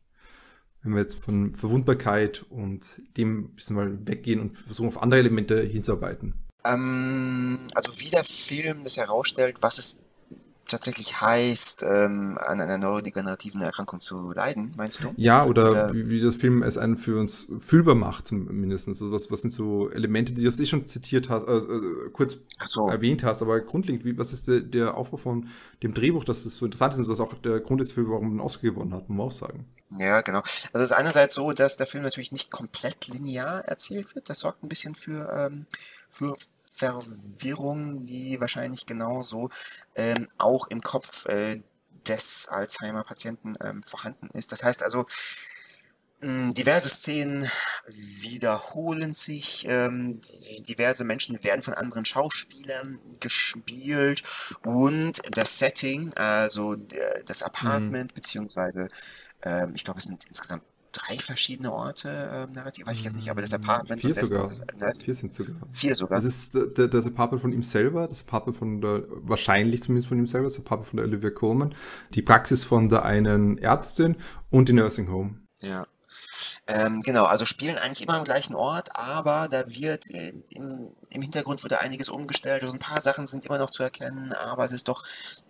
Wenn 0.89 0.95
wir 0.95 1.03
jetzt 1.03 1.23
von 1.23 1.55
Verwundbarkeit 1.55 2.47
und 2.49 3.03
dem 3.19 3.41
ein 3.41 3.55
bisschen 3.55 3.77
mal 3.77 4.07
weggehen 4.07 4.41
und 4.41 4.57
versuchen, 4.57 4.89
auf 4.89 5.03
andere 5.03 5.21
Elemente 5.21 5.61
hinzuarbeiten. 5.61 6.33
Ähm, 6.65 7.59
also 7.75 7.93
wie 8.01 8.09
der 8.09 8.25
Film 8.25 8.85
das 8.85 8.97
herausstellt, 8.97 9.59
was 9.61 9.77
es 9.77 10.07
tatsächlich 10.69 11.21
heißt, 11.21 11.83
ähm, 11.83 12.39
an 12.39 12.61
einer 12.61 12.79
neurodegenerativen 12.79 13.61
Erkrankung 13.61 14.01
zu 14.01 14.33
leiden, 14.33 14.75
meinst 14.77 15.03
du? 15.03 15.13
Ja, 15.17 15.45
oder, 15.45 15.71
oder 15.71 15.95
wie, 15.95 16.09
wie, 16.09 16.21
das 16.21 16.37
Film 16.37 16.63
es 16.63 16.79
einen 16.79 16.97
für 16.97 17.19
uns 17.19 17.49
fühlbar 17.59 17.95
macht, 17.95 18.29
zumindest. 18.29 18.89
Also 18.89 19.11
was, 19.11 19.31
was 19.31 19.43
sind 19.43 19.51
so 19.51 19.91
Elemente, 19.91 20.33
die 20.33 20.43
du 20.43 20.49
eh 20.51 20.67
schon 20.67 20.87
zitiert 20.87 21.29
hast, 21.29 21.47
äh, 21.47 21.57
äh, 21.57 22.11
kurz 22.13 22.37
so. 22.65 22.89
erwähnt 22.89 23.25
hast, 23.25 23.43
aber 23.43 23.61
grundlegend, 23.61 24.05
wie, 24.05 24.17
was 24.17 24.33
ist 24.33 24.47
der, 24.49 24.61
der, 24.61 24.97
Aufbau 24.97 25.17
von 25.17 25.49
dem 25.83 25.95
Drehbuch, 25.95 26.25
dass 26.25 26.45
das 26.45 26.57
so 26.57 26.65
interessant 26.65 26.95
ist 26.95 27.01
und 27.01 27.09
das 27.09 27.21
auch 27.21 27.35
der 27.35 27.61
Grund 27.61 27.81
ist, 27.81 27.93
für 27.93 28.09
warum 28.09 28.25
man 28.25 28.31
einen 28.33 28.41
Oscar 28.41 28.63
gewonnen 28.63 28.95
hat, 28.95 29.09
muss 29.09 29.17
man 29.17 29.27
auch 29.27 29.33
sagen. 29.33 29.67
Ja, 29.97 30.21
genau. 30.21 30.41
Also 30.41 30.85
es 30.85 30.91
ist 30.91 30.93
einerseits 30.93 31.35
so, 31.35 31.53
dass 31.53 31.77
der 31.77 31.87
Film 31.87 32.05
natürlich 32.05 32.33
nicht 32.33 32.51
komplett 32.51 33.09
linear 33.09 33.65
erzählt 33.65 34.15
wird. 34.15 34.29
Das 34.29 34.41
sorgt 34.41 34.63
ein 34.63 34.69
bisschen 34.69 34.95
für, 34.95 35.31
ähm, 35.33 35.67
für 36.09 36.35
Verwirrung, 36.79 38.05
die 38.05 38.41
wahrscheinlich 38.41 38.87
genauso 38.87 39.51
ähm, 39.97 40.27
auch 40.39 40.69
im 40.69 40.81
Kopf 40.81 41.27
äh, 41.27 41.61
des 42.07 42.49
Alzheimer-Patienten 42.49 43.55
ähm, 43.61 43.83
vorhanden 43.83 44.29
ist. 44.33 44.53
Das 44.53 44.63
heißt 44.63 44.83
also, 44.83 45.05
hm, 46.21 46.53
diverse 46.55 46.89
Szenen 46.89 47.49
wiederholen 47.87 49.15
sich, 49.15 49.65
ähm, 49.69 50.21
diverse 50.61 51.05
Menschen 51.05 51.43
werden 51.45 51.63
von 51.63 51.75
anderen 51.75 52.05
Schauspielern 52.05 52.99
gespielt 53.21 54.23
und 54.65 55.21
das 55.31 55.59
Setting, 55.59 56.13
also 56.15 56.77
das 57.27 57.41
mhm. 57.41 57.47
Apartment, 57.47 58.11
mhm. 58.11 58.15
beziehungsweise 58.15 58.89
ähm, 59.43 59.73
ich 59.77 59.85
glaube, 59.85 60.01
es 60.01 60.07
sind 60.07 60.25
insgesamt 60.25 60.65
drei 60.93 61.17
verschiedene 61.17 61.73
Orte 61.73 62.09
äh, 62.09 62.53
narrativ, 62.53 62.87
weiß 62.87 62.99
ich 62.99 63.05
jetzt 63.05 63.17
nicht, 63.17 63.31
aber 63.31 63.43
das 63.43 63.53
Apartment. 63.53 64.01
Vier 64.01 64.15
sogar. 64.15 64.43
Das, 64.43 64.65
ne? 64.77 64.93
Vier 64.99 65.15
sind 65.15 65.33
sogar. 65.33 65.57
Vier 65.73 65.95
sogar. 65.95 66.21
Das 66.21 66.25
ist 66.27 66.55
äh, 66.55 66.89
das 66.89 67.07
Apartment 67.07 67.43
von 67.43 67.53
ihm 67.53 67.63
selber, 67.63 68.07
das 68.07 68.21
Apartment 68.21 68.59
von 68.59 68.81
der, 68.81 69.05
wahrscheinlich 69.09 69.83
zumindest 69.83 70.09
von 70.09 70.19
ihm 70.19 70.27
selber, 70.27 70.49
das 70.49 70.59
Apartment 70.59 70.91
von 70.91 70.97
der 70.99 71.07
Olivia 71.07 71.31
Coleman, 71.31 71.75
die 72.15 72.23
Praxis 72.23 72.65
von 72.65 72.89
der 72.89 73.05
einen 73.05 73.59
Ärztin 73.59 74.17
und 74.51 74.69
die 74.69 74.73
Nursing 74.73 75.11
Home. 75.11 75.41
Ja. 75.61 75.85
Ähm, 76.67 77.01
genau, 77.03 77.25
also 77.25 77.47
spielen 77.47 77.79
eigentlich 77.79 78.03
immer 78.03 78.19
am 78.19 78.25
gleichen 78.25 78.55
Ort, 78.55 78.95
aber 78.95 79.49
da 79.49 79.67
wird 79.69 80.11
äh, 80.11 80.35
im, 80.51 80.91
im 81.11 81.23
Hintergrund 81.23 81.63
wird 81.63 81.73
da 81.73 81.79
einiges 81.79 82.09
umgestellt. 82.09 82.63
Also 82.63 82.75
ein 82.75 82.79
paar 82.79 83.01
Sachen 83.01 83.27
sind 83.27 83.47
immer 83.47 83.59
noch 83.59 83.71
zu 83.71 83.83
erkennen, 83.83 84.33
aber 84.35 84.65
es 84.65 84.73
ist 84.73 84.89
doch, 84.89 85.05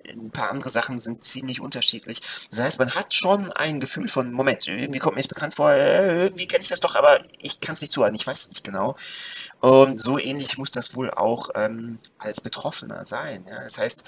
ein 0.09 0.31
paar 0.31 0.51
andere 0.51 0.71
Sachen 0.71 0.99
sind 0.99 1.25
ziemlich 1.25 1.61
unterschiedlich. 1.61 2.21
Das 2.51 2.61
heißt, 2.61 2.79
man 2.79 2.95
hat 2.95 3.15
schon 3.15 3.53
ein 3.53 3.81
Gefühl 3.81 4.09
von, 4.09 4.33
Moment, 4.33 4.67
irgendwie 4.67 5.01
kommt 5.01 5.17
mir 5.17 5.23
das 5.23 5.29
bekannt 5.29 5.55
vor, 5.55 5.73
äh, 5.73 6.25
irgendwie 6.25 6.47
kenne 6.47 6.63
ich 6.63 6.69
das 6.69 6.81
doch, 6.81 6.95
aber 6.95 7.21
ich 7.41 7.61
kann 7.61 7.75
es 7.75 7.81
nicht 7.81 7.93
zuordnen, 7.93 8.21
ich 8.21 8.27
weiß 8.27 8.43
es 8.43 8.49
nicht 8.49 8.65
genau. 8.65 8.97
Und 9.61 10.01
so 10.01 10.19
ähnlich 10.19 10.59
muss 10.59 10.71
das 10.71 10.95
wohl 10.95 11.11
auch 11.11 11.51
ähm, 11.55 11.99
als 12.19 12.41
Betroffener 12.41 13.05
sein. 13.05 13.45
Ja? 13.49 13.63
Das 13.65 13.79
heißt, 13.79 14.05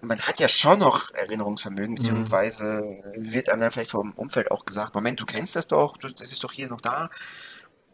man 0.00 0.20
hat 0.20 0.38
ja 0.38 0.48
schon 0.48 0.78
noch 0.78 1.12
Erinnerungsvermögen, 1.14 1.92
mhm. 1.92 1.96
beziehungsweise 1.96 3.02
wird 3.16 3.48
einem 3.50 3.60
dann 3.62 3.70
vielleicht 3.70 3.90
vom 3.90 4.12
Umfeld 4.12 4.50
auch 4.50 4.64
gesagt, 4.64 4.94
Moment, 4.94 5.20
du 5.20 5.26
kennst 5.26 5.56
das 5.56 5.68
doch, 5.68 5.96
das 5.96 6.32
ist 6.32 6.44
doch 6.44 6.52
hier 6.52 6.68
noch 6.68 6.80
da. 6.80 7.10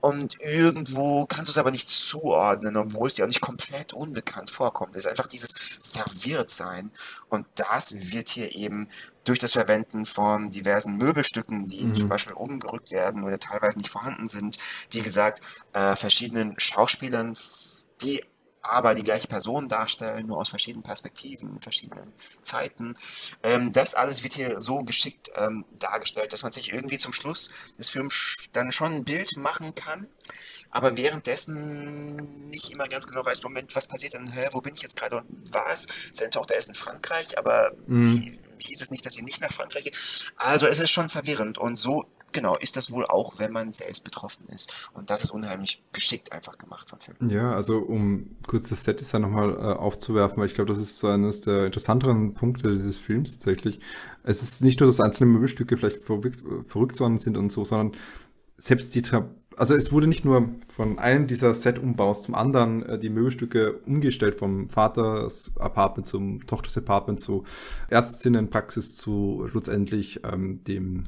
Und 0.04 0.38
irgendwo 0.42 1.24
kannst 1.24 1.48
du 1.48 1.52
es 1.52 1.56
aber 1.56 1.70
nicht 1.70 1.88
zuordnen, 1.88 2.76
obwohl 2.76 3.08
es 3.08 3.14
dir 3.14 3.24
auch 3.24 3.28
nicht 3.28 3.40
komplett 3.40 3.94
unbekannt 3.94 4.50
vorkommt. 4.50 4.92
Es 4.92 4.98
ist 4.98 5.06
einfach 5.06 5.28
dieses 5.28 5.54
Verwirrtsein. 5.80 6.92
Und 7.30 7.46
das 7.54 8.12
wird 8.12 8.28
hier 8.28 8.54
eben 8.54 8.86
durch 9.24 9.38
das 9.38 9.52
Verwenden 9.52 10.04
von 10.04 10.50
diversen 10.50 10.98
Möbelstücken, 10.98 11.68
die 11.68 11.84
mhm. 11.84 11.94
zum 11.94 12.08
Beispiel 12.10 12.34
umgerückt 12.34 12.90
werden 12.90 13.24
oder 13.24 13.38
teilweise 13.38 13.78
nicht 13.78 13.88
vorhanden 13.88 14.28
sind, 14.28 14.58
wie 14.90 15.00
gesagt, 15.00 15.40
äh, 15.72 15.96
verschiedenen 15.96 16.54
Schauspielern, 16.60 17.34
die 18.02 18.22
aber 18.64 18.94
die 18.94 19.02
gleiche 19.02 19.28
Person 19.28 19.68
darstellen, 19.68 20.26
nur 20.26 20.38
aus 20.38 20.48
verschiedenen 20.48 20.82
Perspektiven, 20.82 21.50
in 21.50 21.60
verschiedenen 21.60 22.10
Zeiten. 22.42 22.94
Ähm, 23.42 23.72
das 23.72 23.94
alles 23.94 24.22
wird 24.22 24.34
hier 24.34 24.60
so 24.60 24.82
geschickt 24.84 25.30
ähm, 25.36 25.64
dargestellt, 25.78 26.32
dass 26.32 26.42
man 26.42 26.52
sich 26.52 26.72
irgendwie 26.72 26.98
zum 26.98 27.12
Schluss 27.12 27.50
des 27.78 27.90
Films 27.90 28.48
dann 28.52 28.72
schon 28.72 28.92
ein 28.92 29.04
Bild 29.04 29.36
machen 29.36 29.74
kann, 29.74 30.08
aber 30.70 30.96
währenddessen 30.96 32.48
nicht 32.48 32.70
immer 32.70 32.88
ganz 32.88 33.06
genau 33.06 33.24
weiß, 33.24 33.42
Moment, 33.42 33.74
was 33.76 33.86
passiert 33.86 34.14
denn, 34.14 34.26
hä, 34.26 34.48
wo 34.52 34.60
bin 34.60 34.74
ich 34.74 34.82
jetzt 34.82 34.96
gerade 34.96 35.18
und 35.18 35.26
was? 35.52 35.86
Seine 36.12 36.30
Tochter 36.30 36.56
ist 36.56 36.68
in 36.68 36.74
Frankreich, 36.74 37.38
aber 37.38 37.70
mhm. 37.86 38.38
hieß 38.58 38.80
es 38.80 38.90
nicht, 38.90 39.04
dass 39.06 39.14
sie 39.14 39.22
nicht 39.22 39.40
nach 39.40 39.52
Frankreich 39.52 39.84
geht? 39.84 40.32
Also 40.36 40.66
es 40.66 40.80
ist 40.80 40.90
schon 40.90 41.08
verwirrend 41.08 41.58
und 41.58 41.76
so 41.76 42.06
genau, 42.34 42.56
ist 42.56 42.76
das 42.76 42.90
wohl 42.90 43.06
auch, 43.06 43.38
wenn 43.38 43.52
man 43.52 43.72
selbst 43.72 44.04
betroffen 44.04 44.46
ist. 44.48 44.90
Und 44.92 45.08
das 45.08 45.24
ist 45.24 45.30
unheimlich 45.30 45.82
geschickt 45.92 46.32
einfach 46.32 46.58
gemacht 46.58 46.90
von 46.90 47.00
Film. 47.00 47.30
Ja, 47.30 47.52
also 47.52 47.78
um 47.78 48.36
kurz 48.46 48.68
das 48.68 48.84
Set-Design 48.84 49.22
nochmal 49.22 49.54
äh, 49.54 49.78
aufzuwerfen, 49.78 50.36
weil 50.38 50.48
ich 50.48 50.54
glaube, 50.54 50.72
das 50.72 50.82
ist 50.82 50.98
so 50.98 51.08
eines 51.08 51.40
der 51.40 51.66
interessanteren 51.66 52.34
Punkte 52.34 52.74
dieses 52.74 52.98
Films 52.98 53.32
tatsächlich. 53.32 53.80
Es 54.22 54.42
ist 54.42 54.60
nicht 54.60 54.80
nur, 54.80 54.88
dass 54.88 55.00
einzelne 55.00 55.30
Möbelstücke 55.30 55.78
vielleicht 55.78 56.04
verrückt, 56.04 56.42
verrückt 56.66 57.00
worden 57.00 57.18
sind 57.18 57.38
und 57.38 57.50
so, 57.50 57.64
sondern 57.64 57.98
selbst 58.58 58.94
die 58.94 59.02
Tra 59.02 59.30
also 59.56 59.76
es 59.76 59.92
wurde 59.92 60.08
nicht 60.08 60.24
nur 60.24 60.50
von 60.68 60.98
einem 60.98 61.28
dieser 61.28 61.54
Set-Umbaus 61.54 62.24
zum 62.24 62.34
anderen 62.34 62.82
äh, 62.84 62.98
die 62.98 63.08
Möbelstücke 63.08 63.74
umgestellt, 63.86 64.34
vom 64.34 64.68
Vaters 64.68 65.52
Apartment 65.56 66.08
zum 66.08 66.44
Tochters 66.48 66.76
Apartment 66.76 67.20
zu 67.20 67.44
Ärztinnenpraxis 67.88 68.96
zu 68.96 69.46
schlussendlich 69.48 70.22
ähm, 70.24 70.58
dem 70.64 71.06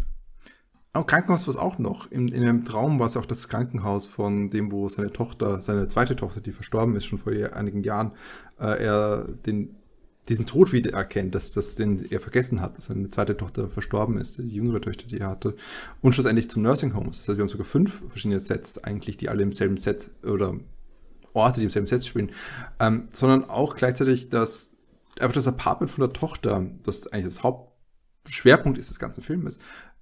auch 0.96 1.06
Krankenhaus 1.06 1.46
war 1.46 1.54
es 1.54 1.60
auch 1.60 1.78
noch. 1.78 2.10
In, 2.10 2.28
in 2.28 2.42
einem 2.42 2.64
Traum 2.64 2.98
war 2.98 3.06
es 3.06 3.16
auch 3.16 3.26
das 3.26 3.48
Krankenhaus 3.48 4.06
von 4.06 4.50
dem, 4.50 4.72
wo 4.72 4.88
seine 4.88 5.12
Tochter, 5.12 5.60
seine 5.60 5.88
zweite 5.88 6.16
Tochter, 6.16 6.40
die 6.40 6.52
verstorben 6.52 6.96
ist, 6.96 7.06
schon 7.06 7.18
vor 7.18 7.32
einigen 7.32 7.82
Jahren, 7.82 8.12
äh, 8.58 8.84
er 8.84 9.26
den, 9.46 9.76
diesen 10.28 10.46
Tod 10.46 10.72
wieder 10.72 10.92
erkennt, 10.92 11.34
dass 11.34 11.52
das 11.52 11.74
den 11.74 12.04
er 12.10 12.20
vergessen 12.20 12.60
hat, 12.60 12.76
dass 12.76 12.86
seine 12.86 13.10
zweite 13.10 13.36
Tochter 13.36 13.68
verstorben 13.68 14.18
ist, 14.18 14.42
die 14.42 14.48
jüngere 14.48 14.80
Tochter, 14.80 15.06
die 15.06 15.18
er 15.18 15.28
hatte. 15.28 15.54
Und 16.00 16.14
schlussendlich 16.14 16.50
zum 16.50 16.62
Nursing 16.62 16.94
Homes. 16.94 17.18
Das 17.18 17.28
heißt, 17.28 17.38
wir 17.38 17.42
haben 17.42 17.48
sogar 17.48 17.66
fünf 17.66 18.02
verschiedene 18.08 18.40
Sets 18.40 18.82
eigentlich, 18.82 19.16
die 19.16 19.28
alle 19.28 19.42
im 19.42 19.52
selben 19.52 19.76
Set 19.76 20.10
oder 20.24 20.54
Orte, 21.32 21.60
die 21.60 21.66
im 21.66 21.70
selben 21.70 21.86
Set 21.86 22.04
spielen. 22.04 22.32
Ähm, 22.80 23.08
sondern 23.12 23.44
auch 23.44 23.76
gleichzeitig 23.76 24.28
das, 24.30 24.72
einfach 25.20 25.34
das 25.34 25.46
Apartment 25.46 25.90
von 25.90 26.02
der 26.02 26.12
Tochter, 26.12 26.66
das 26.82 27.06
eigentlich 27.08 27.34
das 27.34 27.42
Hauptschwerpunkt 27.42 28.78
ist 28.78 28.90
des 28.90 28.98
ganzen 28.98 29.22
Filmes, 29.22 29.58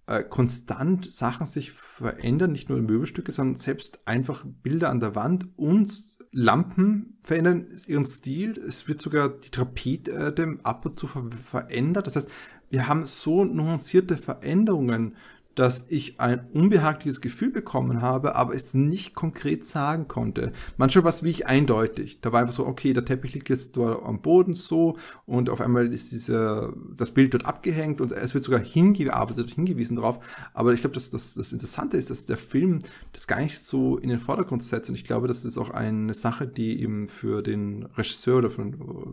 äh, 0.07 0.23
konstant 0.23 1.11
Sachen 1.11 1.47
sich 1.47 1.73
verändern, 1.73 2.53
nicht 2.53 2.69
nur 2.69 2.79
Möbelstücke, 2.79 3.33
sondern 3.33 3.57
selbst 3.57 4.01
einfach 4.07 4.45
Bilder 4.63 4.91
an 4.91 5.01
der 5.01 5.15
Wand 5.15 5.49
und 5.57 6.15
Lampen 6.31 7.17
verändern 7.21 7.69
ihren 7.87 8.05
Stil. 8.05 8.59
Es 8.59 8.89
wird 8.89 9.01
sogar 9.01 9.29
die 9.29 9.51
Trapete 9.51 10.11
äh, 10.11 10.57
ab 10.63 10.85
und 10.85 10.97
zu 10.97 11.07
ver 11.07 11.31
verändert. 11.31 12.07
Das 12.07 12.17
heißt, 12.17 12.29
wir 12.71 12.89
haben 12.89 13.07
so 13.07 13.45
nuancierte 13.45 14.17
Veränderungen 14.17 15.15
dass 15.55 15.87
ich 15.89 16.21
ein 16.21 16.47
unbehagliches 16.53 17.21
Gefühl 17.21 17.51
bekommen 17.51 18.03
habe, 18.03 18.35
aber 18.35 18.55
es 18.55 18.75
nicht 18.75 19.15
konkret 19.15 19.65
sagen 19.65 20.09
konnte. 20.09 20.53
Manchmal 20.77 21.05
war 21.05 21.11
es 21.11 21.23
wirklich 21.23 21.47
eindeutig. 21.47 22.21
Da 22.21 22.33
war 22.33 22.41
einfach 22.41 22.55
so, 22.55 22.67
okay, 22.67 22.93
der 22.93 23.05
Teppich 23.05 23.35
liegt 23.35 23.49
jetzt 23.49 23.77
dort 23.77 24.05
am 24.05 24.21
Boden 24.21 24.55
so 24.55 24.97
und 25.27 25.51
auf 25.51 25.61
einmal 25.61 25.93
ist 25.93 26.13
dieser, 26.13 26.73
das 26.97 27.13
Bild 27.13 27.35
dort 27.35 27.47
abgehängt 27.47 28.01
und 28.01 28.13
es 28.13 28.35
wird 28.35 28.45
sogar 28.45 28.61
hingearbeitet, 28.61 29.51
hingewiesen 29.51 29.97
drauf. 29.97 30.19
Aber 30.53 30.73
ich 30.73 30.81
glaube, 30.81 30.95
dass 30.95 31.11
das, 31.11 31.35
das 31.35 31.53
Interessante 31.53 31.97
ist, 31.97 32.11
dass 32.11 32.27
der 32.27 32.37
Film 32.37 32.81
das 33.13 33.27
gar 33.27 33.41
nicht 33.41 33.59
so 33.59 33.99
in 33.99 34.09
den 34.09 34.21
Vordergrund 34.21 34.63
setzt 34.63 34.89
und 34.89 34.97
ich 34.97 35.05
glaube, 35.05 35.29
das 35.29 35.45
ist 35.45 35.59
auch 35.59 35.71
eine 35.71 36.15
Sache, 36.15 36.47
die 36.47 36.81
eben 36.81 37.09
für 37.09 37.43
den 37.43 37.85
Regisseur 37.97 38.39
oder 38.39 38.51
für 38.51 38.65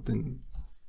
den 0.07 0.41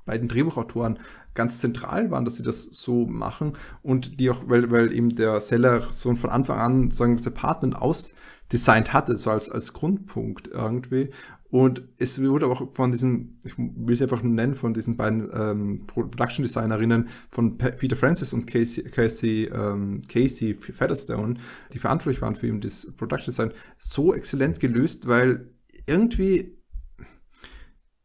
beiden 0.05 0.29
Drehbuchautoren 0.29 0.99
ganz 1.35 1.61
zentral 1.61 2.11
waren, 2.11 2.25
dass 2.25 2.37
sie 2.37 2.43
das 2.43 2.63
so 2.63 3.07
machen 3.07 3.55
und 3.83 4.21
die 4.21 4.31
auch, 4.31 4.43
weil, 4.47 4.71
weil 4.71 4.93
eben 4.93 5.15
der 5.15 5.41
Seller 5.41 5.89
so 5.91 6.15
von 6.15 6.31
Anfang 6.31 6.59
an 6.59 6.91
sagen 6.91 7.17
das 7.17 7.27
Apartment 7.27 7.77
ausdesignt 7.77 8.93
hatte, 8.93 9.17
so 9.17 9.31
als, 9.31 9.51
als 9.51 9.73
Grundpunkt 9.73 10.49
irgendwie. 10.49 11.11
Und 11.53 11.83
es 11.99 12.19
wurde 12.23 12.47
aber 12.47 12.55
auch 12.55 12.75
von 12.75 12.93
diesen, 12.93 13.39
ich 13.45 13.53
will 13.59 13.95
sie 13.95 14.05
einfach 14.05 14.23
nennen, 14.23 14.55
von 14.55 14.73
diesen 14.73 14.97
beiden 14.97 15.29
ähm, 15.35 15.87
Production 15.87 16.45
Designerinnen 16.45 17.09
von 17.31 17.59
Peter 17.59 17.95
Francis 17.95 18.33
und 18.33 18.47
Casey, 18.47 18.85
Casey, 18.85 19.51
ähm, 19.53 20.01
Casey 20.09 20.55
Featherstone, 20.55 21.35
die 21.75 21.79
verantwortlich 21.79 22.23
waren 22.23 22.37
für 22.37 22.47
eben 22.47 22.63
das 22.63 22.91
Production 22.97 23.33
Design, 23.33 23.53
so 23.77 24.15
exzellent 24.15 24.61
gelöst, 24.61 25.07
weil 25.07 25.51
irgendwie 25.87 26.57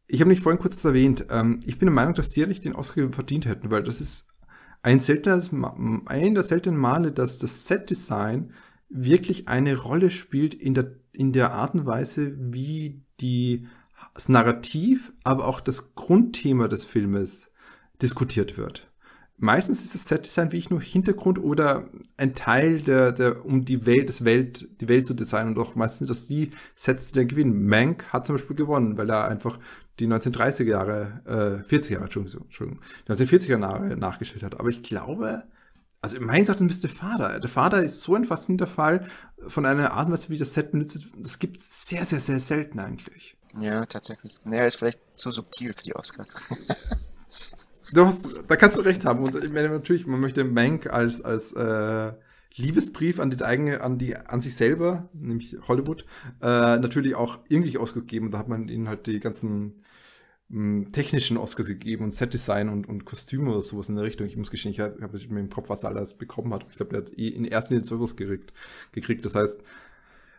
ich 0.08 0.20
habe 0.20 0.30
nicht 0.30 0.42
vorhin 0.42 0.60
kurz 0.60 0.82
erwähnt, 0.84 1.26
ähm, 1.30 1.60
ich 1.64 1.78
bin 1.78 1.86
der 1.86 1.94
Meinung, 1.94 2.14
dass 2.14 2.30
die 2.30 2.44
nicht 2.46 2.64
den 2.64 2.74
Oscar 2.74 3.08
verdient 3.12 3.46
hätten, 3.46 3.70
weil 3.70 3.84
das 3.84 4.00
ist 4.00 4.26
ein, 4.82 5.00
seltenes, 5.00 5.50
ein 6.06 6.34
der 6.34 6.42
seltenen 6.42 6.78
Male, 6.78 7.12
dass 7.12 7.38
das 7.38 7.66
Set-Design 7.66 8.52
wirklich 8.88 9.48
eine 9.48 9.76
Rolle 9.76 10.10
spielt 10.10 10.54
in 10.54 10.72
der, 10.74 10.92
in 11.12 11.32
der 11.32 11.52
Art 11.52 11.74
und 11.74 11.84
Weise, 11.84 12.34
wie 12.38 13.02
die, 13.20 13.66
das 14.14 14.30
Narrativ, 14.30 15.12
aber 15.24 15.46
auch 15.46 15.60
das 15.60 15.94
Grundthema 15.94 16.68
des 16.68 16.84
Filmes 16.84 17.50
diskutiert 18.00 18.56
wird. 18.56 18.90
Meistens 19.36 19.84
ist 19.84 19.94
das 19.94 20.08
Set-Design 20.08 20.52
wie 20.52 20.56
ich 20.56 20.70
nur 20.70 20.80
Hintergrund 20.80 21.38
oder 21.38 21.88
ein 22.16 22.34
Teil 22.34 22.80
der, 22.80 23.12
der 23.12 23.44
um 23.44 23.64
die 23.64 23.86
Welt, 23.86 24.08
das 24.08 24.24
Welt, 24.24 24.68
die 24.80 24.88
Welt 24.88 25.06
zu 25.06 25.14
designen 25.14 25.54
und 25.54 25.62
auch 25.62 25.76
meistens 25.76 25.98
sind 25.98 26.10
das 26.10 26.26
die 26.26 26.50
Sets, 26.74 27.12
die 27.12 27.20
dann 27.20 27.28
gewinnen. 27.28 27.68
Mank 27.68 28.12
hat 28.12 28.26
zum 28.26 28.36
Beispiel 28.36 28.56
gewonnen, 28.56 28.96
weil 28.96 29.10
er 29.10 29.28
einfach 29.28 29.60
die 29.98 30.06
1930er 30.06 30.64
Jahre, 30.64 31.62
äh, 31.66 31.68
40er 31.68 31.92
Jahre, 31.92 32.04
Entschuldigung, 32.04 32.42
Entschuldigung, 32.44 32.82
die 33.06 33.12
1940er 33.12 33.60
Jahre 33.60 33.96
nachgestellt 33.96 34.42
hat. 34.42 34.58
Aber 34.58 34.68
ich 34.68 34.82
glaube, 34.82 35.44
also 36.00 36.20
meines 36.20 36.48
Erachtens 36.48 36.68
müsste 36.68 36.88
Vater. 36.88 37.40
Der 37.40 37.48
Vater 37.48 37.82
ist 37.82 38.02
so 38.02 38.14
ein 38.14 38.24
faszinierender 38.24 38.66
Fall 38.66 39.06
von 39.46 39.66
einer 39.66 39.92
Art 39.92 40.06
und 40.06 40.12
Weise, 40.12 40.28
wie 40.28 40.38
das 40.38 40.54
Set 40.54 40.70
benutzt. 40.70 41.08
Das 41.16 41.38
gibt 41.38 41.56
es 41.56 41.86
sehr, 41.86 42.04
sehr, 42.04 42.20
sehr 42.20 42.40
selten 42.40 42.78
eigentlich. 42.78 43.36
Ja, 43.58 43.84
tatsächlich. 43.86 44.36
Naja, 44.44 44.64
ist 44.64 44.76
vielleicht 44.76 45.00
zu 45.16 45.32
subtil 45.32 45.72
für 45.72 45.82
die 45.82 45.96
Oscars. 45.96 47.12
du 47.92 48.06
hast, 48.06 48.26
da 48.48 48.56
kannst 48.56 48.76
du 48.76 48.82
recht 48.82 49.04
haben. 49.04 49.24
Und 49.24 49.42
ich 49.42 49.52
meine 49.52 49.70
natürlich, 49.70 50.06
man 50.06 50.20
möchte 50.20 50.44
Mank 50.44 50.86
als, 50.86 51.22
als 51.22 51.52
äh, 51.52 52.12
Liebesbrief 52.54 53.18
an 53.18 53.30
die 53.30 53.42
eigene, 53.42 53.80
an 53.80 53.98
die, 53.98 54.16
an 54.16 54.40
sich 54.40 54.54
selber, 54.54 55.08
nämlich 55.12 55.56
Hollywood, 55.66 56.04
äh, 56.40 56.78
natürlich 56.78 57.16
auch 57.16 57.38
irgendwie 57.48 57.78
ausgegeben. 57.78 58.30
Da 58.30 58.38
hat 58.38 58.48
man 58.48 58.68
ihnen 58.68 58.88
halt 58.88 59.06
die 59.06 59.20
ganzen 59.20 59.82
technischen 60.50 61.36
Oscars 61.36 61.66
gegeben 61.66 62.04
und 62.04 62.14
Setdesign 62.14 62.70
und, 62.70 62.88
und 62.88 63.04
Kostüme 63.04 63.50
oder 63.50 63.60
sowas 63.60 63.90
in 63.90 63.96
der 63.96 64.04
Richtung. 64.04 64.26
Ich 64.26 64.36
muss 64.36 64.50
gestehen, 64.50 64.72
ich 64.72 64.80
habe 64.80 64.96
hab 65.02 65.12
mir 65.12 65.40
im 65.40 65.50
Kopf, 65.50 65.68
was 65.68 65.82
er 65.82 65.90
alles 65.90 66.14
bekommen 66.14 66.54
hat. 66.54 66.66
Ich 66.70 66.76
glaube, 66.76 66.96
er 66.96 67.02
hat 67.02 67.18
eh 67.18 67.28
in 67.28 67.44
ersten 67.44 67.74
Linie 67.74 67.86
sowas 67.86 68.16
gekriegt, 68.16 68.54
gekriegt. 68.92 69.26
Das 69.26 69.34
heißt, 69.34 69.60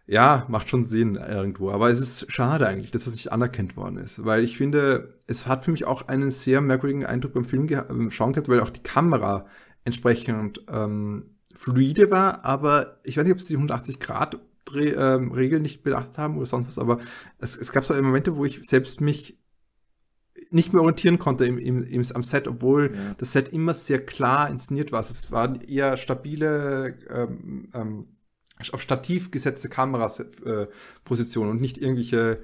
ja, 0.07 0.45
macht 0.47 0.67
schon 0.67 0.83
Sinn 0.83 1.15
irgendwo. 1.15 1.69
Aber 1.69 1.89
es 1.91 1.99
ist 1.99 2.31
schade 2.31 2.67
eigentlich, 2.67 2.89
dass 2.89 3.05
das 3.05 3.13
nicht 3.13 3.31
anerkannt 3.31 3.77
worden 3.77 3.97
ist. 3.97 4.25
Weil 4.25 4.43
ich 4.43 4.57
finde, 4.57 5.13
es 5.27 5.45
hat 5.45 5.65
für 5.65 5.71
mich 5.71 5.85
auch 5.85 6.07
einen 6.07 6.31
sehr 6.31 6.61
merkwürdigen 6.61 7.05
Eindruck 7.05 7.33
beim 7.33 7.45
Film 7.45 7.67
beim 7.67 8.09
Schauen 8.09 8.33
gehabt, 8.33 8.49
weil 8.49 8.61
auch 8.61 8.71
die 8.71 8.81
Kamera 8.81 9.45
entsprechend 9.83 10.63
ähm, 10.71 11.35
fluide 11.55 12.09
war. 12.09 12.43
Aber 12.43 12.99
ich 13.03 13.15
weiß 13.15 13.25
nicht, 13.25 13.33
ob 13.33 13.41
sie 13.41 13.53
die 13.53 13.57
180 13.57 13.99
Grad 13.99 14.39
ähm, 14.75 15.31
Regeln 15.31 15.61
nicht 15.61 15.83
bedacht 15.83 16.17
haben 16.17 16.37
oder 16.37 16.45
sonst 16.45 16.67
was, 16.67 16.77
aber 16.77 16.99
es, 17.39 17.55
es 17.55 17.71
gab 17.71 17.85
so 17.85 17.93
Momente, 17.95 18.35
wo 18.35 18.45
ich 18.45 18.61
selbst 18.63 19.01
mich 19.01 19.38
nicht 20.51 20.73
mehr 20.73 20.81
orientieren 20.81 21.19
konnte 21.19 21.45
im, 21.45 21.57
im, 21.57 21.83
im, 21.83 22.03
am 22.13 22.23
Set, 22.23 22.47
obwohl 22.47 22.91
ja. 22.91 23.15
das 23.17 23.31
Set 23.31 23.49
immer 23.49 23.73
sehr 23.73 24.05
klar 24.05 24.49
inszeniert 24.49 24.91
war. 24.91 24.99
Es 25.01 25.31
waren 25.31 25.61
eher 25.61 25.97
stabile, 25.97 26.97
ähm, 27.09 27.69
ähm, 27.73 28.07
auf 28.71 28.81
Stativ 28.81 29.31
gesetzte 29.31 29.69
Kamerapositionen 29.69 31.49
äh, 31.49 31.53
und 31.53 31.61
nicht 31.61 31.77
irgendwelche 31.77 32.41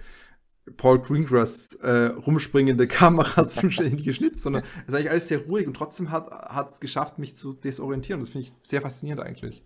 Paul 0.77 0.99
Greengrass 0.99 1.73
äh, 1.75 2.05
rumspringende 2.05 2.87
Kameras 2.87 3.57
und 3.63 3.71
ständig 3.71 4.03
geschnitzt, 4.03 4.41
sondern 4.41 4.63
es 4.81 4.89
ist 4.89 4.93
eigentlich 4.93 5.11
alles 5.11 5.27
sehr 5.27 5.39
ruhig 5.39 5.67
und 5.67 5.75
trotzdem 5.75 6.11
hat 6.11 6.71
es 6.71 6.79
geschafft, 6.79 7.19
mich 7.19 7.35
zu 7.35 7.53
desorientieren. 7.53 8.19
Das 8.19 8.29
finde 8.29 8.47
ich 8.47 8.53
sehr 8.63 8.81
faszinierend 8.81 9.23
eigentlich. 9.23 9.63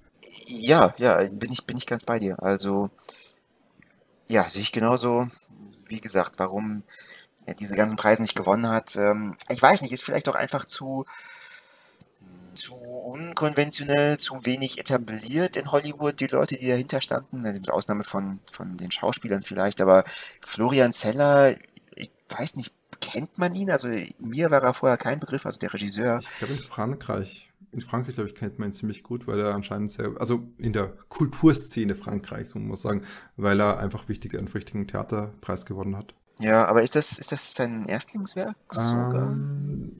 Ja, 0.48 0.94
ja, 0.98 1.24
bin 1.32 1.52
ich, 1.52 1.66
bin 1.66 1.78
ich 1.78 1.86
ganz 1.86 2.06
bei 2.06 2.20
dir. 2.20 2.42
Also, 2.44 2.90
ja, 4.28 4.44
sehe 4.44 4.62
ich 4.62 4.72
genauso. 4.72 5.28
Wie 5.88 6.02
gesagt, 6.02 6.34
warum 6.38 6.84
diese 7.56 7.76
ganzen 7.76 7.95
Preise 7.95 8.22
nicht 8.22 8.36
gewonnen 8.36 8.68
hat. 8.68 8.95
Ähm, 8.95 9.36
ich 9.50 9.62
weiß 9.62 9.82
nicht, 9.82 9.91
ist 9.91 10.04
vielleicht 10.04 10.30
auch 10.30 10.36
einfach 10.36 10.66
zu, 10.66 11.06
zu 12.54 12.74
unkonventionell, 12.76 14.18
zu 14.18 14.45
wenig 14.45 14.80
etabliert 14.80 15.56
in 15.56 15.72
Hollywood, 15.72 16.20
die 16.20 16.28
Leute, 16.28 16.58
die 16.58 16.68
dahinter 16.68 17.02
standen, 17.02 17.45
also 17.45 17.60
mit 17.60 17.70
Ausnahme 17.70 18.04
von, 18.04 18.39
von 18.52 18.78
den 18.78 18.91
Schauspielern 18.91 19.41
vielleicht, 19.41 19.82
aber 19.82 20.04
Florian 20.41 20.93
Zeller, 20.93 21.56
ich 21.95 22.12
weiß 22.30 22.56
nicht, 22.56 22.74
kennt 23.02 23.38
man 23.38 23.54
ihn? 23.54 23.72
Also 23.72 23.89
mir 24.20 24.52
war 24.52 24.62
er 24.62 24.74
vorher 24.74 24.97
kein 24.97 25.20
Begriff, 25.20 25.45
also 25.45 25.60
der 25.60 25.74
Regisseur. 25.74 26.20
Ich 26.22 26.38
glaube 26.39 26.54
in 26.54 26.60
Frankreich. 26.60 27.45
In 27.72 27.82
Frankreich, 27.82 28.16
glaube 28.16 28.30
ich, 28.30 28.36
kennt 28.36 28.58
man 28.58 28.70
ihn 28.70 28.74
ziemlich 28.74 29.04
gut, 29.04 29.28
weil 29.28 29.39
er 29.39 29.54
anscheinend 29.54 29.91
sehr, 29.91 30.12
also 30.20 30.47
in 30.58 30.74
der 30.74 30.88
Kulturszene 31.08 31.95
Frankreichs, 31.95 32.52
so 32.52 32.60
muss 32.60 32.84
man 32.84 33.00
sagen, 33.00 33.08
weil 33.38 33.60
er 33.60 33.78
einfach 33.78 34.10
wichtige, 34.10 34.39
einen 34.39 34.52
wichtigen 34.52 34.88
Theaterpreis 34.88 35.68
gewonnen 35.68 35.95
hat. 35.95 36.16
Ja, 36.40 36.66
aber 36.66 36.82
ist 36.84 36.96
das, 36.96 37.20
ist 37.20 37.32
das 37.32 37.54
sein 37.54 37.86
Erstlingswerk 37.86 38.56
sogar? 38.70 39.32
Ähm, 39.32 39.92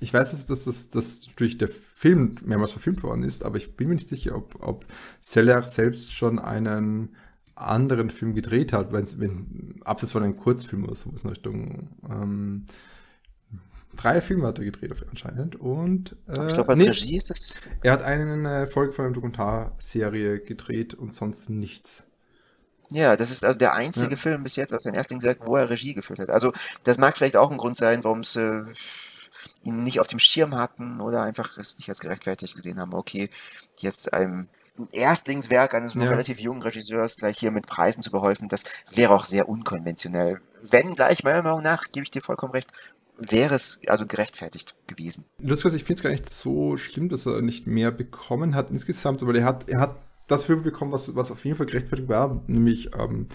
ich 0.00 0.12
weiß, 0.12 0.30
dass, 0.30 0.46
dass, 0.46 0.64
dass, 0.64 0.90
dass 0.90 1.20
durch 1.36 1.58
der 1.58 1.68
Film 1.68 2.36
mehrmals 2.44 2.72
verfilmt 2.72 3.02
worden 3.02 3.22
ist, 3.22 3.44
aber 3.44 3.56
ich 3.56 3.76
bin 3.76 3.88
mir 3.88 3.94
nicht 3.94 4.08
sicher, 4.08 4.36
ob, 4.36 4.56
ob 4.60 4.86
Seller 5.20 5.62
selbst 5.62 6.12
schon 6.12 6.38
einen 6.38 7.14
anderen 7.54 8.10
Film 8.10 8.34
gedreht 8.34 8.72
hat, 8.72 8.92
wenn, 8.92 9.06
wenn 9.18 9.80
abseits 9.84 10.12
von 10.12 10.22
einem 10.22 10.36
Kurzfilm 10.36 10.84
oder 10.84 10.94
sowas 10.94 11.24
in 11.24 11.30
Richtung. 11.30 11.88
Ähm, 12.08 12.66
drei 13.96 14.20
Filme 14.20 14.46
hat 14.46 14.58
er 14.58 14.64
gedreht 14.64 14.94
anscheinend 15.10 15.56
und 15.56 16.14
äh, 16.28 16.46
ich 16.46 16.54
glaube 16.54 16.70
als 16.70 16.80
nee, 16.80 16.88
Regie 16.88 17.16
ist 17.16 17.30
das. 17.30 17.68
Er 17.82 17.92
hat 17.92 18.02
eine 18.02 18.66
Folge 18.68 18.92
von 18.92 19.06
einer 19.06 19.14
Dokumentarserie 19.14 20.40
gedreht 20.40 20.94
und 20.94 21.14
sonst 21.14 21.50
nichts. 21.50 22.04
Ja, 22.90 23.16
das 23.16 23.30
ist 23.30 23.44
also 23.44 23.58
der 23.58 23.74
einzige 23.74 24.10
ja. 24.10 24.16
Film 24.16 24.42
bis 24.42 24.56
jetzt 24.56 24.72
aus 24.74 24.84
seinem 24.84 24.94
Erstlingswerk, 24.94 25.46
wo 25.46 25.56
er 25.56 25.68
Regie 25.68 25.94
geführt 25.94 26.20
hat. 26.20 26.30
Also 26.30 26.52
das 26.84 26.98
mag 26.98 27.16
vielleicht 27.16 27.36
auch 27.36 27.50
ein 27.50 27.58
Grund 27.58 27.76
sein, 27.76 28.02
warum 28.02 28.20
es 28.20 28.36
äh, 28.36 28.62
ihn 29.62 29.82
nicht 29.82 30.00
auf 30.00 30.06
dem 30.06 30.18
Schirm 30.18 30.56
hatten 30.56 31.00
oder 31.00 31.22
einfach 31.22 31.58
es 31.58 31.76
nicht 31.78 31.88
als 31.88 32.00
gerechtfertigt 32.00 32.54
gesehen 32.54 32.80
haben. 32.80 32.94
Okay, 32.94 33.28
jetzt 33.78 34.12
einem 34.12 34.48
Erstlingswerk 34.92 35.74
eines 35.74 35.94
ja. 35.94 36.02
relativ 36.02 36.38
jungen 36.38 36.62
Regisseurs 36.62 37.16
gleich 37.16 37.38
hier 37.38 37.50
mit 37.50 37.66
Preisen 37.66 38.02
zu 38.02 38.10
behäufen, 38.10 38.48
das 38.48 38.64
wäre 38.92 39.12
auch 39.12 39.24
sehr 39.24 39.48
unkonventionell. 39.48 40.40
Wenn 40.62 40.94
gleich, 40.94 41.24
meiner 41.24 41.42
Meinung 41.42 41.62
nach, 41.62 41.90
gebe 41.92 42.04
ich 42.04 42.10
dir 42.10 42.22
vollkommen 42.22 42.52
recht, 42.52 42.70
wäre 43.16 43.54
es 43.54 43.80
also 43.88 44.06
gerechtfertigt 44.06 44.76
gewesen. 44.86 45.24
Lustig, 45.40 45.74
ich 45.74 45.84
finde 45.84 45.98
es 45.98 46.02
gar 46.02 46.10
nicht 46.10 46.30
so 46.30 46.76
schlimm, 46.76 47.08
dass 47.08 47.26
er 47.26 47.42
nicht 47.42 47.66
mehr 47.66 47.90
bekommen 47.90 48.54
hat 48.54 48.70
insgesamt, 48.70 49.22
aber 49.22 49.34
er 49.34 49.44
hat, 49.44 49.68
er 49.68 49.80
hat 49.80 49.96
das 50.28 50.44
Film 50.44 50.62
bekommen, 50.62 50.92
was, 50.92 51.16
was 51.16 51.32
auf 51.32 51.44
jeden 51.44 51.56
Fall 51.56 51.66
gerechtfertigt 51.66 52.08
war, 52.08 52.42
nämlich 52.46 52.90
ähm, 52.96 53.26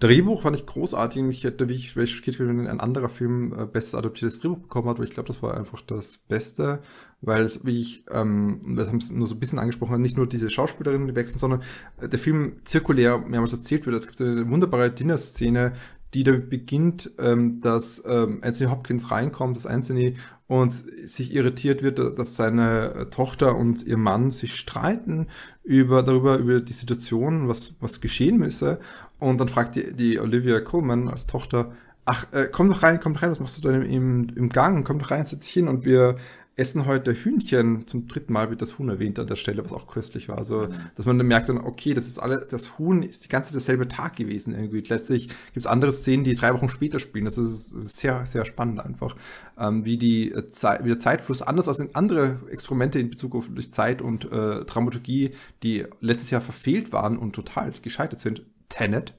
Drehbuch 0.00 0.42
fand 0.42 0.56
ich 0.56 0.64
großartig. 0.64 1.22
Ich 1.28 1.44
hätte 1.44 1.68
wie 1.68 1.74
ich 1.74 1.92
schockiert 1.92 2.38
wenn 2.40 2.66
ein 2.66 2.80
anderer 2.80 3.10
Film 3.10 3.52
äh, 3.52 3.66
bestes 3.66 3.94
adoptiertes 3.94 4.40
Drehbuch 4.40 4.58
bekommen 4.58 4.88
hat, 4.88 4.96
aber 4.96 5.04
ich 5.04 5.10
glaube, 5.10 5.26
das 5.26 5.42
war 5.42 5.56
einfach 5.56 5.82
das 5.82 6.16
Beste, 6.26 6.80
weil 7.20 7.44
es, 7.44 7.66
wie 7.66 7.78
ich, 7.78 8.04
ähm, 8.10 8.62
wir 8.64 8.86
haben 8.86 8.96
es 8.96 9.10
nur 9.10 9.28
so 9.28 9.34
ein 9.34 9.40
bisschen 9.40 9.58
angesprochen, 9.58 10.00
nicht 10.00 10.16
nur 10.16 10.26
diese 10.26 10.48
Schauspielerinnen, 10.48 11.06
die 11.06 11.14
wechseln, 11.14 11.38
sondern 11.38 11.62
äh, 12.00 12.08
der 12.08 12.18
Film 12.18 12.60
zirkulär 12.64 13.18
mehrmals 13.18 13.52
erzählt 13.52 13.84
wird. 13.84 13.94
Es 13.94 14.06
gibt 14.06 14.20
eine 14.22 14.48
wunderbare 14.48 14.90
Dinner-Szene, 14.90 15.74
die 16.14 16.24
damit 16.24 16.50
beginnt, 16.50 17.10
ähm, 17.18 17.60
dass 17.60 18.02
ähm, 18.06 18.40
Anthony 18.42 18.70
Hopkins 18.70 19.10
reinkommt, 19.10 19.56
dass 19.56 19.66
Anthony 19.66 20.14
und 20.48 20.72
sich 20.72 21.32
irritiert 21.32 21.82
wird, 21.82 21.98
dass 22.18 22.34
seine 22.34 23.08
Tochter 23.10 23.54
und 23.54 23.84
ihr 23.84 23.96
Mann 23.96 24.32
sich 24.32 24.56
streiten 24.56 25.28
über 25.62 26.02
darüber 26.02 26.38
über 26.38 26.60
die 26.60 26.72
Situation, 26.72 27.48
was 27.48 27.76
was 27.80 28.00
geschehen 28.00 28.38
müsse. 28.38 28.80
Und 29.20 29.40
dann 29.40 29.48
fragt 29.48 29.76
die, 29.76 29.94
die 29.94 30.18
Olivia 30.18 30.60
Coleman 30.60 31.08
als 31.08 31.26
Tochter, 31.26 31.72
ach, 32.04 32.26
äh, 32.32 32.48
komm 32.50 32.70
doch 32.70 32.82
rein, 32.82 32.98
komm 33.00 33.14
doch 33.14 33.22
rein, 33.22 33.30
was 33.30 33.40
machst 33.40 33.58
du 33.58 33.62
da 33.62 33.74
im, 33.74 34.28
im 34.34 34.48
Gang? 34.48 34.84
Komm 34.84 34.98
doch 34.98 35.10
rein, 35.10 35.26
setz 35.26 35.44
dich 35.44 35.52
hin 35.52 35.68
und 35.68 35.84
wir 35.84 36.16
essen 36.60 36.84
heute 36.84 37.12
Hühnchen. 37.14 37.86
Zum 37.86 38.06
dritten 38.06 38.34
Mal 38.34 38.50
wird 38.50 38.60
das 38.60 38.78
Huhn 38.78 38.88
erwähnt 38.88 39.18
an 39.18 39.26
der 39.26 39.36
Stelle, 39.36 39.64
was 39.64 39.72
auch 39.72 39.86
köstlich 39.86 40.28
war. 40.28 40.36
Also, 40.36 40.68
dass 40.94 41.06
man 41.06 41.16
dann 41.16 41.26
merkt 41.26 41.48
dann, 41.48 41.56
okay, 41.56 41.94
das 41.94 42.06
ist 42.06 42.18
alle, 42.18 42.40
das 42.40 42.78
Huhn 42.78 43.02
ist 43.02 43.24
die 43.24 43.28
ganze 43.28 43.52
derselbe 43.52 43.88
Tag 43.88 44.16
gewesen 44.16 44.54
irgendwie. 44.54 44.84
Letztlich 44.86 45.28
gibt 45.28 45.56
es 45.56 45.66
andere 45.66 45.90
Szenen, 45.90 46.22
die 46.22 46.34
drei 46.34 46.52
Wochen 46.52 46.68
später 46.68 46.98
spielen. 46.98 47.24
Das 47.24 47.38
ist, 47.38 47.74
das 47.74 47.84
ist 47.84 47.96
sehr, 47.96 48.26
sehr 48.26 48.44
spannend 48.44 48.80
einfach, 48.80 49.16
ähm, 49.58 49.86
wie 49.86 49.96
die 49.96 50.32
äh, 50.32 50.48
Zeit, 50.50 50.84
wie 50.84 50.88
der 50.88 50.98
Zeitfluss 50.98 51.40
anders 51.40 51.66
als 51.66 51.78
in 51.78 51.94
andere 51.94 52.40
Experimente 52.50 52.98
in 52.98 53.08
Bezug 53.08 53.34
auf 53.34 53.48
Zeit 53.70 54.02
und 54.02 54.30
äh, 54.30 54.64
Dramaturgie, 54.64 55.30
die 55.62 55.86
letztes 56.00 56.30
Jahr 56.30 56.42
verfehlt 56.42 56.92
waren 56.92 57.16
und 57.16 57.32
total 57.32 57.72
gescheitert 57.82 58.20
sind. 58.20 58.42
Tenet. 58.68 59.14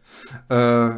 Äh, 0.48 0.92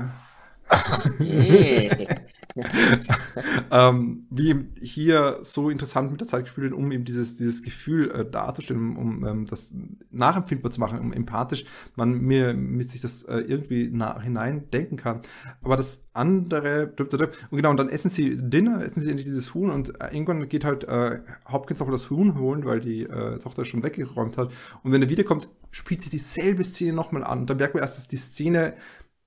ähm, 3.71 4.27
wie 4.29 4.65
hier 4.81 5.39
so 5.41 5.69
interessant 5.69 6.11
mit 6.11 6.21
der 6.21 6.27
Zeit 6.27 6.43
gespielt 6.43 6.71
wird, 6.71 6.73
um 6.73 6.91
eben 6.91 7.05
dieses, 7.05 7.37
dieses 7.37 7.63
Gefühl 7.63 8.11
äh, 8.11 8.29
darzustellen, 8.29 8.97
um 8.97 9.25
ähm, 9.25 9.45
das 9.45 9.73
nachempfindbar 10.11 10.71
zu 10.71 10.79
machen, 10.79 10.99
um 10.99 11.13
empathisch 11.13 11.65
man 11.95 12.19
mir 12.19 12.53
mit 12.53 12.91
sich 12.91 13.01
das 13.01 13.23
äh, 13.23 13.39
irgendwie 13.39 13.91
hinein 14.21 14.69
denken 14.71 14.97
kann. 14.97 15.21
Aber 15.61 15.77
das 15.77 16.05
andere, 16.13 16.93
und 16.97 17.09
genau, 17.51 17.71
und 17.71 17.77
dann 17.77 17.89
essen 17.89 18.09
sie 18.09 18.37
Dinner, 18.37 18.83
essen 18.83 19.01
sie 19.01 19.09
endlich 19.09 19.25
dieses 19.25 19.53
Huhn 19.53 19.69
und 19.69 20.01
äh, 20.01 20.09
irgendwann 20.11 20.47
geht 20.49 20.65
halt 20.65 20.83
äh, 20.85 21.19
Hopkins 21.51 21.81
auch 21.81 21.89
das 21.89 22.09
Huhn 22.09 22.37
holen, 22.37 22.65
weil 22.65 22.79
die 22.79 23.03
äh, 23.03 23.39
Tochter 23.39 23.65
schon 23.65 23.83
weggeräumt 23.83 24.37
hat. 24.37 24.51
Und 24.83 24.91
wenn 24.91 25.01
er 25.01 25.09
wiederkommt, 25.09 25.49
spielt 25.71 26.01
sie 26.01 26.09
dieselbe 26.09 26.63
Szene 26.63 26.93
nochmal 26.93 27.23
an. 27.23 27.41
Und 27.41 27.49
dann 27.49 27.57
merkt 27.57 27.73
man 27.73 27.81
erst, 27.81 27.97
dass 27.97 28.07
die 28.07 28.17
Szene 28.17 28.73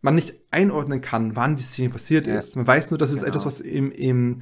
man 0.07 0.15
nicht 0.15 0.37
einordnen 0.53 1.01
kann, 1.01 1.35
wann 1.35 1.57
die 1.57 1.65
Szene 1.65 1.91
passiert 1.91 2.29
ja. 2.29 2.39
ist. 2.39 2.55
Man 2.55 2.65
weiß 2.65 2.93
nur, 2.93 2.99
dass 2.99 3.11
es 3.11 3.17
genau. 3.17 3.29
etwas, 3.31 3.45
was 3.45 3.61
im, 3.61 3.91
im, 3.91 4.41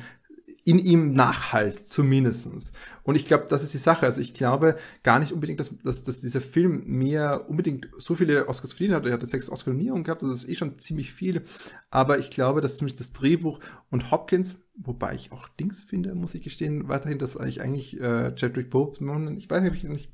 in 0.62 0.79
ihm 0.79 1.12
nachhalt, 1.12 1.81
zumindestens. 1.81 2.75
Und 3.03 3.15
ich 3.15 3.25
glaube, 3.25 3.47
das 3.49 3.65
ist 3.65 3.73
die 3.73 3.79
Sache. 3.79 4.05
Also 4.05 4.21
ich 4.21 4.35
glaube 4.35 4.77
gar 5.03 5.19
nicht 5.19 5.33
unbedingt, 5.33 5.61
dass, 5.61 5.71
dass, 5.83 6.05
dass 6.05 6.21
dieser 6.21 6.43
Film 6.43 6.83
mir 6.85 7.47
unbedingt 7.49 7.89
so 7.97 8.15
viele 8.15 8.47
Oscars 8.47 8.75
verdient 8.75 8.95
hat. 8.95 9.07
Er 9.07 9.15
hatte 9.15 9.25
sechs 9.25 9.49
Oscar-Nominierungen 9.49 10.05
gehabt, 10.05 10.23
das 10.23 10.33
ist 10.33 10.49
eh 10.51 10.55
schon 10.55 10.79
ziemlich 10.79 11.15
viel. 11.15 11.45
Aber 11.89 12.19
ich 12.19 12.29
glaube, 12.29 12.61
dass 12.61 12.77
zumindest 12.77 13.01
das 13.01 13.15
Drehbuch 13.15 13.59
und 13.91 14.11
Hopkins, 14.11 14.57
wobei 14.77 15.15
ich 15.15 15.33
auch 15.33 15.49
Dings 15.49 15.81
finde, 15.81 16.15
muss 16.15 16.35
ich 16.35 16.43
gestehen, 16.43 16.89
weiterhin, 16.89 17.19
dass 17.19 17.37
ich 17.37 17.62
eigentlich 17.62 17.99
äh, 17.99 18.35
Chadwick 18.35 18.69
Boseman, 18.69 19.39
ich 19.39 19.49
weiß 19.49 19.62
nicht, 19.62 19.71
ob 19.71 19.77
ich 19.77 19.85
nicht 19.85 20.14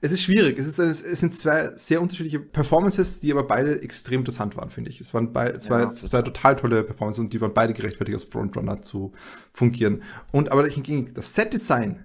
es 0.00 0.12
ist 0.12 0.22
schwierig. 0.22 0.58
Es, 0.58 0.66
ist, 0.66 0.78
es 0.78 1.20
sind 1.20 1.34
zwei 1.34 1.70
sehr 1.76 2.00
unterschiedliche 2.00 2.40
Performances, 2.40 3.20
die 3.20 3.32
aber 3.32 3.44
beide 3.44 3.82
extrem 3.82 4.20
interessant 4.20 4.56
waren, 4.56 4.70
finde 4.70 4.90
ich. 4.90 5.00
Es 5.00 5.14
waren 5.14 5.32
beide, 5.32 5.58
zwei, 5.58 5.80
ja, 5.80 5.90
zwei 5.90 6.22
total 6.22 6.56
tolle 6.56 6.82
Performances 6.84 7.20
und 7.20 7.32
die 7.32 7.40
waren 7.40 7.54
beide 7.54 7.72
gerechtfertigt, 7.72 8.14
als 8.14 8.24
Frontrunner 8.24 8.82
zu 8.82 9.12
fungieren. 9.52 10.02
Und 10.30 10.52
aber 10.52 10.66
hingegen 10.66 11.12
das 11.14 11.34
Set-Design, 11.34 12.04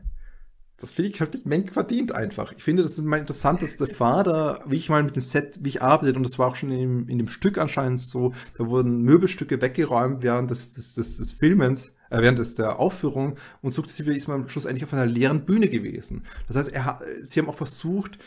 das 0.79 0.91
finde 0.91 1.09
ich, 1.09 1.21
hat 1.21 1.33
die 1.33 1.41
Menk 1.43 1.73
verdient 1.73 2.11
einfach. 2.11 2.53
Ich 2.55 2.63
finde, 2.63 2.83
das 2.83 2.93
ist 2.93 3.03
mein 3.03 3.21
interessantester 3.21 3.87
Vater, 3.95 4.61
wie 4.67 4.75
ich 4.75 4.89
mal 4.89 5.03
mit 5.03 5.15
dem 5.15 5.23
Set, 5.23 5.59
wie 5.61 5.69
ich 5.69 5.81
arbeite. 5.81 6.15
Und 6.15 6.23
das 6.23 6.37
war 6.37 6.47
auch 6.47 6.55
schon 6.55 6.71
in 6.71 6.79
dem, 6.79 7.09
in 7.09 7.17
dem 7.17 7.27
Stück 7.27 7.57
anscheinend 7.57 7.99
so. 7.99 8.33
Da 8.57 8.67
wurden 8.67 9.01
Möbelstücke 9.01 9.59
weggeräumt 9.61 10.21
während 10.21 10.51
des, 10.51 10.73
des, 10.73 10.93
des, 10.93 11.17
des 11.17 11.31
Filmens 11.31 11.93
äh, 12.09 12.21
während 12.21 12.39
des, 12.39 12.55
der 12.55 12.79
Aufführung 12.79 13.37
und 13.61 13.71
sukzessive 13.71 14.15
ist 14.15 14.27
man 14.27 14.41
am 14.41 14.49
Schluss 14.49 14.65
eigentlich 14.65 14.83
auf 14.83 14.93
einer 14.93 15.05
leeren 15.05 15.45
Bühne 15.45 15.69
gewesen. 15.69 16.23
Das 16.47 16.55
heißt, 16.55 16.69
er, 16.69 17.01
sie 17.21 17.39
haben 17.39 17.49
auch 17.49 17.57
versucht, 17.57 18.19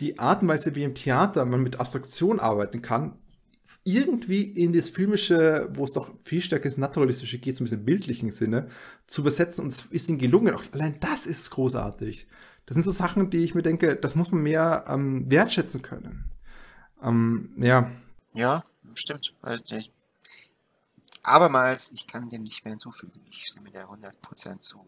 die 0.00 0.18
Art 0.18 0.42
und 0.42 0.48
Weise, 0.48 0.74
wie 0.74 0.84
im 0.84 0.94
Theater 0.94 1.44
man 1.44 1.62
mit 1.62 1.80
Abstraktion 1.80 2.38
arbeiten 2.38 2.82
kann, 2.82 3.18
irgendwie 3.84 4.42
in 4.42 4.72
das 4.72 4.88
filmische, 4.88 5.68
wo 5.74 5.84
es 5.84 5.92
doch 5.92 6.10
viel 6.24 6.40
stärker 6.40 6.66
ins 6.66 6.78
Naturalistische 6.78 7.38
geht, 7.38 7.56
so 7.56 7.62
ein 7.62 7.66
bisschen 7.66 7.84
bildlichen 7.84 8.30
Sinne, 8.30 8.68
zu 9.06 9.22
übersetzen 9.22 9.64
und 9.64 9.72
es 9.72 9.86
ist 9.90 10.08
ihnen 10.08 10.18
gelungen. 10.18 10.54
Auch 10.54 10.62
allein 10.72 10.98
das 11.00 11.26
ist 11.26 11.50
großartig. 11.50 12.26
Das 12.66 12.74
sind 12.74 12.82
so 12.82 12.90
Sachen, 12.90 13.30
die 13.30 13.44
ich 13.44 13.54
mir 13.54 13.62
denke, 13.62 13.96
das 13.96 14.14
muss 14.14 14.30
man 14.30 14.42
mehr 14.42 14.84
ähm, 14.88 15.30
wertschätzen 15.30 15.82
können. 15.82 16.30
Ähm, 17.02 17.50
ja. 17.58 17.90
Ja, 18.34 18.62
stimmt. 18.94 19.34
Abermals, 21.28 21.92
ich 21.92 22.06
kann 22.06 22.28
dem 22.28 22.42
nicht 22.42 22.64
mehr 22.64 22.72
hinzufügen. 22.72 23.20
Ich 23.30 23.46
stimme 23.46 23.70
der 23.70 23.88
100% 23.88 24.58
zu. 24.58 24.84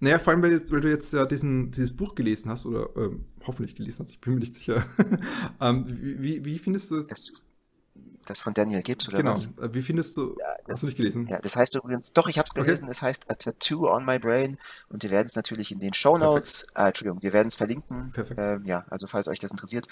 Naja, 0.00 0.18
vor 0.18 0.32
allem, 0.32 0.42
weil, 0.42 0.70
weil 0.70 0.80
du 0.80 0.88
jetzt 0.88 1.12
ja 1.12 1.26
diesen, 1.26 1.70
dieses 1.70 1.94
Buch 1.94 2.14
gelesen 2.14 2.50
hast 2.50 2.64
oder 2.64 2.88
ähm, 2.96 3.26
hoffentlich 3.46 3.76
gelesen 3.76 4.04
hast, 4.04 4.12
ich 4.12 4.20
bin 4.20 4.34
mir 4.34 4.40
nicht 4.40 4.54
sicher. 4.54 4.84
ähm, 5.60 5.84
wie, 5.86 6.44
wie 6.44 6.58
findest 6.58 6.90
du 6.90 6.96
es? 6.96 7.06
Das 7.06 7.26
das 7.26 7.49
von 8.40 8.54
Daniel 8.54 8.82
Gibbs 8.82 9.08
oder 9.08 9.18
genau. 9.18 9.32
was? 9.32 9.58
Äh, 9.58 9.74
wie 9.74 9.82
findest 9.82 10.16
du? 10.16 10.36
Ja, 10.38 10.46
das, 10.64 10.74
hast 10.74 10.82
du 10.82 10.86
nicht 10.86 10.96
gelesen? 10.96 11.26
Ja, 11.26 11.40
das 11.40 11.56
heißt 11.56 11.74
übrigens, 11.74 12.12
doch, 12.12 12.28
ich 12.28 12.38
habe 12.38 12.46
es 12.46 12.54
gelesen. 12.54 12.84
Okay. 12.84 12.92
Es 12.92 13.02
heißt 13.02 13.30
A 13.30 13.34
Tattoo 13.34 13.88
on 13.88 14.04
My 14.04 14.18
Brain 14.18 14.58
und 14.88 15.02
wir 15.02 15.10
werden 15.10 15.26
es 15.26 15.36
natürlich 15.36 15.70
in 15.72 15.78
den 15.78 15.94
Show 15.94 16.16
Notes, 16.18 16.66
äh, 16.74 16.88
Entschuldigung, 16.88 17.22
wir 17.22 17.32
werden 17.32 17.48
es 17.48 17.56
verlinken. 17.56 18.12
Perfekt. 18.12 18.38
Ähm, 18.40 18.64
ja, 18.64 18.84
also 18.90 19.06
falls 19.06 19.28
euch 19.28 19.38
das 19.38 19.50
interessiert, 19.50 19.86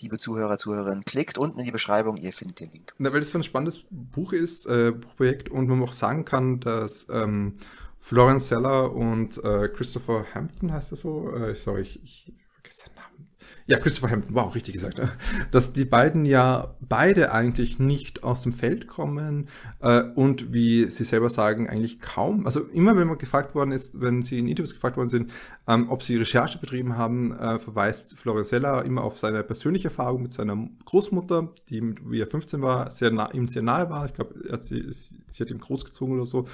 liebe 0.00 0.18
Zuhörer, 0.18 0.58
Zuhörerinnen, 0.58 1.04
klickt 1.04 1.38
unten 1.38 1.58
in 1.58 1.64
die 1.64 1.70
Beschreibung, 1.70 2.16
ihr 2.16 2.32
findet 2.32 2.60
den 2.60 2.70
Link. 2.70 2.94
Na, 2.98 3.12
weil 3.12 3.20
das 3.20 3.30
für 3.30 3.38
ein 3.38 3.44
spannendes 3.44 3.84
Buch 3.90 4.32
ist, 4.32 4.66
äh, 4.66 4.92
Buchprojekt 4.92 5.48
und 5.50 5.68
man 5.68 5.82
auch 5.82 5.92
sagen 5.92 6.24
kann, 6.24 6.60
dass 6.60 7.06
ähm, 7.10 7.54
Florence 7.98 8.48
Seller 8.48 8.92
und 8.92 9.42
äh, 9.44 9.68
Christopher 9.68 10.26
Hampton 10.34 10.72
heißt 10.72 10.92
er 10.92 10.96
so, 10.96 11.30
äh, 11.34 11.54
sorry, 11.54 11.82
ich, 11.82 12.02
ich 12.02 12.32
vergesse 12.54 12.86
den 12.86 12.96
Namen 12.96 13.21
ja, 13.66 13.78
Christopher 13.78 14.10
Hampton, 14.10 14.34
wow, 14.34 14.54
richtig 14.54 14.74
gesagt, 14.74 14.98
ne? 14.98 15.10
dass 15.50 15.72
die 15.72 15.84
beiden 15.84 16.24
ja 16.24 16.74
beide 16.80 17.32
eigentlich 17.32 17.78
nicht 17.78 18.24
aus 18.24 18.42
dem 18.42 18.52
Feld 18.52 18.86
kommen 18.86 19.48
äh, 19.80 20.02
und 20.02 20.52
wie 20.52 20.84
sie 20.86 21.04
selber 21.04 21.30
sagen, 21.30 21.68
eigentlich 21.68 22.00
kaum, 22.00 22.46
also 22.46 22.60
immer 22.60 22.96
wenn 22.96 23.08
man 23.08 23.18
gefragt 23.18 23.54
worden 23.54 23.72
ist, 23.72 24.00
wenn 24.00 24.22
sie 24.22 24.38
in 24.38 24.48
Interviews 24.48 24.74
gefragt 24.74 24.96
worden 24.96 25.08
sind, 25.08 25.30
ähm, 25.68 25.90
ob 25.90 26.02
sie 26.02 26.16
Recherche 26.16 26.58
betrieben 26.58 26.96
haben, 26.96 27.32
äh, 27.32 27.58
verweist 27.58 28.18
Florian 28.18 28.44
Seller 28.44 28.84
immer 28.84 29.04
auf 29.04 29.18
seine 29.18 29.42
persönliche 29.42 29.88
Erfahrung 29.88 30.22
mit 30.22 30.32
seiner 30.32 30.68
Großmutter, 30.84 31.52
die, 31.68 31.94
wie 32.04 32.20
er 32.20 32.26
15 32.26 32.62
war, 32.62 32.90
sehr 32.90 33.10
nah, 33.10 33.30
ihm 33.32 33.48
sehr 33.48 33.62
nahe 33.62 33.88
war. 33.90 34.06
Ich 34.06 34.14
glaube, 34.14 34.34
sie, 34.60 34.84
sie 34.90 35.42
hat 35.42 35.50
ihn 35.50 35.58
großgezogen 35.58 36.14
oder 36.14 36.26
so 36.26 36.46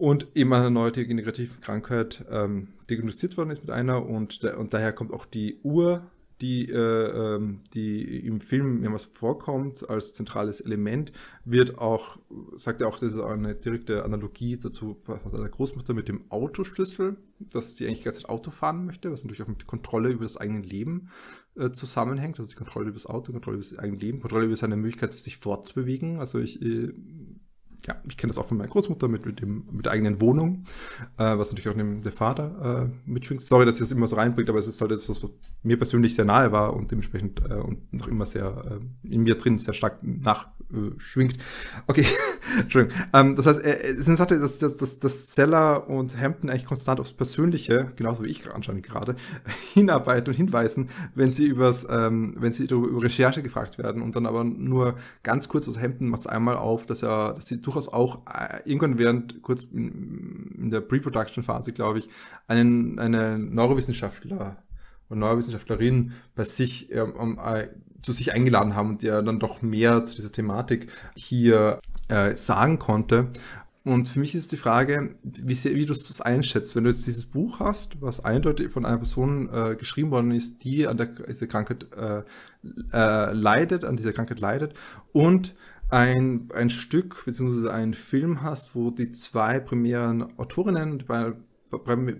und 0.00 0.28
eben 0.34 0.52
eine 0.54 0.70
neue 0.70 0.92
degenerative 0.92 1.60
Krankheit 1.60 2.24
ähm, 2.30 2.68
diagnostiziert 2.88 3.36
worden 3.36 3.50
ist 3.50 3.60
mit 3.60 3.70
einer 3.70 4.06
und, 4.06 4.42
und 4.42 4.72
daher 4.72 4.94
kommt 4.94 5.12
auch 5.12 5.26
die 5.26 5.58
Uhr 5.62 6.02
die, 6.40 6.70
äh, 6.70 7.34
ähm, 7.36 7.60
die 7.74 8.26
im 8.26 8.40
Film 8.40 8.80
mehrmals 8.80 9.04
vorkommt 9.04 9.90
als 9.90 10.14
zentrales 10.14 10.62
Element, 10.62 11.12
wird 11.44 11.78
auch, 11.78 12.18
sagt 12.56 12.80
er 12.80 12.88
auch, 12.88 12.98
das 12.98 13.12
ist 13.12 13.20
eine 13.20 13.54
direkte 13.54 14.04
Analogie 14.04 14.56
dazu 14.56 14.96
von 15.04 15.18
seiner 15.30 15.50
Großmutter 15.50 15.92
mit 15.92 16.08
dem 16.08 16.30
Autoschlüssel, 16.30 17.16
dass 17.38 17.76
sie 17.76 17.86
eigentlich 17.86 17.98
die 17.98 18.04
ganze 18.04 18.22
Zeit 18.22 18.30
Auto 18.30 18.50
fahren 18.50 18.86
möchte, 18.86 19.12
was 19.12 19.22
natürlich 19.22 19.42
auch 19.42 19.48
mit 19.48 19.66
Kontrolle 19.66 20.08
über 20.08 20.24
das 20.24 20.38
eigene 20.38 20.62
Leben 20.62 21.10
äh, 21.56 21.70
zusammenhängt, 21.72 22.38
also 22.38 22.50
die 22.50 22.56
Kontrolle 22.56 22.86
über 22.86 22.96
das 22.96 23.06
Auto, 23.06 23.32
Kontrolle 23.32 23.58
über 23.58 23.66
das 23.68 23.78
eigene 23.78 23.98
Leben, 23.98 24.20
Kontrolle 24.20 24.46
über 24.46 24.56
seine 24.56 24.76
Möglichkeit, 24.76 25.12
sich 25.12 25.36
fortzubewegen. 25.36 26.20
Also 26.20 26.38
ich 26.38 26.62
äh, 26.62 26.90
ja, 27.90 27.96
ich 28.08 28.16
kenne 28.16 28.30
das 28.30 28.38
auch 28.38 28.46
von 28.46 28.56
meiner 28.56 28.70
Großmutter 28.70 29.08
mit, 29.08 29.26
mit, 29.26 29.40
dem, 29.40 29.64
mit 29.72 29.86
der 29.86 29.92
eigenen 29.92 30.20
Wohnung, 30.20 30.64
äh, 31.18 31.36
was 31.36 31.50
natürlich 31.50 31.68
auch 31.68 31.76
dem, 31.76 32.02
der 32.02 32.12
Vater 32.12 32.88
äh, 32.88 33.10
mitschwingt. 33.10 33.42
Sorry, 33.42 33.66
dass 33.66 33.74
ich 33.76 33.80
das 33.80 33.90
immer 33.90 34.06
so 34.06 34.16
reinbringt, 34.16 34.48
aber 34.48 34.58
es 34.58 34.68
ist 34.68 34.80
halt 34.80 34.92
etwas, 34.92 35.08
was 35.22 35.30
mir 35.62 35.76
persönlich 35.76 36.14
sehr 36.14 36.24
nahe 36.24 36.52
war 36.52 36.74
und 36.74 36.90
dementsprechend 36.90 37.40
äh, 37.48 37.54
und 37.54 37.92
noch 37.92 38.06
immer 38.06 38.26
sehr 38.26 38.80
äh, 38.80 39.12
in 39.12 39.22
mir 39.22 39.36
drin 39.36 39.58
sehr 39.58 39.74
stark 39.74 39.98
nachschwingt. 40.72 41.36
okay, 41.86 42.06
Entschuldigung. 42.58 42.98
Ähm, 43.12 43.36
das 43.36 43.46
heißt, 43.46 43.64
äh, 43.64 43.88
ist 43.90 44.08
eine 44.08 44.16
dass, 44.16 44.58
dass, 44.58 44.76
dass, 44.76 44.98
dass 44.98 45.34
Seller 45.34 45.88
und 45.88 46.20
Hampton 46.20 46.50
eigentlich 46.50 46.64
konstant 46.64 47.00
aufs 47.00 47.12
Persönliche, 47.12 47.88
genauso 47.96 48.22
wie 48.22 48.28
ich 48.28 48.50
anscheinend 48.52 48.84
gerade, 48.84 49.16
hinarbeiten 49.74 50.28
und 50.28 50.36
hinweisen, 50.36 50.88
wenn 51.14 51.28
sie 51.28 51.46
übers, 51.46 51.86
ähm, 51.88 52.34
wenn 52.38 52.52
sie 52.52 52.64
über 52.64 53.02
Recherche 53.02 53.42
gefragt 53.42 53.78
werden 53.78 54.02
und 54.02 54.16
dann 54.16 54.26
aber 54.26 54.44
nur 54.44 54.96
ganz 55.22 55.48
kurz, 55.48 55.68
also 55.68 55.80
Hampton 55.80 56.08
macht 56.08 56.22
es 56.22 56.26
einmal 56.26 56.56
auf, 56.56 56.86
dass 56.86 57.02
er, 57.02 57.34
dass 57.34 57.46
sie 57.46 57.60
durchaus 57.60 57.88
auch 57.88 58.26
äh, 58.26 58.60
irgendwann 58.64 58.98
während, 58.98 59.42
kurz 59.42 59.64
in, 59.64 60.56
in 60.58 60.70
der 60.70 60.80
Pre-Production-Phase, 60.80 61.72
glaube 61.72 62.00
ich, 62.00 62.08
einen, 62.46 62.98
einen 62.98 63.54
Neurowissenschaftler 63.54 64.62
und 65.08 65.18
Neurowissenschaftlerin 65.18 66.12
bei 66.34 66.44
sich 66.44 66.90
ähm, 66.92 67.38
äh, 67.44 67.68
zu 68.02 68.12
sich 68.12 68.32
eingeladen 68.32 68.74
haben 68.74 68.90
und 68.90 69.02
der 69.02 69.22
dann 69.22 69.40
doch 69.40 69.62
mehr 69.62 70.04
zu 70.04 70.16
dieser 70.16 70.32
Thematik 70.32 70.88
hier 71.14 71.80
äh, 72.08 72.34
sagen 72.34 72.78
konnte. 72.78 73.28
Und 73.82 74.08
für 74.08 74.20
mich 74.20 74.34
ist 74.34 74.52
die 74.52 74.58
Frage, 74.58 75.14
wie, 75.22 75.56
wie 75.64 75.86
du 75.86 75.94
das 75.94 76.20
einschätzt, 76.20 76.76
wenn 76.76 76.84
du 76.84 76.90
jetzt 76.90 77.06
dieses 77.06 77.24
Buch 77.24 77.60
hast, 77.60 78.00
was 78.02 78.22
eindeutig 78.22 78.70
von 78.70 78.84
einer 78.84 78.98
Person 78.98 79.48
äh, 79.52 79.74
geschrieben 79.74 80.10
worden 80.10 80.32
ist, 80.32 80.64
die 80.64 80.86
an 80.86 80.98
der, 80.98 81.06
dieser 81.06 81.46
Krankheit 81.46 81.86
äh, 81.96 82.22
äh, 82.92 83.32
leidet, 83.32 83.84
an 83.84 83.96
dieser 83.96 84.12
Krankheit 84.12 84.38
leidet, 84.38 84.74
und 85.12 85.54
ein, 85.88 86.50
ein 86.54 86.68
Stück 86.70 87.24
bzw. 87.24 87.70
einen 87.70 87.94
Film 87.94 88.42
hast, 88.42 88.74
wo 88.74 88.90
die 88.90 89.10
zwei 89.10 89.58
primären 89.58 90.38
Autorinnen 90.38 90.92
und 90.92 91.06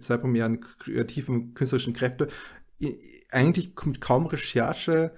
zwei 0.03 0.17
primären 0.17 0.61
kreativen 0.61 1.55
künstlerischen 1.55 1.93
Kräfte 1.93 2.29
eigentlich 3.31 3.73
mit 3.85 4.01
kaum 4.01 4.27
Recherche 4.27 5.13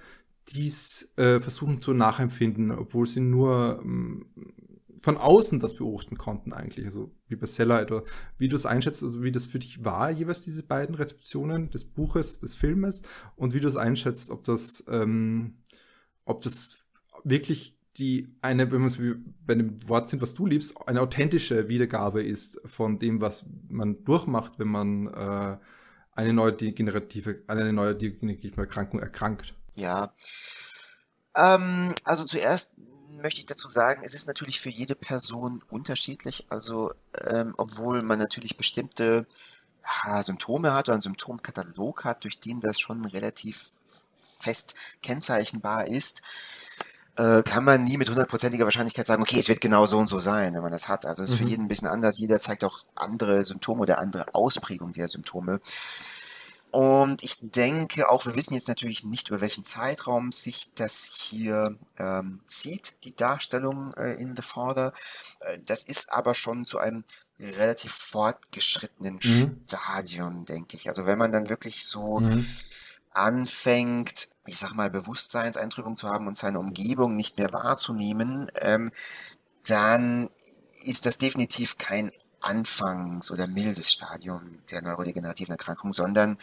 dies 0.49 1.09
äh, 1.15 1.39
versuchen 1.39 1.81
zu 1.81 1.93
nachempfinden, 1.93 2.71
obwohl 2.71 3.07
sie 3.07 3.21
nur 3.21 3.79
ähm, 3.81 4.25
von 5.03 5.17
außen 5.17 5.59
das 5.59 5.75
beobachten 5.75 6.17
konnten 6.17 6.53
eigentlich, 6.53 6.85
also 6.85 7.11
wie 7.27 7.35
bei 7.35 7.45
Seller 7.45 7.81
etwa. 7.81 8.03
Wie 8.37 8.47
du 8.47 8.55
es 8.55 8.65
einschätzt, 8.65 9.03
also 9.03 9.21
wie 9.21 9.33
das 9.33 9.45
für 9.45 9.59
dich 9.59 9.83
war, 9.83 10.09
jeweils 10.09 10.41
diese 10.41 10.63
beiden 10.63 10.95
Rezeptionen 10.95 11.69
des 11.71 11.83
Buches, 11.83 12.39
des 12.39 12.55
Filmes 12.55 13.01
und 13.35 13.53
wie 13.53 13.59
du 13.59 13.67
es 13.67 13.75
einschätzt, 13.75 14.31
ob 14.31 14.45
das, 14.45 14.81
ähm, 14.87 15.55
ob 16.23 16.41
das 16.41 16.85
wirklich 17.25 17.77
die 17.97 18.33
eine, 18.41 18.71
wenn 18.71 18.81
wir 18.97 19.17
bei 19.45 19.55
dem 19.55 19.87
Wort 19.89 20.07
sind, 20.07 20.21
was 20.21 20.33
du 20.33 20.45
liebst, 20.45 20.75
eine 20.87 21.01
authentische 21.01 21.67
Wiedergabe 21.67 22.23
ist 22.23 22.61
von 22.65 22.97
dem, 22.97 23.19
was 23.19 23.45
man 23.67 24.05
durchmacht, 24.05 24.57
wenn 24.57 24.69
man 24.69 25.07
äh, 25.07 25.57
eine 26.13 26.33
neue 26.33 26.53
degenerative, 26.53 27.43
eine 27.47 27.73
neue 27.73 27.95
degenerative 27.95 28.61
Erkrankung 28.61 29.01
erkrankt. 29.01 29.53
Ja. 29.75 30.13
Ähm, 31.35 31.93
also 32.03 32.25
zuerst 32.25 32.75
möchte 33.21 33.39
ich 33.39 33.45
dazu 33.45 33.67
sagen, 33.67 34.03
es 34.03 34.13
ist 34.13 34.27
natürlich 34.27 34.59
für 34.59 34.69
jede 34.69 34.95
Person 34.95 35.63
unterschiedlich. 35.69 36.45
Also, 36.49 36.93
ähm, 37.25 37.53
obwohl 37.57 38.01
man 38.01 38.19
natürlich 38.19 38.57
bestimmte 38.57 39.25
ja, 40.05 40.23
Symptome 40.23 40.73
hat 40.73 40.87
oder 40.87 40.93
einen 40.93 41.01
Symptomkatalog 41.01 42.03
hat, 42.05 42.23
durch 42.23 42.39
den 42.39 42.59
das 42.59 42.79
schon 42.79 43.05
relativ 43.05 43.71
fest 44.15 44.75
kennzeichnbar 45.01 45.87
ist, 45.87 46.21
äh, 47.15 47.43
kann 47.43 47.63
man 47.63 47.83
nie 47.83 47.97
mit 47.97 48.09
hundertprozentiger 48.09 48.65
Wahrscheinlichkeit 48.65 49.05
sagen, 49.05 49.21
okay, 49.21 49.39
es 49.39 49.47
wird 49.47 49.61
genau 49.61 49.85
so 49.85 49.97
und 49.97 50.07
so 50.07 50.19
sein, 50.19 50.53
wenn 50.53 50.63
man 50.63 50.71
das 50.71 50.87
hat. 50.87 51.05
Also 51.05 51.21
es 51.21 51.29
ist 51.29 51.35
mhm. 51.35 51.43
für 51.43 51.49
jeden 51.49 51.65
ein 51.65 51.67
bisschen 51.67 51.87
anders. 51.87 52.17
Jeder 52.17 52.39
zeigt 52.39 52.63
auch 52.63 52.79
andere 52.95 53.43
Symptome 53.43 53.81
oder 53.81 53.99
andere 53.99 54.33
Ausprägungen 54.33 54.93
der 54.93 55.07
Symptome. 55.07 55.59
Und 56.73 57.21
ich 57.21 57.37
denke 57.39 58.09
auch, 58.09 58.25
wir 58.25 58.33
wissen 58.33 58.55
jetzt 58.55 58.67
natürlich 58.67 59.03
nicht, 59.03 59.29
über 59.29 59.41
welchen 59.41 59.63
Zeitraum 59.63 60.31
sich 60.31 60.71
das 60.73 61.03
hier 61.03 61.77
ähm, 61.99 62.41
zieht, 62.47 62.97
die 63.03 63.15
Darstellung 63.15 63.93
äh, 63.93 64.15
in 64.15 64.35
The 64.35 64.41
Father. 64.41 64.91
Äh, 65.41 65.59
das 65.67 65.83
ist 65.83 66.11
aber 66.11 66.33
schon 66.33 66.65
zu 66.65 66.79
einem 66.79 67.03
relativ 67.39 67.93
fortgeschrittenen 67.93 69.19
mhm. 69.23 69.61
Stadium, 69.67 70.45
denke 70.45 70.75
ich. 70.75 70.89
Also 70.89 71.05
wenn 71.05 71.19
man 71.19 71.31
dann 71.31 71.47
wirklich 71.47 71.85
so 71.85 72.21
mhm. 72.21 72.47
anfängt, 73.11 74.29
ich 74.47 74.57
sag 74.57 74.73
mal, 74.73 74.89
Bewusstseinseintrübung 74.89 75.95
zu 75.95 76.09
haben 76.09 76.25
und 76.25 76.35
seine 76.35 76.57
Umgebung 76.57 77.15
nicht 77.15 77.37
mehr 77.37 77.53
wahrzunehmen, 77.53 78.49
ähm, 78.55 78.91
dann 79.67 80.27
ist 80.85 81.05
das 81.05 81.19
definitiv 81.19 81.77
kein 81.77 82.11
Anfangs- 82.43 83.31
oder 83.31 83.47
mildes 83.47 83.91
Stadium 83.91 84.59
der 84.69 84.81
neurodegenerativen 84.81 85.53
Erkrankung, 85.53 85.93
sondern 85.93 86.37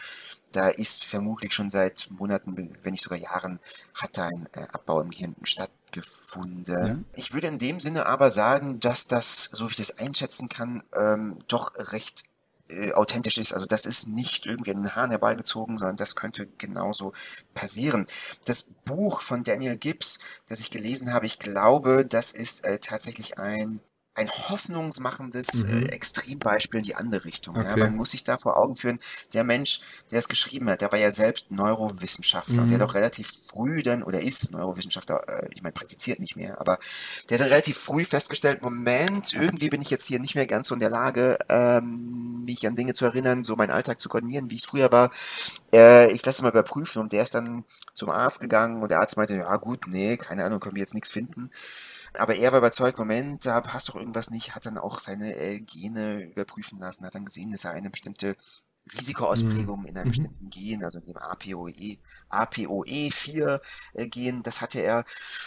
da 0.51 0.69
ist 0.69 1.03
vermutlich 1.05 1.53
schon 1.53 1.69
seit 1.69 2.07
Monaten, 2.09 2.57
wenn 2.57 2.91
nicht 2.91 3.03
sogar 3.03 3.19
Jahren, 3.19 3.59
hat 3.93 4.17
da 4.17 4.25
ein 4.25 4.47
äh, 4.53 4.67
Abbau 4.73 5.01
im 5.01 5.11
Gehirn 5.11 5.35
stattgefunden. 5.43 6.87
Ja. 6.87 7.17
Ich 7.19 7.33
würde 7.33 7.47
in 7.47 7.59
dem 7.59 7.79
Sinne 7.79 8.07
aber 8.07 8.31
sagen, 8.31 8.79
dass 8.79 9.07
das, 9.07 9.43
so 9.51 9.67
wie 9.67 9.71
ich 9.71 9.77
das 9.77 9.97
einschätzen 9.99 10.49
kann, 10.49 10.83
ähm, 10.95 11.37
doch 11.47 11.71
recht 11.75 12.23
äh, 12.71 12.93
authentisch 12.93 13.37
ist. 13.37 13.53
Also 13.53 13.65
das 13.65 13.85
ist 13.85 14.07
nicht 14.07 14.45
irgendwie 14.45 14.71
in 14.71 14.83
den 14.83 14.95
Haaren 14.95 15.11
herbeigezogen, 15.11 15.77
sondern 15.77 15.97
das 15.97 16.15
könnte 16.15 16.47
genauso 16.57 17.13
passieren. 17.53 18.07
Das 18.45 18.63
Buch 18.85 19.21
von 19.21 19.43
Daniel 19.43 19.77
Gibbs, 19.77 20.19
das 20.47 20.59
ich 20.59 20.71
gelesen 20.71 21.13
habe, 21.13 21.25
ich 21.25 21.39
glaube, 21.39 22.05
das 22.05 22.31
ist 22.31 22.65
äh, 22.65 22.79
tatsächlich 22.79 23.37
ein 23.37 23.81
ein 24.21 24.29
hoffnungsmachendes 24.29 25.63
äh, 25.63 25.67
mhm. 25.67 25.83
äh, 25.83 25.89
Extrembeispiel 25.89 26.79
in 26.79 26.83
die 26.83 26.95
andere 26.95 27.25
Richtung. 27.25 27.57
Okay. 27.57 27.67
Ja, 27.67 27.77
man 27.77 27.95
muss 27.95 28.11
sich 28.11 28.23
da 28.23 28.37
vor 28.37 28.57
Augen 28.57 28.75
führen, 28.75 28.99
der 29.33 29.43
Mensch, 29.43 29.81
der 30.11 30.19
es 30.19 30.27
geschrieben 30.27 30.69
hat, 30.69 30.81
der 30.81 30.91
war 30.91 30.99
ja 30.99 31.11
selbst 31.11 31.51
Neurowissenschaftler 31.51 32.57
mhm. 32.57 32.61
und 32.61 32.77
der 32.77 32.85
auch 32.85 32.93
relativ 32.93 33.27
früh 33.27 33.81
dann, 33.81 34.03
oder 34.03 34.21
ist 34.21 34.51
Neurowissenschaftler, 34.51 35.27
äh, 35.27 35.49
ich 35.53 35.61
meine, 35.61 35.73
praktiziert 35.73 36.19
nicht 36.19 36.35
mehr, 36.35 36.59
aber 36.59 36.77
der 37.29 37.39
hat 37.39 37.47
relativ 37.47 37.77
früh 37.77 38.05
festgestellt, 38.05 38.61
Moment, 38.61 39.33
irgendwie 39.33 39.69
bin 39.69 39.81
ich 39.81 39.89
jetzt 39.89 40.05
hier 40.05 40.19
nicht 40.19 40.35
mehr 40.35 40.47
ganz 40.47 40.67
so 40.67 40.73
in 40.73 40.79
der 40.79 40.89
Lage, 40.89 41.37
ähm, 41.49 42.45
mich 42.45 42.65
an 42.67 42.75
Dinge 42.75 42.93
zu 42.93 43.05
erinnern, 43.05 43.43
so 43.43 43.55
meinen 43.55 43.71
Alltag 43.71 43.99
zu 43.99 44.09
koordinieren, 44.09 44.49
wie 44.51 44.57
es 44.57 44.65
früher 44.65 44.91
war. 44.91 45.11
Äh, 45.73 46.11
ich 46.11 46.25
lasse 46.25 46.37
es 46.37 46.41
mal 46.41 46.49
überprüfen 46.49 47.01
und 47.01 47.11
der 47.11 47.23
ist 47.23 47.33
dann 47.33 47.65
zum 47.93 48.09
Arzt 48.09 48.39
gegangen 48.39 48.81
und 48.81 48.91
der 48.91 48.99
Arzt 48.99 49.17
meinte, 49.17 49.35
ja 49.35 49.55
gut, 49.57 49.87
nee, 49.87 50.17
keine 50.17 50.43
Ahnung, 50.43 50.59
können 50.59 50.75
wir 50.75 50.81
jetzt 50.81 50.93
nichts 50.93 51.11
finden. 51.11 51.49
Aber 52.17 52.35
er 52.35 52.51
war 52.51 52.59
überzeugt, 52.59 52.97
Moment, 52.97 53.45
da 53.45 53.61
passt 53.61 53.89
doch 53.89 53.95
irgendwas 53.95 54.29
nicht, 54.29 54.53
hat 54.55 54.65
dann 54.65 54.77
auch 54.77 54.99
seine 54.99 55.35
äh, 55.35 55.61
Gene 55.61 56.23
überprüfen 56.31 56.79
lassen, 56.79 57.05
hat 57.05 57.15
dann 57.15 57.25
gesehen, 57.25 57.51
dass 57.51 57.63
er 57.63 57.71
eine 57.71 57.89
bestimmte 57.89 58.35
Risikoausprägung 58.93 59.81
mhm. 59.81 59.85
in 59.85 59.97
einem 59.97 60.07
mhm. 60.07 60.11
bestimmten 60.11 60.49
Gen, 60.49 60.83
also 60.83 60.99
dem 60.99 61.17
APOE, 61.17 61.97
APOE4 62.29 63.61
äh, 63.93 64.07
Gen, 64.07 64.43
das 64.43 64.61
hatte 64.61 64.81
er. 64.81 65.05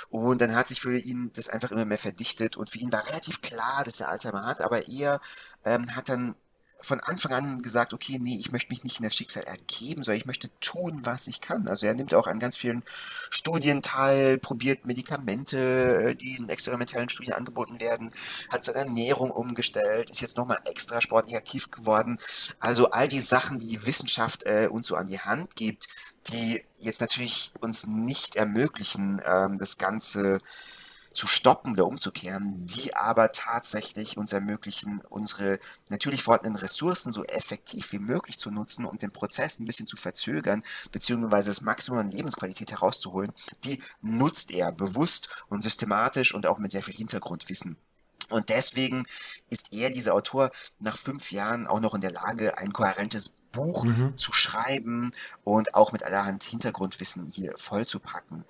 Und 0.09 0.41
dann 0.41 0.55
hat 0.55 0.69
sich 0.69 0.81
für 0.81 0.97
ihn 0.97 1.31
das 1.35 1.49
einfach 1.49 1.71
immer 1.71 1.85
mehr 1.85 1.99
verdichtet 1.99 2.57
und 2.57 2.71
für 2.71 2.79
ihn 2.79 2.93
war 2.93 3.07
relativ 3.07 3.43
klar, 3.43 3.85
dass 3.85 4.01
er 4.01 4.09
Alzheimer 4.09 4.47
hat, 4.47 4.61
aber 4.61 4.89
er 4.89 5.21
ähm, 5.65 5.95
hat 5.95 6.09
dann 6.09 6.37
von 6.81 7.01
Anfang 7.01 7.33
an 7.33 7.63
gesagt, 7.63 7.95
okay, 7.95 8.19
nee, 8.21 8.37
ich 8.39 8.53
möchte 8.53 8.71
mich 8.71 8.85
nicht 8.85 8.99
in 8.99 9.05
das 9.05 9.15
Schicksal 9.15 9.45
ergeben, 9.45 10.03
sondern 10.03 10.19
ich 10.19 10.27
möchte 10.27 10.51
tun, 10.61 11.01
was 11.05 11.27
ich 11.27 11.41
kann. 11.41 11.67
Also 11.67 11.87
er 11.87 11.95
nimmt 11.95 12.15
auch 12.15 12.27
an 12.27 12.39
ganz 12.39 12.57
vielen 12.57 12.83
Studien 13.31 13.83
teil, 13.83 14.39
probiert 14.39 14.87
Medikamente, 14.87 16.11
äh, 16.11 16.15
die 16.15 16.37
in 16.37 16.49
experimentellen 16.49 17.09
Studien 17.09 17.33
angeboten 17.33 17.81
werden, 17.81 18.13
hat 18.51 18.65
seine 18.65 18.79
Ernährung 18.79 19.31
umgestellt, 19.31 20.11
ist 20.11 20.21
jetzt 20.21 20.37
nochmal 20.37 20.59
extra 20.67 21.01
sportlich 21.01 21.37
aktiv 21.37 21.71
geworden. 21.71 22.19
Also 22.61 22.91
all 22.91 23.09
die 23.09 23.21
Sachen, 23.21 23.59
die 23.59 23.67
die 23.67 23.87
Wissenschaft 23.87 24.45
äh, 24.45 24.69
uns 24.71 24.87
so 24.89 24.97
an 24.97 25.07
die 25.07 25.21
Hand 25.21 25.57
gibt, 25.57 25.89
die 26.29 26.63
jetzt 26.79 27.01
natürlich 27.01 27.53
uns 27.61 27.87
nicht 27.87 28.37
ermöglichen, 28.37 29.21
ähm, 29.25 29.59
das 29.59 29.79
Ganze 29.79 30.41
zu 31.15 31.29
stoppen 31.29 31.73
oder 31.73 31.87
umzukehren, 31.87 32.67
die 32.67 32.95
aber 32.95 33.33
tatsächlich 33.33 34.17
uns 34.17 34.33
ermöglichen, 34.33 35.01
unsere 35.09 35.61
natürlich 35.89 36.23
vorhandenen 36.23 36.57
Ressourcen 36.57 37.13
so 37.13 37.25
effektiv 37.25 37.93
wie 37.93 38.01
möglich 38.01 38.37
zu 38.37 38.51
nutzen 38.51 38.85
und 38.85 39.03
den 39.03 39.13
Prozess 39.13 39.59
ein 39.59 39.65
bisschen 39.65 39.87
zu 39.87 39.97
verzögern, 39.97 40.63
beziehungsweise 40.91 41.51
das 41.51 41.61
Maximum 41.61 42.01
an 42.01 42.11
Lebensqualität 42.11 42.73
herauszuholen, 42.73 43.33
die 43.65 43.81
nutzt 44.03 44.51
er 44.51 44.73
bewusst 44.73 45.29
und 45.49 45.63
systematisch 45.63 46.35
und 46.35 46.47
auch 46.47 46.59
mit 46.59 46.73
sehr 46.73 46.83
viel 46.83 46.95
Hintergrundwissen. 46.95 47.77
Und 48.31 48.49
deswegen 48.49 49.07
ist 49.51 49.73
er, 49.73 49.91
dieser 49.91 50.15
Autor, 50.15 50.51
nach 50.81 50.97
fünf 50.97 51.31
Jahren 51.31 51.67
auch 51.67 51.81
noch 51.81 51.95
in 51.95 52.01
der 52.01 52.13
Lage, 52.13 52.59
ein 52.59 52.73
kohärentes 52.73 53.35
Buch 53.53 53.85
mhm. 53.85 54.17
zu 54.17 54.33
schreiben 54.33 55.13
und 55.45 55.75
auch 55.75 55.93
mit 55.93 56.03
allerhand 56.03 56.43
Hintergrundwissen 56.43 57.27
hier 57.27 57.53
vollzupacken. 57.57 58.45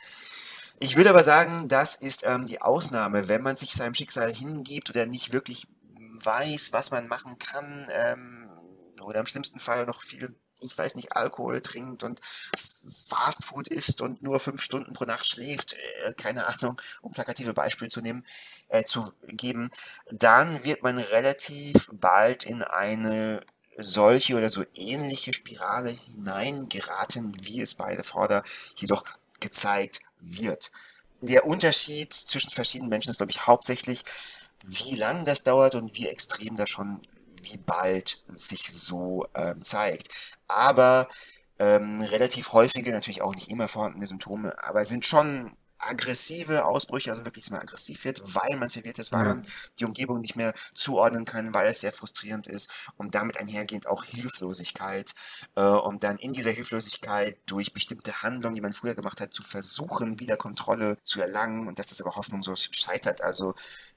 Ich 0.80 0.96
würde 0.96 1.10
aber 1.10 1.24
sagen, 1.24 1.68
das 1.68 1.96
ist 1.96 2.24
ähm, 2.24 2.46
die 2.46 2.60
Ausnahme, 2.60 3.28
wenn 3.28 3.42
man 3.42 3.56
sich 3.56 3.72
seinem 3.72 3.94
Schicksal 3.94 4.32
hingibt 4.32 4.90
oder 4.90 5.06
nicht 5.06 5.32
wirklich 5.32 5.66
weiß, 6.22 6.72
was 6.72 6.90
man 6.90 7.08
machen 7.08 7.38
kann, 7.38 7.88
ähm, 7.92 8.50
oder 9.04 9.20
im 9.20 9.26
schlimmsten 9.26 9.60
Fall 9.60 9.86
noch 9.86 10.02
viel, 10.02 10.34
ich 10.60 10.76
weiß 10.76 10.94
nicht, 10.94 11.16
Alkohol 11.16 11.60
trinkt 11.60 12.02
und 12.02 12.20
Fastfood 13.08 13.68
isst 13.68 14.00
und 14.00 14.22
nur 14.22 14.40
fünf 14.40 14.62
Stunden 14.62 14.94
pro 14.94 15.04
Nacht 15.04 15.26
schläft, 15.26 15.74
äh, 15.74 16.14
keine 16.14 16.46
Ahnung, 16.46 16.80
um 17.02 17.12
plakative 17.12 17.54
Beispiele 17.54 17.90
zu 17.90 18.00
nehmen, 18.00 18.24
äh, 18.68 18.84
zu 18.84 19.12
geben, 19.26 19.70
dann 20.10 20.64
wird 20.64 20.82
man 20.82 20.98
relativ 20.98 21.88
bald 21.92 22.44
in 22.44 22.62
eine 22.62 23.44
solche 23.76 24.36
oder 24.36 24.50
so 24.50 24.64
ähnliche 24.74 25.34
Spirale 25.34 25.90
hineingeraten, 25.90 27.36
wie 27.40 27.60
es 27.60 27.74
bei 27.74 27.96
The 27.96 28.04
Father 28.04 28.44
jedoch 28.76 29.04
gezeigt 29.40 30.00
wird. 30.24 30.70
Der 31.20 31.46
Unterschied 31.46 32.12
zwischen 32.12 32.50
verschiedenen 32.50 32.90
Menschen 32.90 33.10
ist, 33.10 33.18
glaube 33.18 33.32
ich, 33.32 33.46
hauptsächlich, 33.46 34.02
wie 34.64 34.96
lang 34.96 35.24
das 35.24 35.42
dauert 35.42 35.74
und 35.74 35.94
wie 35.94 36.08
extrem 36.08 36.56
das 36.56 36.70
schon, 36.70 37.00
wie 37.42 37.58
bald 37.58 38.22
sich 38.26 38.70
so 38.70 39.26
ähm, 39.34 39.60
zeigt. 39.60 40.08
Aber 40.48 41.08
ähm, 41.58 42.00
relativ 42.00 42.52
häufige, 42.52 42.90
natürlich 42.90 43.22
auch 43.22 43.34
nicht 43.34 43.48
immer 43.48 43.68
vorhandene 43.68 44.06
Symptome, 44.06 44.54
aber 44.64 44.84
sind 44.84 45.06
schon 45.06 45.56
aggressive 45.88 46.64
Ausbrüche, 46.64 47.10
also 47.10 47.24
wirklich, 47.24 47.44
dass 47.44 47.50
man 47.50 47.60
aggressiv 47.60 48.04
wird, 48.04 48.22
weil 48.34 48.56
man 48.56 48.70
verwirrt 48.70 48.98
ist, 48.98 49.12
weil 49.12 49.26
ja. 49.26 49.34
man 49.34 49.46
die 49.78 49.84
Umgebung 49.84 50.20
nicht 50.20 50.36
mehr 50.36 50.54
zuordnen 50.74 51.24
kann, 51.24 51.54
weil 51.54 51.66
es 51.66 51.80
sehr 51.80 51.92
frustrierend 51.92 52.46
ist 52.46 52.70
und 52.96 53.14
damit 53.14 53.40
einhergehend 53.40 53.86
auch 53.86 54.04
Hilflosigkeit 54.04 55.12
äh, 55.56 55.62
und 55.62 56.04
dann 56.04 56.18
in 56.18 56.32
dieser 56.32 56.50
Hilflosigkeit 56.50 57.38
durch 57.46 57.72
bestimmte 57.72 58.22
Handlungen, 58.22 58.54
die 58.54 58.60
man 58.60 58.72
früher 58.72 58.94
gemacht 58.94 59.20
hat, 59.20 59.32
zu 59.32 59.42
versuchen, 59.42 60.20
wieder 60.20 60.36
Kontrolle 60.36 60.98
zu 61.02 61.20
erlangen 61.20 61.68
und 61.68 61.78
dass 61.78 61.88
das 61.88 62.00
aber 62.00 62.16
hoffnungslos 62.16 62.68
scheitert. 62.72 63.22
Also 63.22 63.54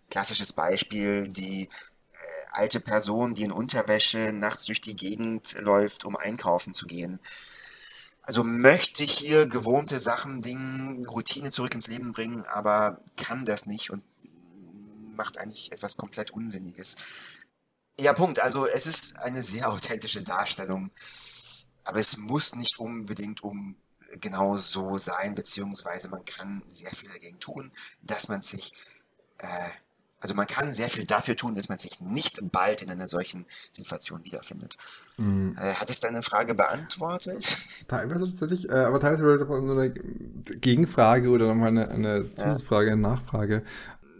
klassisches 0.10 0.54
Beispiel, 0.54 1.28
die 1.30 1.64
äh, 1.64 2.18
alte 2.52 2.80
Person, 2.80 3.34
die 3.34 3.44
in 3.44 3.52
Unterwäsche 3.52 4.34
nachts 4.34 4.66
durch 4.66 4.82
die 4.82 4.96
Gegend 4.96 5.56
läuft, 5.60 6.06
um 6.06 6.16
einkaufen 6.16 6.74
zu 6.74 6.86
gehen 6.86 7.20
also 8.28 8.44
möchte 8.44 9.06
hier 9.06 9.48
gewohnte 9.48 10.02
Sachen, 10.02 10.42
Dinge, 10.42 11.08
Routine 11.08 11.50
zurück 11.50 11.74
ins 11.74 11.88
Leben 11.88 12.12
bringen, 12.12 12.46
aber 12.46 13.00
kann 13.16 13.46
das 13.46 13.68
nicht 13.68 13.90
und 13.90 14.04
macht 15.16 15.38
eigentlich 15.38 15.72
etwas 15.72 15.96
komplett 15.96 16.32
Unsinniges. 16.32 16.98
Ja, 17.98 18.12
Punkt. 18.12 18.42
Also 18.42 18.68
es 18.68 18.86
ist 18.86 19.18
eine 19.20 19.42
sehr 19.42 19.72
authentische 19.72 20.24
Darstellung, 20.24 20.92
aber 21.86 22.00
es 22.00 22.18
muss 22.18 22.54
nicht 22.54 22.80
unbedingt 22.80 23.44
um 23.44 23.78
genau 24.20 24.58
so 24.58 24.98
sein, 24.98 25.34
beziehungsweise 25.34 26.10
man 26.10 26.26
kann 26.26 26.62
sehr 26.68 26.92
viel 26.92 27.10
dagegen 27.10 27.40
tun, 27.40 27.72
dass 28.02 28.28
man 28.28 28.42
sich 28.42 28.74
äh, 29.38 29.70
also 30.20 30.34
man 30.34 30.48
kann 30.48 30.74
sehr 30.74 30.90
viel 30.90 31.06
dafür 31.06 31.38
tun, 31.38 31.56
dass 31.56 31.70
man 31.70 31.80
sich 31.80 32.02
nicht 32.02 32.40
bald 32.52 32.82
in 32.82 32.90
einer 32.90 33.08
solchen 33.08 33.46
Situation 33.72 34.26
wiederfindet. 34.26 34.76
Mhm. 35.18 35.56
Hat 35.58 35.90
es 35.90 36.00
deine 36.00 36.22
Frage 36.22 36.54
beantwortet? 36.54 37.44
Teilweise 37.88 38.26
tatsächlich, 38.26 38.70
äh, 38.70 38.74
aber 38.74 39.00
teilweise 39.00 39.46
nur 39.46 39.80
eine 39.80 39.92
Gegenfrage 39.92 41.30
oder 41.30 41.48
nochmal 41.48 41.70
eine, 41.70 41.90
eine 41.90 42.36
Zusatzfrage, 42.36 42.92
eine 42.92 43.02
Nachfrage. 43.02 43.64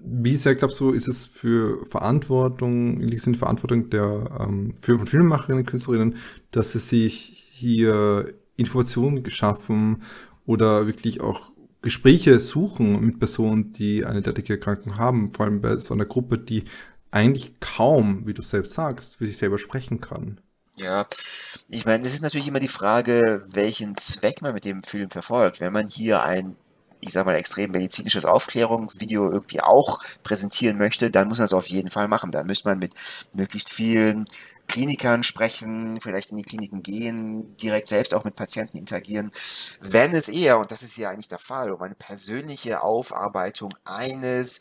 Wie 0.04 0.36
sehr 0.36 0.56
glaubst 0.56 0.80
du, 0.80 0.92
ist 0.92 1.08
es 1.08 1.28
für 1.28 1.86
Verantwortung, 1.88 3.00
liegt 3.00 3.22
es 3.22 3.28
in 3.28 3.34
der 3.34 3.40
Verantwortung 3.40 3.90
der 3.90 4.38
ähm, 4.40 4.74
für 4.82 5.06
Filmemacherinnen 5.06 5.64
und 5.64 5.68
Künstlerinnen, 5.68 6.16
dass 6.52 6.72
sie 6.72 6.80
sich 6.80 7.48
hier 7.52 8.34
Informationen 8.56 9.24
geschaffen 9.24 10.04
oder 10.46 10.88
wirklich 10.88 11.22
auch 11.22 11.52
Gespräche 11.82 12.40
suchen 12.40 13.06
mit 13.06 13.20
Personen, 13.20 13.72
die 13.72 14.06
eine 14.06 14.22
derartige 14.22 14.54
Erkrankung 14.54 14.98
haben, 14.98 15.34
vor 15.34 15.46
allem 15.46 15.62
bei 15.62 15.78
so 15.78 15.94
einer 15.94 16.06
Gruppe, 16.06 16.38
die 16.38 16.64
eigentlich 17.12 17.60
kaum, 17.60 18.26
wie 18.28 18.34
du 18.34 18.42
selbst 18.42 18.74
sagst, 18.74 19.18
für 19.18 19.26
sich 19.26 19.38
selber 19.38 19.58
sprechen 19.58 20.02
kann. 20.02 20.42
Ja, 20.80 21.08
ich 21.70 21.86
meine, 21.86 22.06
es 22.06 22.14
ist 22.14 22.22
natürlich 22.22 22.48
immer 22.48 22.60
die 22.60 22.68
Frage, 22.68 23.44
welchen 23.48 23.98
Zweck 23.98 24.42
man 24.44 24.54
mit 24.54 24.64
dem 24.66 24.84
Film 24.84 25.10
verfolgt. 25.10 25.60
Wenn 25.60 25.74
man 25.74 25.88
hier 25.88 26.24
ein, 26.24 26.56
ich 27.02 27.14
sag 27.14 27.26
mal, 27.26 27.36
extrem 27.36 27.72
medizinisches 27.72 28.26
Aufklärungsvideo 28.26 29.32
irgendwie 29.32 29.62
auch 29.62 30.00
präsentieren 30.24 30.78
möchte, 30.78 31.10
dann 31.10 31.30
muss 31.30 31.40
man 31.40 31.46
es 31.46 31.54
auf 31.54 31.68
jeden 31.68 31.90
Fall 31.90 32.08
machen. 32.08 32.32
Da 32.32 32.44
müsste 32.44 32.68
man 32.70 32.78
mit 32.80 32.94
möglichst 33.34 33.72
vielen 33.74 34.26
Klinikern 34.68 35.24
sprechen, 35.24 36.00
vielleicht 36.02 36.30
in 36.32 36.38
die 36.38 36.44
Kliniken 36.44 36.84
gehen, 36.84 37.58
direkt 37.58 37.88
selbst 37.88 38.14
auch 38.14 38.24
mit 38.24 38.36
Patienten 38.36 38.78
interagieren. 38.78 39.32
Wenn 39.82 40.14
es 40.14 40.30
eher, 40.30 40.60
und 40.60 40.72
das 40.72 40.84
ist 40.84 40.98
ja 40.98 41.10
eigentlich 41.10 41.28
der 41.28 41.40
Fall, 41.40 41.72
um 41.72 41.82
eine 41.82 41.96
persönliche 41.96 42.84
Aufarbeitung 42.84 43.74
eines 43.86 44.60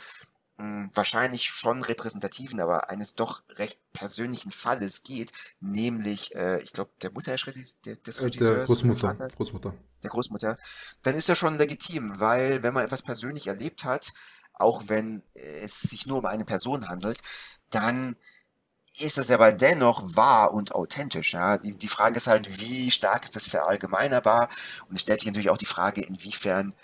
hm, 0.59 0.91
wahrscheinlich 0.95 1.49
schon 1.49 1.83
repräsentativen, 1.83 2.61
aber 2.61 2.89
eines 2.91 3.15
doch 3.15 3.43
recht 3.51 3.79
persönlichen 3.93 4.51
Falles 4.51 5.03
geht, 5.03 5.33
nämlich, 5.61 6.35
äh, 6.35 6.61
ich 6.63 6.73
glaube, 6.73 6.91
der 7.03 7.13
Mutter 7.13 7.33
des 7.35 7.47
Regisseurs, 7.47 7.79
äh, 7.87 7.97
der 8.39 8.65
Großmutter, 8.65 9.15
der 9.15 9.29
Großmutter. 9.31 9.75
Der 10.03 10.11
Großmutter, 10.11 10.57
dann 11.03 11.15
ist 11.15 11.29
das 11.29 11.39
schon 11.39 11.59
legitim, 11.59 12.21
weil 12.21 12.63
wenn 12.63 12.75
man 12.75 12.85
etwas 12.85 13.03
persönlich 13.03 13.47
erlebt 13.47 13.85
hat, 13.85 14.13
auch 14.55 14.85
wenn 14.87 15.23
es 15.35 15.81
sich 15.81 16.07
nur 16.07 16.19
um 16.19 16.27
eine 16.27 16.45
Person 16.45 16.89
handelt, 16.89 17.21
dann 17.71 18.17
ist 18.99 19.19
das 19.19 19.31
aber 19.31 19.53
dennoch 19.53 20.17
wahr 20.17 20.55
und 20.55 20.75
authentisch. 20.75 21.35
Ja? 21.35 21.59
Die, 21.59 21.75
die 21.75 21.89
Frage 21.89 22.17
ist 22.17 22.27
halt, 22.27 22.61
wie 22.61 22.91
stark 22.91 23.25
ist 23.25 23.37
das 23.37 23.47
verallgemeinerbar? 23.47 24.49
Und 24.89 24.97
es 24.97 25.03
stellt 25.03 25.21
sich 25.21 25.27
natürlich 25.27 25.51
auch 25.51 25.59
die 25.59 25.67
Frage, 25.67 26.03
inwiefern 26.03 26.75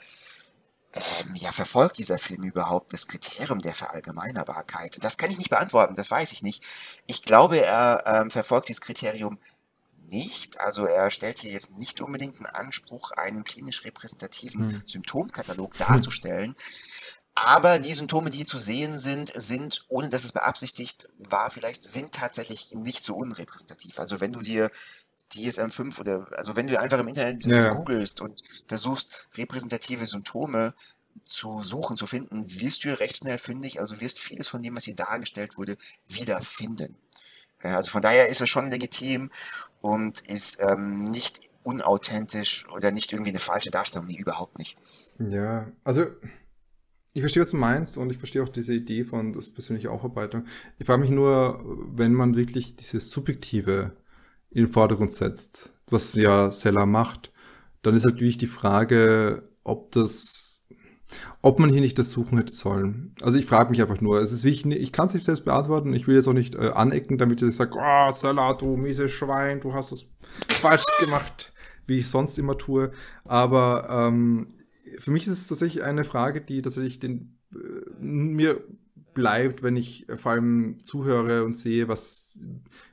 ähm, 0.94 1.34
ja, 1.36 1.52
verfolgt 1.52 1.98
dieser 1.98 2.18
Film 2.18 2.42
überhaupt 2.42 2.92
das 2.92 3.08
Kriterium 3.08 3.60
der 3.60 3.74
Verallgemeinerbarkeit? 3.74 4.98
Das 5.02 5.16
kann 5.16 5.30
ich 5.30 5.38
nicht 5.38 5.50
beantworten, 5.50 5.94
das 5.94 6.10
weiß 6.10 6.32
ich 6.32 6.42
nicht. 6.42 6.62
Ich 7.06 7.22
glaube, 7.22 7.58
er 7.58 8.02
ähm, 8.06 8.30
verfolgt 8.30 8.68
dieses 8.68 8.80
Kriterium 8.80 9.38
nicht. 10.10 10.60
Also 10.60 10.86
er 10.86 11.10
stellt 11.10 11.38
hier 11.38 11.50
jetzt 11.50 11.76
nicht 11.78 12.00
unbedingt 12.00 12.36
einen 12.36 12.46
Anspruch, 12.46 13.12
einen 13.12 13.44
klinisch 13.44 13.84
repräsentativen 13.84 14.70
hm. 14.70 14.82
Symptomkatalog 14.86 15.76
darzustellen. 15.78 16.54
Aber 17.34 17.78
die 17.78 17.94
Symptome, 17.94 18.28
die 18.28 18.44
zu 18.44 18.58
sehen 18.58 18.98
sind, 18.98 19.32
sind, 19.34 19.86
ohne 19.88 20.10
dass 20.10 20.24
es 20.24 20.32
beabsichtigt 20.32 21.08
war, 21.18 21.50
vielleicht 21.50 21.82
sind 21.82 22.12
tatsächlich 22.12 22.74
nicht 22.74 23.02
so 23.02 23.16
unrepräsentativ. 23.16 23.98
Also 23.98 24.20
wenn 24.20 24.34
du 24.34 24.42
dir 24.42 24.70
DSM-5 25.32 26.00
oder, 26.00 26.26
also 26.36 26.56
wenn 26.56 26.66
du 26.66 26.78
einfach 26.78 26.98
im 26.98 27.08
Internet 27.08 27.44
ja. 27.46 27.70
googelst 27.70 28.20
und 28.20 28.40
versuchst, 28.66 29.28
repräsentative 29.36 30.06
Symptome 30.06 30.74
zu 31.24 31.62
suchen, 31.62 31.96
zu 31.96 32.06
finden, 32.06 32.44
wirst 32.60 32.84
du 32.84 32.98
recht 32.98 33.18
schnell 33.18 33.38
fündig, 33.38 33.80
also 33.80 34.00
wirst 34.00 34.18
vieles 34.18 34.48
von 34.48 34.62
dem, 34.62 34.76
was 34.76 34.84
hier 34.84 34.96
dargestellt 34.96 35.56
wurde, 35.56 35.76
wiederfinden. 36.08 36.96
Also 37.62 37.90
von 37.90 38.02
daher 38.02 38.28
ist 38.28 38.40
es 38.40 38.48
schon 38.48 38.70
legitim 38.70 39.30
und 39.80 40.20
ist 40.22 40.58
ähm, 40.60 41.04
nicht 41.04 41.40
unauthentisch 41.62 42.68
oder 42.70 42.90
nicht 42.90 43.12
irgendwie 43.12 43.30
eine 43.30 43.38
falsche 43.38 43.70
Darstellung, 43.70 44.08
nee, 44.08 44.16
überhaupt 44.16 44.58
nicht. 44.58 44.76
Ja, 45.18 45.70
also 45.84 46.06
ich 47.14 47.20
verstehe, 47.20 47.42
was 47.42 47.50
du 47.50 47.56
meinst 47.56 47.96
und 47.98 48.10
ich 48.10 48.18
verstehe 48.18 48.42
auch 48.42 48.48
diese 48.48 48.72
Idee 48.72 49.04
von 49.04 49.32
das 49.32 49.50
persönliche 49.50 49.90
Aufarbeitung. 49.90 50.46
Ich 50.78 50.86
frage 50.86 51.02
mich 51.02 51.10
nur, 51.10 51.62
wenn 51.94 52.14
man 52.14 52.36
wirklich 52.36 52.74
dieses 52.76 53.10
Subjektive 53.10 53.92
in 54.54 54.64
den 54.64 54.72
Vordergrund 54.72 55.12
setzt, 55.12 55.72
was 55.88 56.14
ja 56.14 56.52
Seller 56.52 56.86
macht, 56.86 57.32
dann 57.82 57.94
ist 57.94 58.04
natürlich 58.04 58.38
die 58.38 58.46
Frage, 58.46 59.48
ob 59.64 59.92
das, 59.92 60.60
ob 61.40 61.58
man 61.58 61.70
hier 61.70 61.80
nicht 61.80 61.98
das 61.98 62.10
suchen 62.10 62.38
hätte 62.38 62.52
sollen. 62.52 63.14
Also 63.22 63.38
ich 63.38 63.46
frage 63.46 63.70
mich 63.70 63.80
einfach 63.80 64.00
nur. 64.00 64.20
Es 64.20 64.32
ist 64.32 64.44
wichtig, 64.44 64.72
ich 64.76 64.92
kann 64.92 65.06
es 65.06 65.14
nicht 65.14 65.26
selbst 65.26 65.44
beantworten. 65.44 65.92
Ich 65.92 66.06
will 66.06 66.16
jetzt 66.16 66.28
auch 66.28 66.32
nicht 66.32 66.54
äh, 66.54 66.70
anecken, 66.70 67.18
damit 67.18 67.42
ich 67.42 67.54
sage, 67.54 67.76
oh, 67.76 68.10
Seller, 68.12 68.54
du 68.54 68.76
miese 68.76 69.08
Schwein, 69.08 69.60
du 69.60 69.74
hast 69.74 69.92
das 69.92 70.06
falsch 70.48 70.84
gemacht, 71.00 71.52
wie 71.86 71.98
ich 71.98 72.08
sonst 72.08 72.38
immer 72.38 72.56
tue. 72.56 72.92
Aber 73.24 73.88
ähm, 73.90 74.48
für 74.98 75.10
mich 75.10 75.26
ist 75.26 75.32
es 75.32 75.46
tatsächlich 75.48 75.82
eine 75.82 76.04
Frage, 76.04 76.40
die 76.40 76.62
tatsächlich 76.62 77.00
den, 77.00 77.38
äh, 77.54 77.58
mir 77.98 78.62
bleibt, 79.14 79.62
wenn 79.62 79.76
ich 79.76 80.06
vor 80.16 80.32
allem 80.32 80.78
zuhöre 80.82 81.44
und 81.44 81.54
sehe, 81.54 81.88
was, 81.88 82.40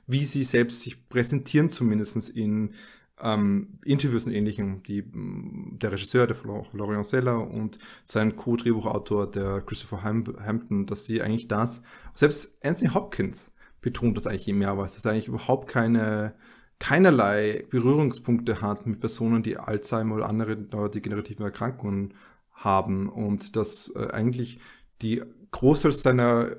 wie 0.06 0.24
sie 0.24 0.44
selbst 0.44 0.80
sich 0.80 1.08
präsentieren, 1.08 1.68
zumindest 1.68 2.28
in 2.30 2.74
ähm, 3.22 3.78
Interviews 3.84 4.26
und 4.26 4.32
ähnlichem, 4.32 4.82
die, 4.82 5.04
der 5.12 5.92
Regisseur, 5.92 6.26
der 6.26 6.36
Florian 6.36 7.04
Seller 7.04 7.48
und 7.48 7.78
sein 8.04 8.36
Co-Drehbuchautor, 8.36 9.30
der 9.30 9.60
Christopher 9.60 10.02
Hampton, 10.02 10.86
dass 10.86 11.04
sie 11.04 11.22
eigentlich 11.22 11.48
das, 11.48 11.82
selbst 12.14 12.58
Anthony 12.64 12.90
Hopkins 12.90 13.52
betont 13.80 14.16
das 14.16 14.26
eigentlich 14.26 14.54
mehrmals, 14.54 14.94
dass 14.94 15.04
er 15.04 15.12
eigentlich 15.12 15.28
überhaupt 15.28 15.68
keine, 15.68 16.34
keinerlei 16.78 17.64
Berührungspunkte 17.70 18.60
hat 18.60 18.86
mit 18.86 19.00
Personen, 19.00 19.42
die 19.42 19.58
Alzheimer 19.58 20.16
oder 20.16 20.28
andere 20.28 20.56
neurodegenerative 20.56 21.44
Erkrankungen 21.44 22.14
haben 22.52 23.08
und 23.08 23.56
dass 23.56 23.92
äh, 23.94 24.08
eigentlich 24.10 24.60
die 25.02 25.22
Großteil 25.50 25.92
seiner 25.92 26.56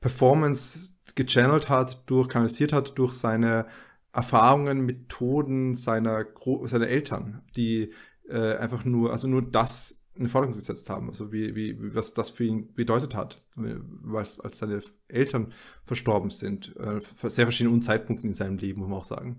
Performance 0.00 0.92
gechannelt 1.14 1.68
hat, 1.68 2.02
durch, 2.06 2.28
kanalisiert 2.28 2.72
hat 2.72 2.98
durch 2.98 3.12
seine 3.12 3.66
Erfahrungen, 4.12 4.84
Methoden 4.84 5.74
seiner, 5.74 6.24
Gro 6.24 6.66
seiner 6.66 6.88
Eltern, 6.88 7.42
die 7.56 7.92
äh, 8.28 8.56
einfach 8.56 8.84
nur, 8.84 9.12
also 9.12 9.28
nur 9.28 9.42
das 9.42 9.98
in 10.14 10.24
den 10.24 10.28
Vordergrund 10.28 10.58
gesetzt 10.58 10.90
haben, 10.90 11.08
also 11.08 11.32
wie, 11.32 11.54
wie, 11.54 11.94
was 11.94 12.12
das 12.12 12.28
für 12.28 12.44
ihn 12.44 12.74
bedeutet 12.74 13.14
hat, 13.14 13.42
was, 13.54 14.40
als 14.40 14.58
seine 14.58 14.82
Eltern 15.08 15.54
verstorben 15.84 16.28
sind, 16.28 16.76
äh, 16.76 17.00
sehr 17.28 17.46
verschiedenen 17.46 17.80
Zeitpunkten 17.80 18.30
in 18.30 18.34
seinem 18.34 18.58
Leben, 18.58 18.80
muss 18.80 18.90
man 18.90 18.98
auch 18.98 19.04
sagen. 19.06 19.38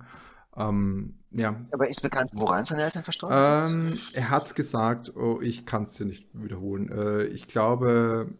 Ähm, 0.55 1.19
ja. 1.31 1.65
Aber 1.71 1.89
ist 1.89 2.01
bekannt, 2.01 2.31
woran 2.33 2.65
seine 2.65 2.83
Eltern 2.83 3.03
verstorben 3.03 3.41
ähm, 3.43 3.65
sind? 3.65 4.15
Er 4.15 4.29
hat 4.29 4.45
es 4.45 4.55
gesagt, 4.55 5.15
oh, 5.15 5.39
ich 5.41 5.65
kann 5.65 5.83
es 5.83 5.93
dir 5.93 6.05
nicht 6.05 6.27
wiederholen. 6.33 6.89
Äh, 6.89 7.23
ich 7.25 7.47
glaube, 7.47 8.33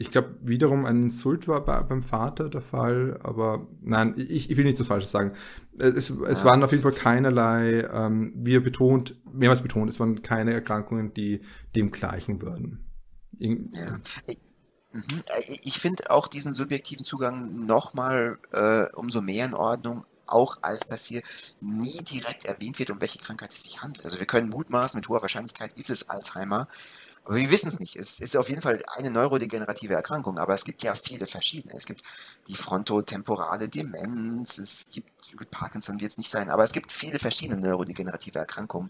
ich 0.00 0.12
glaube, 0.12 0.36
wiederum 0.42 0.86
ein 0.86 1.02
Insult 1.02 1.48
war 1.48 1.64
bei, 1.64 1.82
beim 1.82 2.04
Vater 2.04 2.48
der 2.48 2.62
Fall, 2.62 3.18
aber 3.24 3.66
nein, 3.80 4.14
ich, 4.16 4.48
ich 4.48 4.56
will 4.56 4.64
nicht 4.64 4.76
so 4.76 4.84
falsch 4.84 5.06
sagen. 5.06 5.32
Es, 5.76 6.08
es 6.10 6.38
ja. 6.38 6.44
waren 6.44 6.62
auf 6.62 6.70
jeden 6.70 6.84
Fall 6.84 6.92
keinerlei, 6.92 7.80
ähm, 7.92 8.32
wie 8.36 8.54
er 8.54 8.60
betont, 8.60 9.20
mehrmals 9.32 9.60
betont, 9.60 9.90
es 9.90 9.98
waren 9.98 10.22
keine 10.22 10.52
Erkrankungen, 10.52 11.14
die 11.14 11.40
dem 11.74 11.90
gleichen 11.90 12.40
würden. 12.40 12.84
In, 13.40 13.72
ja. 13.74 13.98
Ich, 14.28 14.38
mhm. 14.92 15.22
ich 15.64 15.78
finde 15.80 16.10
auch 16.12 16.28
diesen 16.28 16.54
subjektiven 16.54 17.04
Zugang 17.04 17.66
nochmal 17.66 18.38
äh, 18.52 18.86
umso 18.94 19.20
mehr 19.20 19.46
in 19.46 19.54
Ordnung, 19.54 20.06
auch 20.28 20.58
als 20.62 20.88
dass 20.88 21.04
hier 21.04 21.22
nie 21.60 22.02
direkt 22.02 22.44
erwähnt 22.44 22.78
wird, 22.78 22.90
um 22.90 23.00
welche 23.00 23.18
Krankheit 23.18 23.52
es 23.52 23.64
sich 23.64 23.82
handelt. 23.82 24.04
Also 24.04 24.18
wir 24.18 24.26
können 24.26 24.48
mutmaßen, 24.48 24.98
mit 24.98 25.08
hoher 25.08 25.22
Wahrscheinlichkeit 25.22 25.72
ist 25.78 25.90
es 25.90 26.08
Alzheimer. 26.08 26.66
Aber 27.24 27.36
wir 27.36 27.50
wissen 27.50 27.68
es 27.68 27.78
nicht. 27.78 27.96
Es 27.96 28.20
ist 28.20 28.36
auf 28.36 28.48
jeden 28.48 28.62
Fall 28.62 28.82
eine 28.96 29.10
neurodegenerative 29.10 29.94
Erkrankung, 29.94 30.38
aber 30.38 30.54
es 30.54 30.64
gibt 30.64 30.82
ja 30.82 30.94
viele 30.94 31.26
verschiedene. 31.26 31.74
Es 31.74 31.84
gibt 31.84 32.02
die 32.46 32.56
frontotemporale 32.56 33.68
Demenz, 33.68 34.58
es 34.58 34.90
gibt 34.90 35.10
Parkinson 35.50 36.00
wird 36.00 36.12
es 36.12 36.18
nicht 36.18 36.30
sein, 36.30 36.48
aber 36.48 36.64
es 36.64 36.72
gibt 36.72 36.90
viele 36.90 37.18
verschiedene 37.18 37.60
neurodegenerative 37.60 38.38
Erkrankungen. 38.38 38.88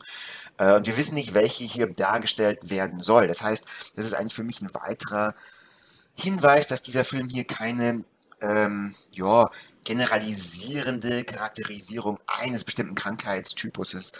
Äh, 0.59 0.74
und 0.74 0.86
wir 0.86 0.97
wissen 0.97 1.14
nicht, 1.14 1.34
welche 1.34 1.64
hier 1.64 1.89
dargestellt 1.93 2.70
werden 2.70 3.01
soll. 3.01 3.26
Das 3.26 3.43
heißt, 3.43 3.93
das 3.97 4.05
ist 4.05 4.14
eigentlich 4.14 4.34
für 4.34 4.45
mich 4.45 4.61
ein 4.61 4.72
weiterer 4.72 5.34
Hinweis, 6.14 6.66
dass 6.66 6.82
dieser 6.82 7.05
Film 7.05 7.28
hier 7.28 7.45
keine 7.45 8.05
ähm, 8.41 8.95
ja, 9.14 9.49
generalisierende 9.84 11.24
Charakterisierung 11.24 12.18
eines 12.26 12.64
bestimmten 12.64 12.95
Krankheitstypuses 12.95 14.12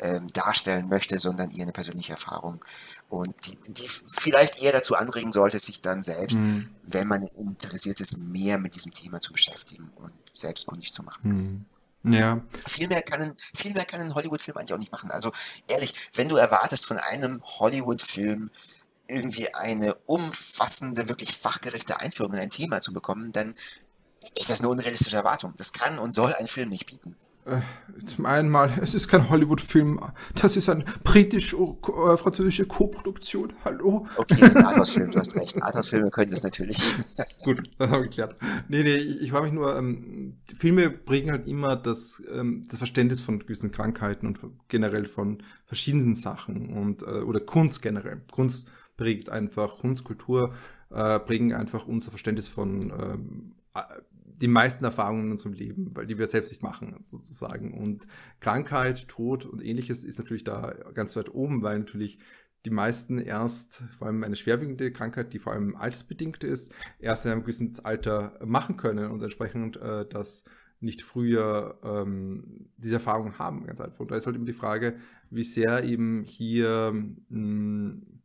ähm, 0.00 0.32
darstellen 0.32 0.88
möchte, 0.88 1.18
sondern 1.18 1.50
eher 1.50 1.62
eine 1.62 1.72
persönliche 1.72 2.12
Erfahrung 2.12 2.64
und 3.08 3.34
die, 3.46 3.72
die 3.72 3.88
vielleicht 4.12 4.62
eher 4.62 4.72
dazu 4.72 4.94
anregen 4.94 5.32
sollte, 5.32 5.58
sich 5.58 5.80
dann 5.80 6.02
selbst, 6.02 6.36
mhm. 6.36 6.70
wenn 6.82 7.06
man 7.06 7.22
interessiert 7.22 8.00
ist, 8.00 8.18
mehr 8.18 8.58
mit 8.58 8.74
diesem 8.74 8.92
Thema 8.92 9.20
zu 9.20 9.32
beschäftigen 9.32 9.90
und 9.96 10.12
selbst 10.34 10.68
auch 10.68 10.76
nicht 10.76 10.92
zu 10.92 11.02
machen. 11.02 11.66
Mhm. 12.02 12.12
Ja. 12.12 12.40
Viel 12.66 12.88
mehr 12.88 13.02
kann 13.02 13.20
ein, 13.20 13.34
viel 13.54 13.72
mehr 13.72 13.84
kann 13.84 14.00
ein 14.00 14.14
Hollywood-Film 14.14 14.56
eigentlich 14.56 14.72
auch 14.72 14.78
nicht 14.78 14.92
machen. 14.92 15.10
Also 15.10 15.32
ehrlich, 15.68 15.92
wenn 16.14 16.28
du 16.28 16.36
erwartest 16.36 16.86
von 16.86 16.98
einem 16.98 17.42
Hollywood-Film 17.42 18.50
irgendwie 19.08 19.52
eine 19.54 19.94
umfassende, 20.06 21.08
wirklich 21.08 21.32
fachgerechte 21.32 22.00
Einführung 22.00 22.34
in 22.34 22.40
ein 22.40 22.50
Thema 22.50 22.80
zu 22.80 22.92
bekommen, 22.92 23.32
dann 23.32 23.54
ist 24.34 24.50
das 24.50 24.60
eine 24.60 24.68
unrealistische 24.68 25.16
Erwartung. 25.16 25.54
Das 25.56 25.72
kann 25.72 25.98
und 25.98 26.12
soll 26.12 26.34
ein 26.34 26.48
Film 26.48 26.68
nicht 26.68 26.86
bieten. 26.86 27.16
Äh, 27.46 27.60
zum 28.06 28.26
einen 28.26 28.48
mal, 28.48 28.76
es 28.82 28.92
ist 28.92 29.06
kein 29.06 29.30
Hollywood-Film, 29.30 30.00
das 30.34 30.56
ist 30.56 30.68
eine 30.68 30.84
britisch-französische 31.04 32.66
Co-Produktion. 32.66 33.52
Hallo? 33.64 34.08
Okay, 34.16 34.34
das 34.40 34.48
ist 34.48 34.56
ein 34.56 34.66
Arthouse-Film, 34.66 35.12
du 35.12 35.20
hast 35.20 35.36
recht. 35.36 35.62
Arthouse-Filme 35.62 36.10
können 36.10 36.32
das 36.32 36.42
natürlich. 36.42 36.76
Gut, 37.44 37.70
das 37.78 37.88
habe 37.88 38.04
ich 38.04 38.10
geklärt. 38.10 38.34
Nee, 38.68 38.82
nee, 38.82 38.96
ich, 38.96 39.20
ich 39.22 39.30
frage 39.30 39.44
mich 39.44 39.52
nur, 39.52 39.76
ähm, 39.76 40.38
Filme 40.58 40.90
bringen 40.90 41.30
halt 41.30 41.46
immer 41.46 41.76
das, 41.76 42.20
ähm, 42.32 42.66
das 42.68 42.78
Verständnis 42.78 43.20
von 43.20 43.38
gewissen 43.38 43.70
Krankheiten 43.70 44.26
und 44.26 44.40
generell 44.66 45.06
von 45.06 45.40
verschiedenen 45.66 46.16
Sachen 46.16 46.76
und 46.76 47.02
äh, 47.02 47.22
oder 47.22 47.38
Kunst 47.38 47.80
generell. 47.80 48.22
Kunst 48.32 48.66
prägt 48.96 49.28
einfach, 49.28 49.78
Kunstkultur 49.78 50.54
äh, 50.90 51.18
prägen 51.20 51.52
einfach 51.52 51.86
unser 51.86 52.10
Verständnis 52.10 52.48
von 52.48 52.90
ähm, 52.90 53.54
die 54.40 54.48
meisten 54.48 54.84
Erfahrungen 54.84 55.26
in 55.26 55.32
unserem 55.32 55.54
Leben, 55.54 55.96
weil 55.96 56.06
die 56.06 56.18
wir 56.18 56.26
selbst 56.26 56.50
nicht 56.50 56.62
machen, 56.62 56.96
sozusagen. 57.02 57.72
Und 57.74 58.06
Krankheit, 58.40 59.08
Tod 59.08 59.46
und 59.46 59.64
ähnliches 59.64 60.04
ist 60.04 60.18
natürlich 60.18 60.44
da 60.44 60.74
ganz 60.94 61.16
weit 61.16 61.34
oben, 61.34 61.62
weil 61.62 61.78
natürlich 61.78 62.18
die 62.64 62.70
meisten 62.70 63.18
erst, 63.18 63.84
vor 63.96 64.08
allem 64.08 64.24
eine 64.24 64.36
schwerwiegende 64.36 64.92
Krankheit, 64.92 65.32
die 65.32 65.38
vor 65.38 65.52
allem 65.52 65.76
altersbedingt 65.76 66.42
ist, 66.44 66.72
erst 66.98 67.24
in 67.24 67.30
einem 67.30 67.42
gewissen 67.42 67.78
Alter 67.84 68.38
machen 68.44 68.76
können 68.76 69.10
und 69.10 69.22
entsprechend 69.22 69.76
äh, 69.76 70.06
das 70.06 70.44
nicht 70.80 71.02
früher 71.02 71.78
ähm, 71.82 72.68
diese 72.76 72.94
Erfahrung 72.94 73.38
haben, 73.38 73.64
ganz 73.66 73.80
einfach. 73.80 74.00
Und 74.00 74.10
da 74.10 74.16
ist 74.16 74.26
halt 74.26 74.36
eben 74.36 74.46
die 74.46 74.52
Frage, 74.52 74.96
wie 75.30 75.44
sehr 75.44 75.84
eben 75.84 76.24
hier 76.24 76.92
mh, 76.92 77.14
hm, 77.30 78.15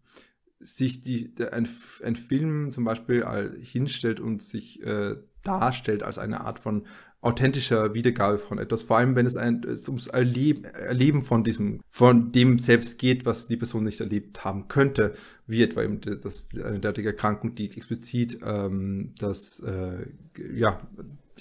sich 0.61 1.01
die, 1.01 1.33
der, 1.33 1.53
ein, 1.53 1.67
ein 2.03 2.15
Film 2.15 2.71
zum 2.71 2.83
Beispiel 2.83 3.25
hinstellt 3.61 4.19
und 4.19 4.41
sich 4.41 4.81
äh, 4.83 5.15
darstellt 5.43 6.03
als 6.03 6.17
eine 6.17 6.41
Art 6.41 6.59
von 6.59 6.85
authentischer 7.21 7.93
Wiedergabe 7.93 8.39
von 8.39 8.57
etwas, 8.57 8.81
vor 8.81 8.97
allem 8.97 9.15
wenn 9.15 9.27
es, 9.27 9.37
ein, 9.37 9.63
es 9.63 9.87
ums 9.87 10.07
Erleben, 10.07 10.65
Erleben 10.65 11.21
von 11.21 11.43
diesem, 11.43 11.81
von 11.89 12.31
dem 12.31 12.57
selbst 12.57 12.97
geht, 12.97 13.25
was 13.25 13.47
die 13.47 13.57
Person 13.57 13.83
nicht 13.83 13.99
erlebt 13.99 14.43
haben 14.43 14.67
könnte, 14.67 15.13
wie 15.45 15.61
etwa 15.61 15.83
eben 15.83 16.01
das, 16.01 16.47
eine 16.53 16.79
derartige 16.79 17.09
Erkrankung, 17.09 17.53
die 17.53 17.65
explizit 17.65 18.39
ähm, 18.43 19.13
das 19.19 19.59
äh, 19.59 20.07
ja 20.51 20.79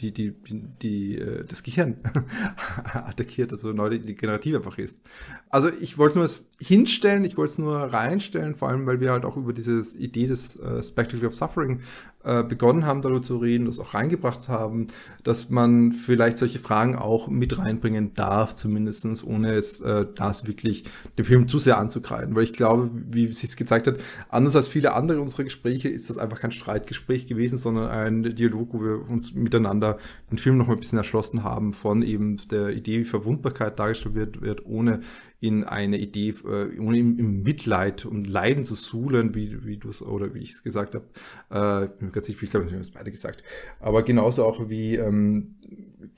die, 0.01 0.13
die, 0.13 0.35
die, 0.83 1.19
äh, 1.19 1.45
das 1.45 1.63
Gehirn 1.63 1.97
attackiert, 2.93 3.53
also 3.53 3.73
neudegenerativ 3.73 4.57
einfach 4.57 4.79
ist. 4.79 5.03
Also 5.49 5.69
ich 5.69 5.99
wollte 5.99 6.17
nur 6.17 6.25
es 6.25 6.49
hinstellen, 6.59 7.25
ich 7.25 7.37
wollte 7.37 7.53
es 7.53 7.59
nur 7.59 7.77
reinstellen, 7.77 8.55
vor 8.55 8.69
allem 8.69 8.87
weil 8.87 9.01
wir 9.01 9.13
halt 9.13 9.25
auch 9.25 9.37
über 9.37 9.53
diese 9.53 9.83
Idee 9.99 10.27
des 10.27 10.57
äh, 10.57 10.83
Spectacle 10.83 11.27
of 11.27 11.35
Suffering 11.35 11.81
äh, 12.23 12.43
begonnen 12.43 12.85
haben, 12.85 13.01
darüber 13.01 13.23
zu 13.23 13.39
reden, 13.39 13.65
das 13.65 13.81
auch 13.81 13.95
reingebracht 13.95 14.49
haben, 14.49 14.89
dass 15.25 15.49
man 15.49 15.93
vielleicht 15.93 16.37
solche 16.37 16.59
Fragen 16.59 16.97
auch 16.97 17.29
mit 17.29 17.59
reinbringen 17.59 18.13
darf, 18.15 18.55
zumindestens 18.55 19.25
ohne 19.25 19.55
es 19.55 19.81
äh, 19.81 20.07
das 20.15 20.47
wirklich 20.47 20.85
dem 21.17 21.25
Film 21.25 21.49
zu 21.49 21.59
sehr 21.59 21.79
anzukreiden. 21.79 22.35
Weil 22.35 22.45
ich 22.45 22.53
glaube, 22.53 22.91
wie 22.93 23.25
es 23.25 23.39
sich 23.39 23.57
gezeigt 23.57 23.87
hat, 23.87 23.97
anders 24.29 24.55
als 24.55 24.69
viele 24.69 24.93
andere 24.93 25.21
unserer 25.21 25.45
Gespräche 25.45 25.89
ist 25.89 26.11
das 26.11 26.19
einfach 26.19 26.41
kein 26.41 26.53
Streitgespräch 26.53 27.27
gewesen, 27.27 27.57
sondern 27.57 27.89
ein 27.89 28.35
Dialog, 28.35 28.75
wo 28.75 28.83
wir 28.83 29.09
uns 29.09 29.33
miteinander 29.35 29.97
den 30.31 30.37
Film 30.37 30.59
noch 30.59 30.67
mal 30.67 30.75
ein 30.75 30.81
bisschen 30.81 30.99
erschlossen 30.99 31.43
haben 31.43 31.73
von 31.73 32.03
eben 32.03 32.37
der 32.51 32.71
Idee, 32.71 32.99
wie 32.99 33.05
Verwundbarkeit 33.05 33.79
dargestellt 33.79 34.15
wird, 34.15 34.43
wird 34.43 34.67
ohne 34.67 35.01
in 35.41 35.65
eine 35.65 35.97
Idee, 35.97 36.35
äh, 36.45 36.79
ohne 36.79 36.99
im, 36.99 37.19
im, 37.19 37.43
Mitleid 37.43 38.05
und 38.05 38.27
Leiden 38.27 38.67
zu 38.67 38.75
suhlen, 38.75 39.35
wie, 39.35 39.65
wie 39.65 39.79
du 39.79 39.89
es 39.89 40.03
oder 40.03 40.35
wie 40.35 40.41
ich 40.41 40.53
es 40.53 40.63
gesagt 40.63 40.95
habe. 40.95 41.89
Äh, 41.91 42.10
bin 42.11 42.15
ganz 42.15 42.27
sicher, 42.27 42.43
ich 42.43 42.51
glaube, 42.51 42.67
wir 42.67 42.75
haben 42.75 42.81
es 42.81 42.91
beide 42.91 43.11
gesagt. 43.11 43.43
Aber 43.79 44.03
genauso 44.03 44.45
auch 44.45 44.69
wie 44.69 44.97
ähm, 44.97 45.57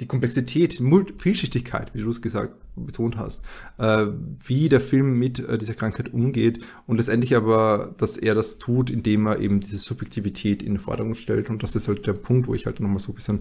die 0.01 0.07
Komplexität, 0.07 0.79
die 0.79 1.05
Vielschichtigkeit, 1.19 1.95
wie 1.95 2.03
du 2.03 2.11
es 2.11 2.23
gesagt, 2.23 2.55
betont 2.75 3.19
hast, 3.19 3.43
äh, 3.79 4.07
wie 4.45 4.69
der 4.69 4.81
Film 4.81 5.19
mit 5.19 5.39
äh, 5.39 5.59
dieser 5.59 5.75
Krankheit 5.75 6.13
umgeht 6.13 6.65
und 6.87 6.97
letztendlich 6.97 7.37
aber, 7.37 7.95
dass 7.99 8.17
er 8.17 8.35
das 8.35 8.59
tut, 8.59 8.91
indem 8.91 9.27
er 9.27 9.41
eben 9.41 9.61
diese 9.61 9.79
Subjektivität 9.79 10.63
in 10.63 10.75
den 10.75 10.81
Vordergrund 10.81 11.19
stellt 11.19 11.51
und 11.51 11.63
das 11.63 11.77
ist 11.77 11.89
halt 11.89 12.07
der 12.07 12.15
Punkt, 12.15 12.49
wo 12.49 12.55
ich 12.55 12.65
halt 12.67 12.81
nochmal 12.81 13.01
so 13.01 13.13
ein 13.13 13.15
bisschen 13.15 13.41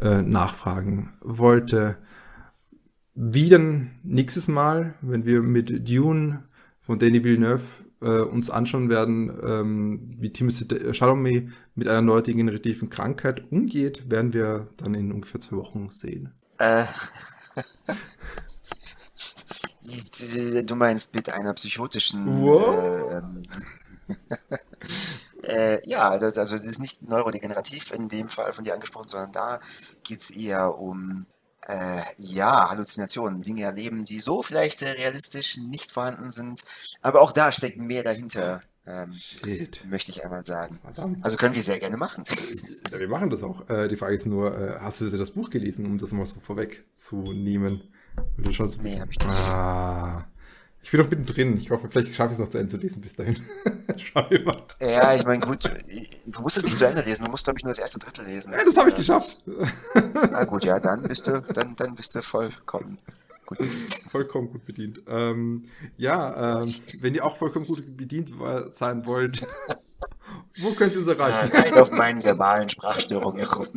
äh, 0.00 0.22
nachfragen 0.22 1.10
wollte. 1.20 1.96
Wie 3.14 3.50
dann 3.50 3.92
nächstes 4.02 4.48
Mal, 4.48 4.94
wenn 5.00 5.26
wir 5.26 5.42
mit 5.42 5.88
Dune 5.88 6.42
von 6.80 6.98
Danny 6.98 7.22
Villeneuve 7.22 7.62
äh, 8.02 8.22
uns 8.22 8.50
anschauen 8.50 8.88
werden, 8.88 9.30
ähm, 9.42 10.14
wie 10.18 10.30
Timothée 10.30 10.92
Chalamet 10.92 11.48
mit 11.74 11.88
einer 11.88 12.02
neudegenerativen 12.02 12.90
Krankheit 12.90 13.50
umgeht, 13.50 14.10
werden 14.10 14.32
wir 14.32 14.68
dann 14.76 14.94
in 14.94 15.12
ungefähr 15.12 15.40
zwei 15.40 15.56
Wochen 15.56 15.90
sehen. 15.90 16.32
Äh. 16.58 16.84
du 20.64 20.74
meinst 20.74 21.14
mit 21.14 21.30
einer 21.30 21.54
psychotischen. 21.54 22.42
Wow. 22.42 22.76
Äh, 22.76 23.18
ähm, 23.18 23.44
äh, 25.42 25.88
ja, 25.88 26.18
das, 26.18 26.38
also 26.38 26.56
das 26.56 26.64
ist 26.64 26.80
nicht 26.80 27.02
neurodegenerativ 27.02 27.92
in 27.92 28.08
dem 28.08 28.28
Fall 28.28 28.52
von 28.52 28.64
dir 28.64 28.74
angesprochen, 28.74 29.08
sondern 29.08 29.32
da 29.32 29.60
geht 30.04 30.20
es 30.20 30.30
eher 30.30 30.78
um 30.78 31.26
äh, 31.68 32.00
ja, 32.18 32.70
Halluzinationen, 32.70 33.42
Dinge 33.42 33.62
erleben, 33.62 34.04
die 34.04 34.20
so 34.20 34.42
vielleicht 34.42 34.82
äh, 34.82 34.90
realistisch 34.90 35.58
nicht 35.58 35.90
vorhanden 35.90 36.30
sind. 36.30 36.62
Aber 37.02 37.20
auch 37.20 37.32
da 37.32 37.52
steckt 37.52 37.78
mehr 37.78 38.02
dahinter, 38.02 38.62
ähm, 38.86 39.14
möchte 39.88 40.10
ich 40.10 40.24
einmal 40.24 40.44
sagen. 40.44 40.78
Verdammt. 40.82 41.24
Also 41.24 41.36
können 41.36 41.54
wir 41.54 41.62
sehr 41.62 41.78
gerne 41.78 41.96
machen. 41.96 42.24
Ja, 42.90 43.00
wir 43.00 43.08
machen 43.08 43.30
das 43.30 43.42
auch. 43.42 43.70
Äh, 43.70 43.88
die 43.88 43.96
Frage 43.96 44.16
ist 44.16 44.26
nur, 44.26 44.54
äh, 44.54 44.78
hast 44.80 45.00
du 45.00 45.08
das 45.08 45.30
Buch 45.30 45.48
gelesen, 45.48 45.86
um 45.86 45.96
das 45.96 46.12
mal 46.12 46.26
so 46.26 46.40
vorwegzunehmen? 46.40 47.82
Du 48.36 48.52
schon 48.52 48.70
nee, 48.82 49.00
hab 49.00 49.10
ich 49.10 49.18
nicht. 49.18 49.30
Ah. 49.30 50.26
Ich 50.82 50.90
bin 50.90 51.00
noch 51.00 51.08
mittendrin. 51.08 51.56
Ich 51.56 51.70
hoffe, 51.70 51.88
vielleicht 51.88 52.14
schaffe 52.14 52.32
ich 52.32 52.38
es 52.38 52.40
noch 52.40 52.48
zu 52.48 52.58
Ende 52.58 52.70
zu 52.70 52.76
lesen 52.76 53.00
bis 53.00 53.14
dahin. 53.14 53.40
Schau 53.96 54.22
mal. 54.44 54.62
Ja, 54.80 55.14
ich 55.14 55.24
meine, 55.24 55.40
gut, 55.40 55.70
du 56.26 56.42
musst 56.42 56.56
es 56.56 56.64
nicht 56.64 56.76
zu 56.76 56.86
Ende 56.86 57.02
lesen. 57.02 57.24
Du 57.24 57.30
musst, 57.30 57.44
glaube 57.44 57.58
ich, 57.58 57.64
nur 57.64 57.72
das 57.72 57.78
erste 57.78 57.98
Drittel 57.98 58.24
lesen. 58.24 58.52
Ja, 58.52 58.64
das 58.64 58.76
habe 58.76 58.90
ich 58.90 58.96
geschafft. 58.96 59.42
Na 60.30 60.44
gut, 60.44 60.64
ja, 60.64 60.80
dann 60.80 61.04
bist 61.04 61.26
du, 61.26 61.40
dann, 61.54 61.76
dann 61.76 61.94
bist 61.94 62.14
du 62.14 62.22
vollkommen 62.22 62.98
gut 63.46 63.58
bedient. 63.58 63.94
Vollkommen 64.10 64.50
gut 64.50 64.64
bedient. 64.66 65.02
Ähm, 65.06 65.64
ja, 65.96 66.62
ähm, 66.62 66.74
wenn 67.00 67.14
ihr 67.14 67.24
auch 67.24 67.36
vollkommen 67.36 67.66
gut 67.66 67.96
bedient 67.96 68.30
sein 68.70 69.06
wollt, 69.06 69.40
wo 70.58 70.72
könnt 70.72 70.92
ihr 70.94 71.00
uns 71.00 71.08
erreichen? 71.08 71.52
Ja, 71.74 71.82
auf 71.82 71.90
meinen 71.92 72.22
verbalen 72.22 72.68
Sprachstörungen 72.68 73.38
herum. 73.38 73.68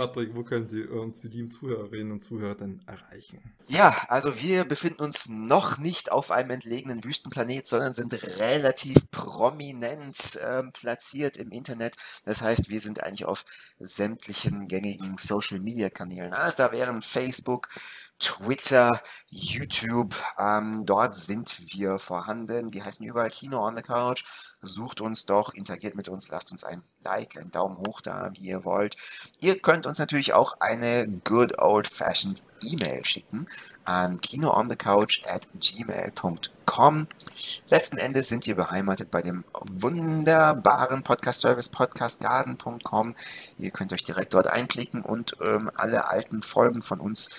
Patrick, 0.00 0.34
wo 0.34 0.42
können 0.42 0.66
Sie 0.66 0.82
uns 0.84 1.20
die 1.20 1.28
lieben 1.28 1.50
Zuhörerinnen 1.50 2.12
und 2.12 2.20
Zuhörer 2.20 2.54
denn 2.54 2.80
erreichen? 2.86 3.38
Ja, 3.66 3.94
also 4.08 4.40
wir 4.40 4.64
befinden 4.64 5.02
uns 5.02 5.28
noch 5.28 5.78
nicht 5.78 6.10
auf 6.10 6.30
einem 6.30 6.50
entlegenen 6.50 7.04
Wüstenplanet, 7.04 7.66
sondern 7.66 7.92
sind 7.92 8.12
relativ 8.38 9.10
prominent 9.10 10.36
äh, 10.36 10.62
platziert 10.72 11.36
im 11.36 11.50
Internet. 11.50 11.96
Das 12.24 12.40
heißt, 12.40 12.70
wir 12.70 12.80
sind 12.80 13.02
eigentlich 13.02 13.26
auf 13.26 13.44
sämtlichen 13.78 14.68
gängigen 14.68 15.16
Social-Media-Kanälen. 15.18 16.32
Also 16.32 16.64
da 16.64 16.72
wären 16.72 17.02
Facebook, 17.02 17.68
Twitter, 18.20 19.00
YouTube. 19.30 20.14
Ähm, 20.38 20.84
dort 20.84 21.16
sind 21.16 21.74
wir 21.74 21.98
vorhanden. 21.98 22.72
Wir 22.72 22.84
heißen 22.84 23.04
überall 23.04 23.30
Kino 23.30 23.66
on 23.66 23.76
the 23.76 23.82
Couch. 23.82 24.24
Sucht 24.60 25.00
uns 25.00 25.24
doch, 25.24 25.54
interagiert 25.54 25.94
mit 25.94 26.08
uns, 26.08 26.28
lasst 26.28 26.52
uns 26.52 26.62
ein 26.62 26.82
Like, 27.02 27.38
einen 27.38 27.50
Daumen 27.50 27.78
hoch 27.78 28.02
da, 28.02 28.30
wie 28.34 28.48
ihr 28.48 28.64
wollt. 28.64 28.94
Ihr 29.40 29.58
könnt 29.58 29.86
uns 29.86 29.98
natürlich 29.98 30.34
auch 30.34 30.60
eine 30.60 31.08
good 31.24 31.58
old 31.60 31.88
fashioned 31.88 32.44
E-Mail 32.62 33.02
schicken 33.04 33.46
an 33.84 34.20
kinoonthecouch 34.20 35.22
at 35.26 35.48
gmail.com. 35.58 37.06
Letzten 37.70 37.96
Endes 37.96 38.28
sind 38.28 38.46
wir 38.46 38.54
beheimatet 38.54 39.10
bei 39.10 39.22
dem 39.22 39.44
wunderbaren 39.52 41.02
Podcast-Service 41.02 41.70
podcastgarden.com. 41.70 43.14
Ihr 43.56 43.70
könnt 43.70 43.94
euch 43.94 44.02
direkt 44.02 44.34
dort 44.34 44.46
einklicken 44.46 45.02
und 45.02 45.36
ähm, 45.42 45.70
alle 45.74 46.08
alten 46.10 46.42
Folgen 46.42 46.82
von 46.82 47.00
uns 47.00 47.30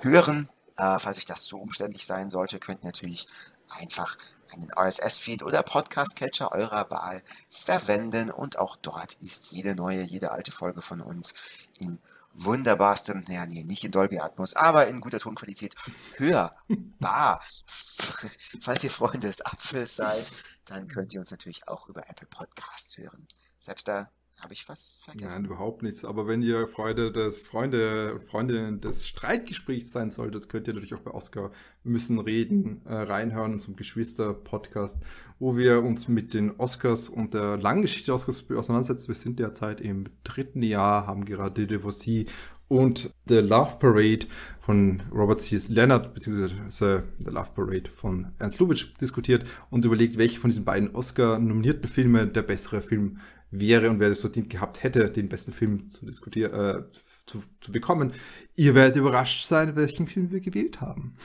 hören. 0.00 0.48
Äh, 0.76 0.98
falls 0.98 1.18
euch 1.18 1.24
das 1.24 1.44
zu 1.44 1.60
umständlich 1.60 2.06
sein 2.06 2.28
sollte, 2.28 2.58
könnt 2.58 2.82
ihr 2.82 2.86
natürlich 2.86 3.26
einfach 3.70 4.16
einen 4.52 4.70
RSS-Feed 4.72 5.42
oder 5.42 5.62
Podcast-Catcher 5.62 6.52
eurer 6.52 6.90
Wahl 6.90 7.22
verwenden 7.48 8.30
und 8.30 8.58
auch 8.58 8.76
dort 8.76 9.14
ist 9.14 9.52
jede 9.52 9.74
neue, 9.74 10.02
jede 10.02 10.30
alte 10.30 10.52
Folge 10.52 10.82
von 10.82 11.00
uns 11.00 11.34
in 11.78 11.98
wunderbarstem, 12.36 13.24
naja, 13.26 13.46
nee, 13.46 13.64
nicht 13.64 13.84
in 13.84 13.90
Dolby 13.90 14.18
Atmos, 14.18 14.54
aber 14.54 14.86
in 14.88 15.00
guter 15.00 15.18
Tonqualität 15.18 15.74
hörbar. 16.16 17.40
Falls 18.60 18.84
ihr 18.84 18.90
Freunde 18.90 19.26
des 19.26 19.40
Apfels 19.40 19.96
seid, 19.96 20.30
dann 20.66 20.86
könnt 20.88 21.14
ihr 21.14 21.20
uns 21.20 21.30
natürlich 21.30 21.66
auch 21.66 21.88
über 21.88 22.08
Apple 22.08 22.28
Podcasts 22.28 22.98
hören. 22.98 23.26
Selbst 23.58 23.88
da 23.88 24.10
habe 24.40 24.52
ich 24.52 24.68
was 24.68 24.98
vergessen? 25.00 25.42
Nein, 25.42 25.44
überhaupt 25.46 25.82
nichts. 25.82 26.04
Aber 26.04 26.26
wenn 26.26 26.42
ihr 26.42 26.68
Freude 26.68 27.10
des 27.10 27.40
Freunde 27.40 28.14
und 28.14 28.24
Freundinnen 28.24 28.80
des 28.80 29.08
Streitgesprächs 29.08 29.90
sein 29.90 30.10
solltet, 30.10 30.48
könnt 30.48 30.68
ihr 30.68 30.74
natürlich 30.74 30.94
auch 30.94 31.00
bei 31.00 31.12
Oscar 31.12 31.50
müssen 31.84 32.18
reden 32.18 32.82
äh, 32.84 32.94
reinhören 32.94 33.60
zum 33.60 33.76
Geschwister-Podcast, 33.76 34.98
wo 35.38 35.56
wir 35.56 35.82
uns 35.82 36.08
mit 36.08 36.34
den 36.34 36.58
Oscars 36.58 37.08
und 37.08 37.32
der 37.32 37.56
langen 37.56 37.82
Geschichte 37.82 38.12
Oscars 38.12 38.44
auseinandersetzen. 38.50 39.08
Wir 39.08 39.14
sind 39.14 39.38
derzeit 39.38 39.80
im 39.80 40.04
dritten 40.22 40.62
Jahr, 40.62 41.06
haben 41.06 41.24
gerade 41.24 41.66
Devocy 41.66 42.26
und 42.68 43.10
The 43.28 43.36
Love 43.36 43.76
Parade 43.78 44.26
von 44.60 45.02
Robert 45.12 45.40
C. 45.40 45.60
Leonard 45.68 46.14
beziehungsweise 46.14 47.04
The 47.18 47.24
Love 47.26 47.50
Parade 47.54 47.88
von 47.88 48.32
Ernst 48.38 48.58
Lubitsch 48.58 48.88
diskutiert 49.00 49.46
und 49.70 49.84
überlegt, 49.84 50.18
welche 50.18 50.40
von 50.40 50.50
diesen 50.50 50.64
beiden 50.64 50.94
Oscar-nominierten 50.94 51.88
Filme 51.88 52.26
der 52.26 52.42
bessere 52.42 52.82
Film 52.82 53.18
wäre 53.50 53.90
und 53.90 54.00
wer 54.00 54.10
es 54.10 54.20
verdient 54.20 54.50
gehabt 54.50 54.82
hätte, 54.82 55.10
den 55.10 55.28
besten 55.28 55.52
Film 55.52 55.90
zu 55.90 56.04
diskutieren, 56.06 56.52
äh, 56.52 56.82
zu, 57.26 57.42
zu 57.60 57.72
bekommen. 57.72 58.12
Ihr 58.54 58.74
werdet 58.74 58.96
überrascht 58.96 59.46
sein, 59.46 59.76
welchen 59.76 60.06
Film 60.06 60.30
wir 60.30 60.40
gewählt 60.40 60.80
haben. 60.80 61.16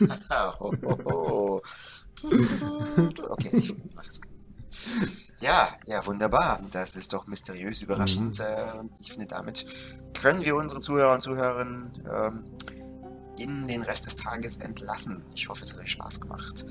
okay, 3.28 3.56
ich 3.56 3.74
mach 3.94 4.04
das. 4.04 4.20
Ja, 5.40 5.68
ja, 5.86 6.04
wunderbar. 6.06 6.60
Das 6.72 6.96
ist 6.96 7.12
doch 7.12 7.26
mysteriös 7.26 7.82
überraschend. 7.82 8.38
Mhm. 8.38 8.44
Äh, 8.44 8.78
und 8.78 9.00
ich 9.00 9.10
finde, 9.10 9.26
damit 9.26 9.64
können 10.20 10.44
wir 10.44 10.54
unsere 10.56 10.80
Zuhörer 10.80 11.14
und 11.14 11.20
Zuhörerinnen 11.20 11.92
ähm, 12.10 12.44
in 13.38 13.66
den 13.66 13.82
Rest 13.82 14.06
des 14.06 14.16
Tages 14.16 14.58
entlassen. 14.58 15.24
Ich 15.34 15.48
hoffe, 15.48 15.62
es 15.62 15.72
hat 15.72 15.80
euch 15.80 15.92
Spaß 15.92 16.20
gemacht. 16.20 16.64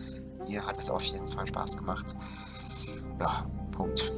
Mir 0.47 0.65
hat 0.65 0.77
es 0.77 0.89
auf 0.89 1.03
jeden 1.03 1.27
Fall 1.27 1.47
Spaß 1.47 1.77
gemacht. 1.77 2.15
Ja, 3.19 3.49
Punkt. 3.79 4.11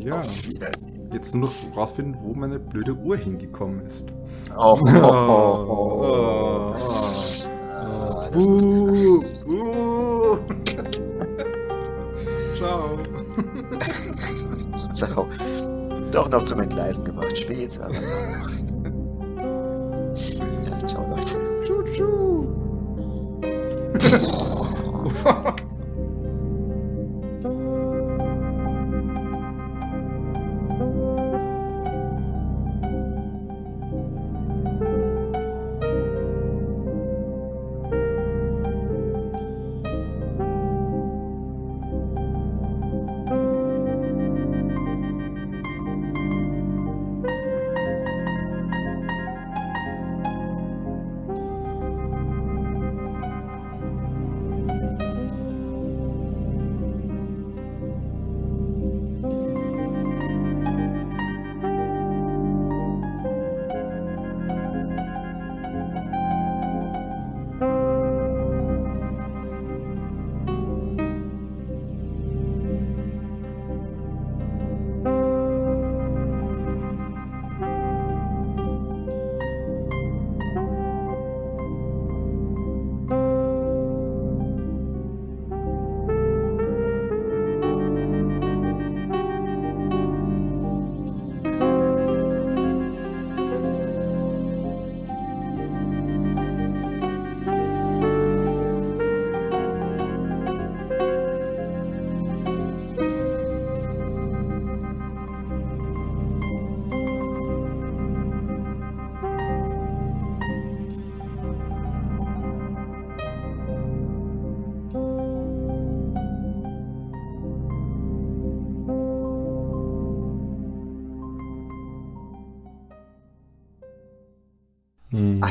Ja. 0.00 0.18
Auf 0.18 0.48
Wiedersehen. 0.48 1.10
Jetzt 1.12 1.32
nur 1.34 1.44
noch 1.44 1.76
rausfinden, 1.76 2.16
wo 2.20 2.34
meine 2.34 2.58
blöde 2.58 2.92
Uhr 2.92 3.16
hingekommen 3.16 3.86
ist. 3.86 4.06
Oh, 4.56 4.78
oh, 4.80 4.84
oh, 4.84 5.64
oh. 5.68 6.04
oh, 6.04 6.04
oh. 6.04 6.74
Buh, 8.34 9.22
buh. 9.46 10.38
Ciao. 12.58 12.98
Ciao. 14.92 15.28
Doch 16.10 16.28
noch 16.30 16.42
zum 16.42 16.60
Entgleisen 16.60 17.04
gemacht, 17.04 17.38
später. 17.38 17.84
Aber 17.84 17.94
ja, 20.64 20.86
ciao 20.86 21.06
Leute. 21.08 21.36
Tschu, 21.64 21.82
tschu. 25.54 25.66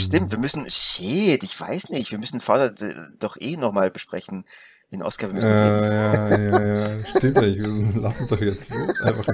Stimmt, 0.09 0.31
wir 0.31 0.39
müssen, 0.39 0.69
shit, 0.69 1.43
ich 1.43 1.59
weiß 1.59 1.89
nicht, 1.89 2.11
wir 2.11 2.19
müssen 2.19 2.41
vorher 2.41 2.73
doch 3.19 3.37
eh 3.39 3.57
nochmal 3.57 3.91
besprechen. 3.91 4.45
Den 4.91 5.03
Oscar, 5.03 5.27
wir 5.27 5.35
müssen 5.35 5.51
äh, 5.51 5.61
reden. 5.61 6.51
Ja, 6.51 6.59
ja, 6.59 6.89
ja, 6.89 6.99
stimmt 6.99 7.37
eigentlich. 7.37 7.95
Lass 8.01 8.19
uns 8.19 8.29
doch 8.29 8.41
jetzt 8.41 8.71
einfach. 8.71 9.25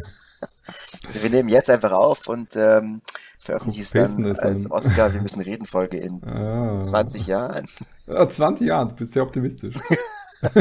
Wir 1.13 1.29
nehmen 1.29 1.49
jetzt 1.49 1.69
einfach 1.69 1.91
auf 1.91 2.27
und 2.27 2.55
ähm, 2.55 2.99
veröffentlichen 3.37 3.83
es 3.83 3.91
dann 3.91 4.25
als 4.37 4.69
Oscar, 4.69 5.13
wir 5.13 5.21
müssen 5.21 5.41
reden 5.41 5.67
Folge 5.67 5.97
in 5.97 6.23
ah. 6.23 6.81
20 6.81 7.27
Jahren. 7.27 7.67
Ja, 8.07 8.27
20 8.27 8.67
Jahren, 8.67 8.89
du 8.89 8.95
bist 8.95 9.13
sehr 9.13 9.21
optimistisch. 9.23 9.75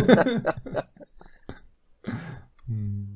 hm. 2.66 3.13